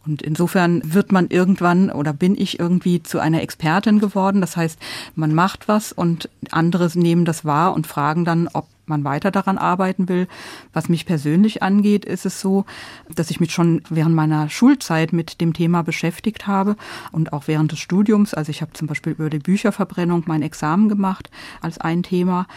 Und 0.06 0.24
insofern 0.24 0.82
wird 0.84 1.12
man 1.12 1.28
irgendwann 1.28 1.92
oder 1.92 2.12
bin 2.12 2.36
ich 2.36 2.60
irgendwie 2.60 3.04
zu 3.04 3.20
einer 3.20 3.44
Expertin 3.44 4.00
geworden. 4.00 4.42
Das 4.42 4.58
heißt, 4.58 4.80
man 5.14 5.36
macht 5.36 5.68
was 5.68 5.92
und 5.92 6.28
andere 6.50 6.90
nehmen 6.96 7.26
das 7.26 7.46
wahr 7.46 7.74
und 7.74 7.86
fragen 7.86 8.26
dann, 8.26 8.50
ob 8.52 8.66
man 8.90 9.04
weiter 9.04 9.32
daran 9.32 9.58
arbeiten 9.58 10.10
will. 10.10 10.28
Was 10.74 10.90
mich 10.90 11.06
persönlich 11.06 11.64
angeht, 11.64 12.06
ist 12.06 12.26
es 12.26 12.42
so, 12.42 12.66
dass 13.14 13.32
ich 13.32 13.40
mich 13.40 13.52
schon 13.52 13.82
während 13.90 14.16
meiner 14.16 14.50
Schulzeit 14.50 15.14
mit 15.14 15.40
dem 15.42 15.54
Thema 15.54 15.84
beschäftigt 15.84 16.48
habe 16.48 16.76
und 17.12 17.32
auch 17.32 17.48
während 17.48 17.72
des 17.72 17.80
Studiums. 17.80 18.34
Also 18.34 18.50
ich 18.50 18.62
habe 18.62 18.74
zum 18.74 18.88
Beispiel 18.88 19.14
über 19.14 19.30
die 19.30 19.40
Bücherverbrennung 19.40 20.24
mein 20.26 20.42
Examen 20.42 20.90
gemacht 20.90 21.30
als 21.62 21.78
ein 21.78 22.04
Thema. 22.04 22.48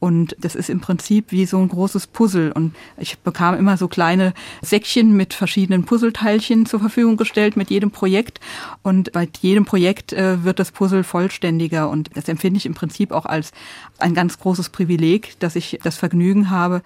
Und 0.00 0.36
das 0.38 0.54
ist 0.54 0.70
im 0.70 0.80
Prinzip 0.80 1.32
wie 1.32 1.46
so 1.46 1.58
ein 1.58 1.68
großes 1.68 2.06
Puzzle. 2.06 2.52
Und 2.52 2.74
ich 2.96 3.18
bekam 3.18 3.56
immer 3.56 3.76
so 3.76 3.88
kleine 3.88 4.32
Säckchen 4.62 5.16
mit 5.16 5.34
verschiedenen 5.34 5.84
Puzzleteilchen 5.84 6.66
zur 6.66 6.80
Verfügung 6.80 7.16
gestellt 7.16 7.56
mit 7.56 7.70
jedem 7.70 7.90
Projekt. 7.90 8.40
Und 8.82 9.12
bei 9.12 9.28
jedem 9.40 9.64
Projekt 9.64 10.12
äh, 10.12 10.44
wird 10.44 10.58
das 10.58 10.70
Puzzle 10.70 11.04
vollständiger. 11.04 11.90
Und 11.90 12.10
das 12.14 12.28
empfinde 12.28 12.58
ich 12.58 12.66
im 12.66 12.74
Prinzip 12.74 13.10
auch 13.12 13.26
als 13.26 13.52
ein 13.98 14.14
ganz 14.14 14.38
großes 14.38 14.68
Privileg, 14.70 15.38
dass 15.40 15.56
ich 15.56 15.80
das 15.82 15.96
Vergnügen 15.96 16.50
habe, 16.50 16.82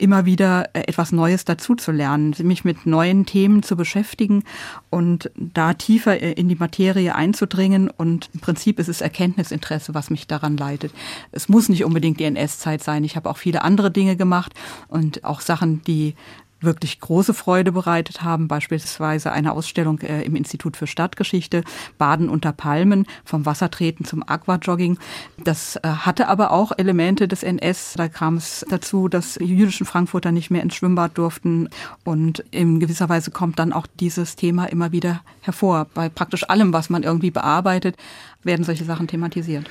immer 0.00 0.24
wieder 0.24 0.70
äh, 0.74 0.80
etwas 0.80 1.12
Neues 1.12 1.44
dazuzulernen, 1.44 2.34
mich 2.42 2.64
mit 2.64 2.86
neuen 2.86 3.26
Themen 3.26 3.62
zu 3.62 3.76
beschäftigen 3.76 4.44
und 4.90 5.30
da 5.34 5.74
tiefer 5.74 6.20
äh, 6.20 6.32
in 6.32 6.48
die 6.48 6.56
Materie 6.56 7.14
einzudringen. 7.14 7.90
Und 7.90 8.30
im 8.34 8.40
Prinzip 8.40 8.78
ist 8.78 8.88
es 8.88 9.00
Erkenntnisinteresse, 9.00 9.94
was 9.94 10.10
mich 10.10 10.26
daran 10.26 10.56
leitet. 10.56 10.92
Es 11.32 11.48
muss 11.48 11.68
nicht 11.68 11.84
unbedingt 11.84 12.20
die 12.20 12.24
NS-Zeit 12.24 12.82
sein. 12.82 13.04
Ich 13.04 13.16
habe 13.16 13.28
auch 13.28 13.38
viele 13.38 13.62
andere 13.62 13.90
Dinge 13.90 14.16
gemacht 14.16 14.54
und 14.88 15.24
auch 15.24 15.40
Sachen, 15.40 15.82
die 15.84 16.14
wirklich 16.60 17.00
große 17.00 17.34
Freude 17.34 17.72
bereitet 17.72 18.22
haben, 18.22 18.48
beispielsweise 18.48 19.32
eine 19.32 19.52
Ausstellung 19.52 20.00
äh, 20.00 20.22
im 20.22 20.36
Institut 20.36 20.76
für 20.76 20.86
Stadtgeschichte, 20.86 21.62
Baden 21.98 22.28
unter 22.28 22.52
Palmen, 22.52 23.06
vom 23.24 23.46
Wassertreten 23.46 24.04
zum 24.04 24.22
Aquajogging. 24.26 24.98
Das 25.44 25.76
äh, 25.76 25.80
hatte 25.82 26.28
aber 26.28 26.50
auch 26.50 26.72
Elemente 26.76 27.28
des 27.28 27.42
NS. 27.42 27.94
Da 27.96 28.08
kam 28.08 28.36
es 28.36 28.64
dazu, 28.68 29.08
dass 29.08 29.36
jüdischen 29.40 29.86
Frankfurter 29.86 30.32
nicht 30.32 30.50
mehr 30.50 30.62
ins 30.62 30.74
Schwimmbad 30.74 31.16
durften 31.16 31.68
und 32.04 32.40
in 32.50 32.80
gewisser 32.80 33.08
Weise 33.08 33.30
kommt 33.30 33.58
dann 33.58 33.72
auch 33.72 33.86
dieses 34.00 34.36
Thema 34.36 34.66
immer 34.66 34.92
wieder 34.92 35.22
hervor. 35.42 35.86
Bei 35.94 36.08
praktisch 36.08 36.48
allem, 36.48 36.72
was 36.72 36.90
man 36.90 37.02
irgendwie 37.02 37.30
bearbeitet, 37.30 37.96
werden 38.42 38.64
solche 38.64 38.84
Sachen 38.84 39.06
thematisiert. 39.06 39.68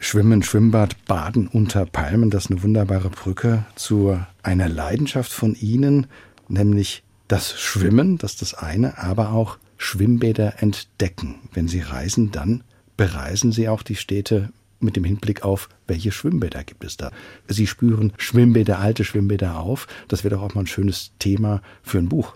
Schwimmen, 0.00 0.44
Schwimmbad, 0.44 1.04
Baden 1.06 1.48
unter 1.48 1.84
Palmen, 1.84 2.30
das 2.30 2.44
ist 2.44 2.50
eine 2.52 2.62
wunderbare 2.62 3.10
Brücke 3.10 3.64
zu 3.74 4.18
einer 4.44 4.68
Leidenschaft 4.68 5.32
von 5.32 5.56
Ihnen, 5.56 6.06
nämlich 6.48 7.02
das 7.28 7.60
Schwimmen, 7.60 8.18
das 8.18 8.32
ist 8.32 8.42
das 8.42 8.54
eine, 8.54 8.98
aber 8.98 9.32
auch 9.32 9.58
Schwimmbäder 9.76 10.62
entdecken. 10.62 11.36
Wenn 11.52 11.68
Sie 11.68 11.80
reisen, 11.80 12.30
dann 12.30 12.64
bereisen 12.96 13.52
Sie 13.52 13.68
auch 13.68 13.82
die 13.82 13.96
Städte 13.96 14.50
mit 14.80 14.96
dem 14.96 15.04
Hinblick 15.04 15.42
auf, 15.42 15.68
welche 15.86 16.12
Schwimmbäder 16.12 16.64
gibt 16.64 16.84
es 16.84 16.96
da. 16.96 17.10
Sie 17.48 17.66
spüren 17.66 18.12
Schwimmbäder, 18.16 18.78
alte 18.78 19.04
Schwimmbäder 19.04 19.58
auf. 19.58 19.86
Das 20.08 20.24
wäre 20.24 20.36
doch 20.36 20.42
auch 20.42 20.54
mal 20.54 20.62
ein 20.62 20.66
schönes 20.66 21.12
Thema 21.18 21.62
für 21.82 21.98
ein 21.98 22.08
Buch. 22.08 22.34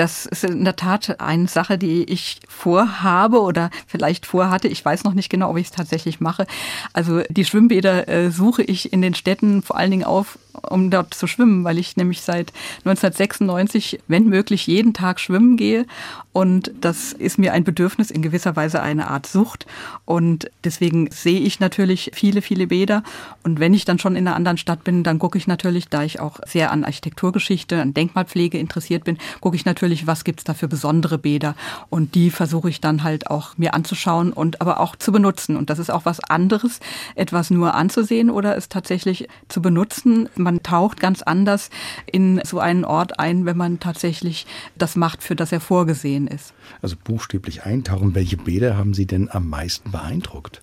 Das 0.00 0.24
ist 0.24 0.44
in 0.44 0.64
der 0.64 0.76
Tat 0.76 1.20
eine 1.20 1.46
Sache, 1.46 1.76
die 1.76 2.04
ich 2.04 2.40
vorhabe 2.48 3.42
oder 3.42 3.68
vielleicht 3.86 4.24
vorhatte. 4.24 4.66
Ich 4.66 4.82
weiß 4.82 5.04
noch 5.04 5.12
nicht 5.12 5.28
genau, 5.28 5.50
ob 5.50 5.58
ich 5.58 5.66
es 5.66 5.72
tatsächlich 5.72 6.20
mache. 6.20 6.46
Also 6.94 7.20
die 7.28 7.44
Schwimmbäder 7.44 8.08
äh, 8.08 8.30
suche 8.30 8.62
ich 8.62 8.94
in 8.94 9.02
den 9.02 9.12
Städten 9.12 9.60
vor 9.60 9.76
allen 9.76 9.90
Dingen 9.90 10.04
auf, 10.04 10.38
um 10.62 10.90
dort 10.90 11.12
zu 11.12 11.26
schwimmen, 11.26 11.64
weil 11.64 11.78
ich 11.78 11.98
nämlich 11.98 12.22
seit 12.22 12.50
1996, 12.86 14.00
wenn 14.08 14.26
möglich, 14.26 14.66
jeden 14.66 14.94
Tag 14.94 15.20
schwimmen 15.20 15.58
gehe. 15.58 15.84
Und 16.32 16.72
das 16.80 17.12
ist 17.12 17.38
mir 17.38 17.52
ein 17.52 17.64
Bedürfnis, 17.64 18.10
in 18.10 18.22
gewisser 18.22 18.56
Weise 18.56 18.80
eine 18.80 19.08
Art 19.08 19.26
Sucht. 19.26 19.66
Und 20.06 20.50
deswegen 20.64 21.10
sehe 21.10 21.40
ich 21.40 21.60
natürlich 21.60 22.12
viele, 22.14 22.40
viele 22.40 22.68
Bäder. 22.68 23.02
Und 23.42 23.60
wenn 23.60 23.74
ich 23.74 23.84
dann 23.84 23.98
schon 23.98 24.16
in 24.16 24.26
einer 24.26 24.36
anderen 24.36 24.56
Stadt 24.56 24.84
bin, 24.84 25.02
dann 25.02 25.18
gucke 25.18 25.38
ich 25.38 25.46
natürlich, 25.46 25.88
da 25.88 26.04
ich 26.04 26.20
auch 26.20 26.38
sehr 26.46 26.70
an 26.70 26.84
Architekturgeschichte, 26.84 27.82
an 27.82 27.94
Denkmalpflege 27.94 28.58
interessiert 28.58 29.04
bin, 29.04 29.18
gucke 29.40 29.56
ich 29.56 29.64
natürlich, 29.64 29.89
was 30.06 30.24
gibt 30.24 30.40
es 30.40 30.44
da 30.44 30.54
für 30.54 30.68
besondere 30.68 31.18
Bäder. 31.18 31.54
Und 31.88 32.14
die 32.14 32.30
versuche 32.30 32.68
ich 32.68 32.80
dann 32.80 33.02
halt 33.02 33.30
auch 33.30 33.56
mir 33.58 33.74
anzuschauen 33.74 34.32
und 34.32 34.60
aber 34.60 34.80
auch 34.80 34.96
zu 34.96 35.12
benutzen. 35.12 35.56
Und 35.56 35.70
das 35.70 35.78
ist 35.78 35.90
auch 35.90 36.04
was 36.04 36.20
anderes, 36.20 36.80
etwas 37.14 37.50
nur 37.50 37.74
anzusehen 37.74 38.30
oder 38.30 38.56
es 38.56 38.68
tatsächlich 38.68 39.28
zu 39.48 39.62
benutzen 39.62 40.28
man 40.40 40.62
taucht 40.62 41.00
ganz 41.00 41.22
anders 41.22 41.70
in 42.06 42.40
so 42.44 42.58
einen 42.58 42.84
Ort 42.84 43.18
ein, 43.18 43.46
wenn 43.46 43.56
man 43.56 43.80
tatsächlich 43.80 44.46
das 44.76 44.96
macht, 44.96 45.22
für 45.22 45.36
das 45.36 45.52
er 45.52 45.60
vorgesehen 45.60 46.26
ist. 46.26 46.52
Also 46.82 46.96
buchstäblich 47.02 47.64
eintauchen. 47.64 48.14
Welche 48.14 48.36
Bäder 48.36 48.76
haben 48.76 48.94
Sie 48.94 49.06
denn 49.06 49.30
am 49.30 49.48
meisten 49.48 49.90
beeindruckt? 49.90 50.62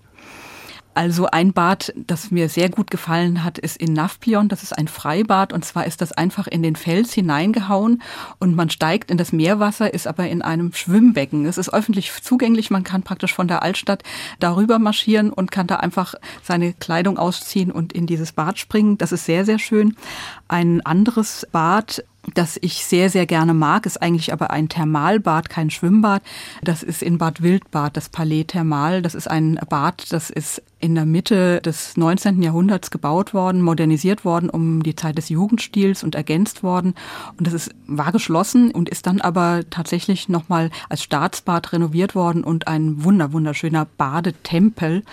Also 0.98 1.28
ein 1.28 1.54
Bad, 1.54 1.94
das 1.96 2.32
mir 2.32 2.50
sehr 2.50 2.70
gut 2.70 2.90
gefallen 2.90 3.44
hat, 3.44 3.60
ist 3.60 3.78
in 3.78 3.94
Nafplion. 3.94 4.50
Das 4.50 4.64
ist 4.64 4.76
ein 4.76 4.88
Freibad 4.88 5.54
und 5.54 5.64
zwar 5.64 5.86
ist 5.86 6.02
das 6.02 6.12
einfach 6.12 6.48
in 6.48 6.64
den 6.64 6.76
Fels 6.76 7.14
hineingehauen 7.14 8.02
und 8.40 8.56
man 8.56 8.72
steigt 8.72 9.12
in 9.12 9.18
das 9.20 9.32
Meerwasser, 9.32 9.94
ist 9.94 10.08
aber 10.08 10.28
in 10.28 10.42
einem 10.42 10.74
Schwimmbecken. 10.74 11.46
Es 11.46 11.60
ist 11.60 11.72
öffentlich 11.72 12.12
zugänglich. 12.24 12.72
Man 12.72 12.84
kann 12.84 13.04
praktisch 13.04 13.36
von 13.36 13.48
der 13.48 13.62
Altstadt 13.62 14.02
darüber 14.40 14.80
marschieren 14.80 15.32
und 15.32 15.52
kann 15.52 15.68
da 15.68 15.76
einfach 15.76 16.16
seine 16.42 16.74
Kleidung 16.74 17.20
ausziehen 17.20 17.72
und 17.72 17.94
in 17.94 18.08
dieses 18.08 18.32
Bad 18.32 18.58
springen. 18.58 18.98
Das 18.98 19.12
ist 19.12 19.26
sehr, 19.26 19.46
sehr 19.46 19.60
schön. 19.60 19.96
Ein 20.48 20.84
anderes 20.84 21.46
Bad 21.52 22.04
das 22.34 22.58
ich 22.62 22.86
sehr, 22.86 23.10
sehr 23.10 23.26
gerne 23.26 23.54
mag, 23.54 23.86
ist 23.86 24.02
eigentlich 24.02 24.34
aber 24.34 24.52
ein 24.52 24.70
Thermalbad, 24.70 25.50
kein 25.50 25.70
Schwimmbad. 25.70 26.22
Das 26.62 26.84
ist 26.84 27.02
in 27.02 27.18
Bad 27.18 27.42
Wildbad, 27.42 27.96
das 27.96 28.10
Palais 28.10 28.44
Thermal. 28.46 29.02
Das 29.02 29.16
ist 29.16 29.30
ein 29.30 29.60
Bad, 29.70 30.12
das 30.12 30.30
ist 30.30 30.62
in 30.80 30.96
der 30.96 31.06
Mitte 31.06 31.62
des 31.62 31.98
19. 31.98 32.42
Jahrhunderts 32.42 32.92
gebaut 32.92 33.34
worden, 33.34 33.62
modernisiert 33.62 34.26
worden 34.26 34.50
um 34.50 34.84
die 34.84 34.96
Zeit 34.96 35.18
des 35.18 35.30
Jugendstils 35.30 36.04
und 36.04 36.16
ergänzt 36.16 36.62
worden. 36.62 36.94
Und 37.38 37.48
das 37.48 37.54
ist, 37.54 37.72
war 37.88 38.12
geschlossen 38.12 38.72
und 38.72 38.90
ist 38.90 39.08
dann 39.08 39.20
aber 39.22 39.64
tatsächlich 39.70 40.30
nochmal 40.30 40.70
als 40.90 41.04
Staatsbad 41.04 41.74
renoviert 41.74 42.14
worden 42.14 42.44
und 42.44 42.68
ein 42.68 43.04
wunder, 43.04 43.34
wunderschöner 43.34 43.88
Badetempel, 43.98 45.04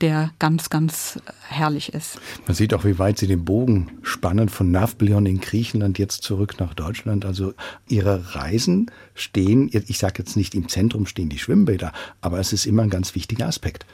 der 0.00 0.30
ganz, 0.38 0.70
ganz 0.70 1.18
herrlich 1.48 1.94
ist. 1.94 2.20
Man 2.46 2.54
sieht 2.54 2.72
auch, 2.74 2.84
wie 2.84 2.98
weit 2.98 3.18
Sie 3.18 3.26
den 3.26 3.44
Bogen 3.44 3.90
spannen 4.02 4.48
von 4.48 4.70
Nafplion 4.70 5.26
in 5.26 5.40
Griechenland 5.40 5.98
jetzt 5.98 6.22
zurück 6.22 6.56
nach 6.60 6.74
Deutschland. 6.74 7.24
Also 7.24 7.54
Ihre 7.88 8.34
Reisen 8.34 8.90
stehen, 9.14 9.70
ich 9.72 9.98
sage 9.98 10.14
jetzt 10.18 10.36
nicht 10.36 10.54
im 10.54 10.68
Zentrum 10.68 11.06
stehen 11.06 11.28
die 11.28 11.38
Schwimmbäder, 11.38 11.92
aber 12.20 12.38
es 12.38 12.52
ist 12.52 12.66
immer 12.66 12.82
ein 12.82 12.90
ganz 12.90 13.14
wichtiger 13.14 13.46
Aspekt 13.46 13.84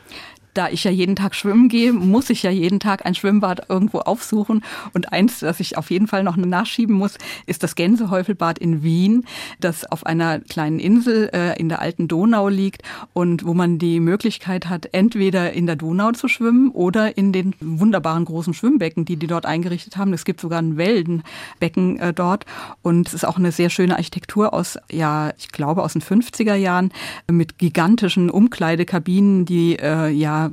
da 0.54 0.68
ich 0.68 0.84
ja 0.84 0.90
jeden 0.90 1.16
Tag 1.16 1.34
schwimmen 1.34 1.68
gehe, 1.68 1.92
muss 1.92 2.30
ich 2.30 2.42
ja 2.42 2.50
jeden 2.50 2.80
Tag 2.80 3.04
ein 3.04 3.14
Schwimmbad 3.14 3.68
irgendwo 3.68 3.98
aufsuchen. 3.98 4.64
Und 4.92 5.12
eins, 5.12 5.40
das 5.40 5.60
ich 5.60 5.76
auf 5.76 5.90
jeden 5.90 6.06
Fall 6.06 6.22
noch 6.22 6.36
nachschieben 6.36 6.96
muss, 6.96 7.18
ist 7.46 7.62
das 7.62 7.74
Gänsehäufelbad 7.74 8.58
in 8.58 8.82
Wien, 8.82 9.26
das 9.60 9.84
auf 9.90 10.06
einer 10.06 10.40
kleinen 10.40 10.78
Insel 10.78 11.30
äh, 11.32 11.58
in 11.58 11.68
der 11.68 11.80
alten 11.80 12.08
Donau 12.08 12.48
liegt 12.48 12.82
und 13.12 13.44
wo 13.44 13.54
man 13.54 13.78
die 13.78 14.00
Möglichkeit 14.00 14.68
hat, 14.68 14.88
entweder 14.92 15.52
in 15.52 15.66
der 15.66 15.76
Donau 15.76 16.12
zu 16.12 16.28
schwimmen 16.28 16.70
oder 16.70 17.16
in 17.18 17.32
den 17.32 17.54
wunderbaren 17.60 18.24
großen 18.24 18.54
Schwimmbecken, 18.54 19.04
die 19.04 19.16
die 19.16 19.26
dort 19.26 19.46
eingerichtet 19.46 19.96
haben. 19.96 20.12
Es 20.12 20.24
gibt 20.24 20.40
sogar 20.40 20.60
ein 20.60 20.76
Wellenbecken 20.76 21.98
äh, 21.98 22.12
dort 22.12 22.46
und 22.82 23.08
es 23.08 23.14
ist 23.14 23.24
auch 23.24 23.36
eine 23.36 23.52
sehr 23.52 23.70
schöne 23.70 23.96
Architektur 23.96 24.54
aus, 24.54 24.78
ja, 24.90 25.32
ich 25.38 25.48
glaube 25.50 25.82
aus 25.82 25.94
den 25.94 26.02
50er 26.02 26.54
Jahren 26.54 26.92
mit 27.30 27.58
gigantischen 27.58 28.30
Umkleidekabinen, 28.30 29.44
die 29.44 29.76
äh, 29.78 30.08
ja 30.08 30.43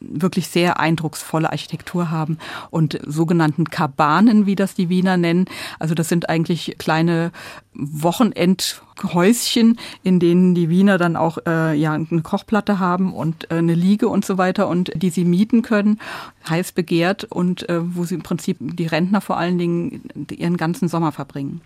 wirklich 0.00 0.48
sehr 0.48 0.80
eindrucksvolle 0.80 1.50
Architektur 1.50 2.10
haben 2.10 2.38
und 2.70 2.98
sogenannten 3.06 3.64
Kabanen, 3.64 4.46
wie 4.46 4.54
das 4.54 4.74
die 4.74 4.88
Wiener 4.88 5.16
nennen. 5.16 5.46
Also 5.78 5.94
das 5.94 6.08
sind 6.08 6.28
eigentlich 6.28 6.76
kleine 6.78 7.32
Wochenendhäuschen, 7.74 9.78
in 10.02 10.20
denen 10.20 10.54
die 10.54 10.70
Wiener 10.70 10.98
dann 10.98 11.16
auch 11.16 11.38
äh, 11.46 11.74
ja 11.74 11.92
eine 11.92 12.22
Kochplatte 12.22 12.78
haben 12.78 13.12
und 13.12 13.50
äh, 13.50 13.56
eine 13.56 13.74
Liege 13.74 14.08
und 14.08 14.24
so 14.24 14.38
weiter 14.38 14.68
und 14.68 14.92
die 14.94 15.10
sie 15.10 15.24
mieten 15.24 15.62
können, 15.62 16.00
heiß 16.48 16.72
begehrt 16.72 17.24
und 17.24 17.68
äh, 17.68 17.80
wo 17.82 18.04
sie 18.04 18.14
im 18.14 18.22
Prinzip 18.22 18.56
die 18.60 18.86
Rentner 18.86 19.20
vor 19.20 19.36
allen 19.36 19.58
Dingen 19.58 20.02
ihren 20.30 20.56
ganzen 20.56 20.88
Sommer 20.88 21.12
verbringen. 21.12 21.60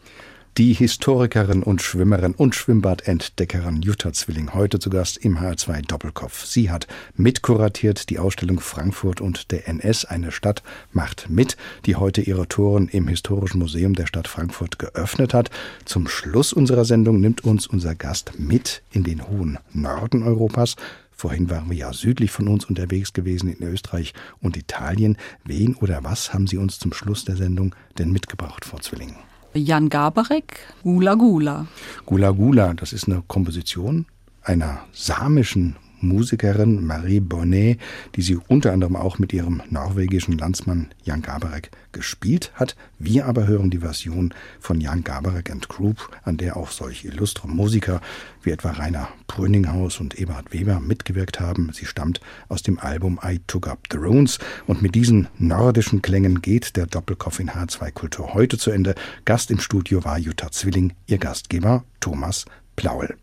Die 0.59 0.73
Historikerin 0.73 1.63
und 1.63 1.81
Schwimmerin 1.81 2.35
und 2.35 2.57
Schwimmbadentdeckerin 2.57 3.83
Jutta 3.83 4.13
Zwilling 4.13 4.53
heute 4.53 4.81
zu 4.81 4.91
Gast 4.91 5.17
im 5.19 5.39
HR2 5.39 5.87
Doppelkopf. 5.87 6.45
Sie 6.45 6.73
hat 6.73 6.89
mitkuratiert 7.15 8.11
die 8.11 8.19
Ausstellung 8.19 8.59
Frankfurt 8.59 9.21
und 9.21 9.53
der 9.53 9.69
NS, 9.69 10.07
eine 10.07 10.33
Stadt 10.33 10.65
macht 10.93 11.31
mit, 11.31 11.57
die 11.87 11.95
heute 11.95 12.21
ihre 12.21 12.49
Toren 12.49 12.89
im 12.89 13.07
Historischen 13.07 13.61
Museum 13.61 13.95
der 13.95 14.07
Stadt 14.07 14.27
Frankfurt 14.27 14.81
geöffnet 14.81 15.35
hat. 15.35 15.51
Zum 15.85 16.09
Schluss 16.09 16.53
unserer 16.53 16.85
Sendung 16.85 17.21
nimmt 17.21 17.45
uns 17.45 17.69
unser 17.69 17.95
Gast 17.95 18.33
mit 18.37 18.83
in 18.91 19.05
den 19.05 19.29
hohen 19.29 19.57
Norden 19.73 20.25
Europas. 20.25 20.75
Vorhin 21.13 21.49
waren 21.49 21.71
wir 21.71 21.77
ja 21.77 21.93
südlich 21.93 22.33
von 22.33 22.49
uns 22.49 22.65
unterwegs 22.65 23.13
gewesen 23.13 23.55
in 23.55 23.63
Österreich 23.63 24.15
und 24.41 24.57
Italien. 24.57 25.17
Wen 25.45 25.77
oder 25.77 26.03
was 26.03 26.35
haben 26.35 26.49
Sie 26.49 26.57
uns 26.57 26.81
zum 26.81 26.93
Schluss 26.93 27.25
der 27.25 27.37
Sendung 27.37 27.75
denn 27.99 28.11
mitgebracht, 28.11 28.65
Frau 28.65 28.79
Zwilling? 28.79 29.15
Jan 29.55 29.89
Gabarek, 29.89 30.59
Gula 30.83 31.15
Gula. 31.15 31.67
Gula 32.07 32.31
Gula, 32.31 32.75
das 32.75 32.93
ist 32.93 33.09
eine 33.09 33.23
Komposition 33.27 34.07
einer 34.43 34.81
samischen 34.93 35.77
Musikerin 36.01 36.85
Marie 36.85 37.21
Bonnet, 37.21 37.79
die 38.17 38.23
sie 38.23 38.37
unter 38.37 38.73
anderem 38.73 38.97
auch 38.97 39.19
mit 39.19 39.33
ihrem 39.33 39.63
norwegischen 39.71 40.39
Landsmann 40.39 40.89
Jan 41.03 41.23
Gabarek 41.23 41.71
gespielt 41.93 42.53
hat. 42.55 42.77
Wir 42.99 43.27
aber 43.27 43.47
hören 43.47 43.71
die 43.71 43.79
Version 43.79 44.35
von 44.61 44.81
Jan 44.81 45.05
Gabarek 45.05 45.51
and 45.51 45.69
Group, 45.69 46.11
an 46.23 46.37
der 46.37 46.57
auch 46.57 46.71
solch 46.71 47.05
illustre 47.05 47.49
Musiker 47.49 48.01
wie 48.43 48.51
etwa 48.51 48.71
Rainer 48.71 49.09
Brüninghaus 49.27 50.01
und 50.01 50.19
Eberhard 50.19 50.53
Weber 50.53 50.81
mitgewirkt 50.81 51.41
haben. 51.41 51.71
Sie 51.73 51.87
stammt 51.87 52.21
aus 52.49 52.63
dem 52.63 52.79
Album 52.79 53.19
I 53.25 53.41
Took 53.47 53.69
Up 53.69 53.89
the 53.91 53.99
Runes 53.99 54.39
und 54.67 54.83
mit 54.83 54.95
diesen 54.95 55.29
nordischen 55.39 56.03
Klängen 56.03 56.43
geht 56.43 56.77
der 56.77 56.87
Doppelkopf 56.87 57.41
in 57.41 57.51
H2 57.51 57.93
Kultur 57.93 58.35
heute 58.35 58.59
zu 58.59 58.71
Ende. 58.71 58.95
Gast 59.25 59.51
im 59.51 59.61
Studio 59.61 60.05
war 60.05 60.19
Jutta 60.19 60.51
Zwilling, 60.51 60.95
ihr 61.07 61.19
Gastgeber 61.19 61.85
Thomas 62.01 62.45
Plaul. 62.77 63.17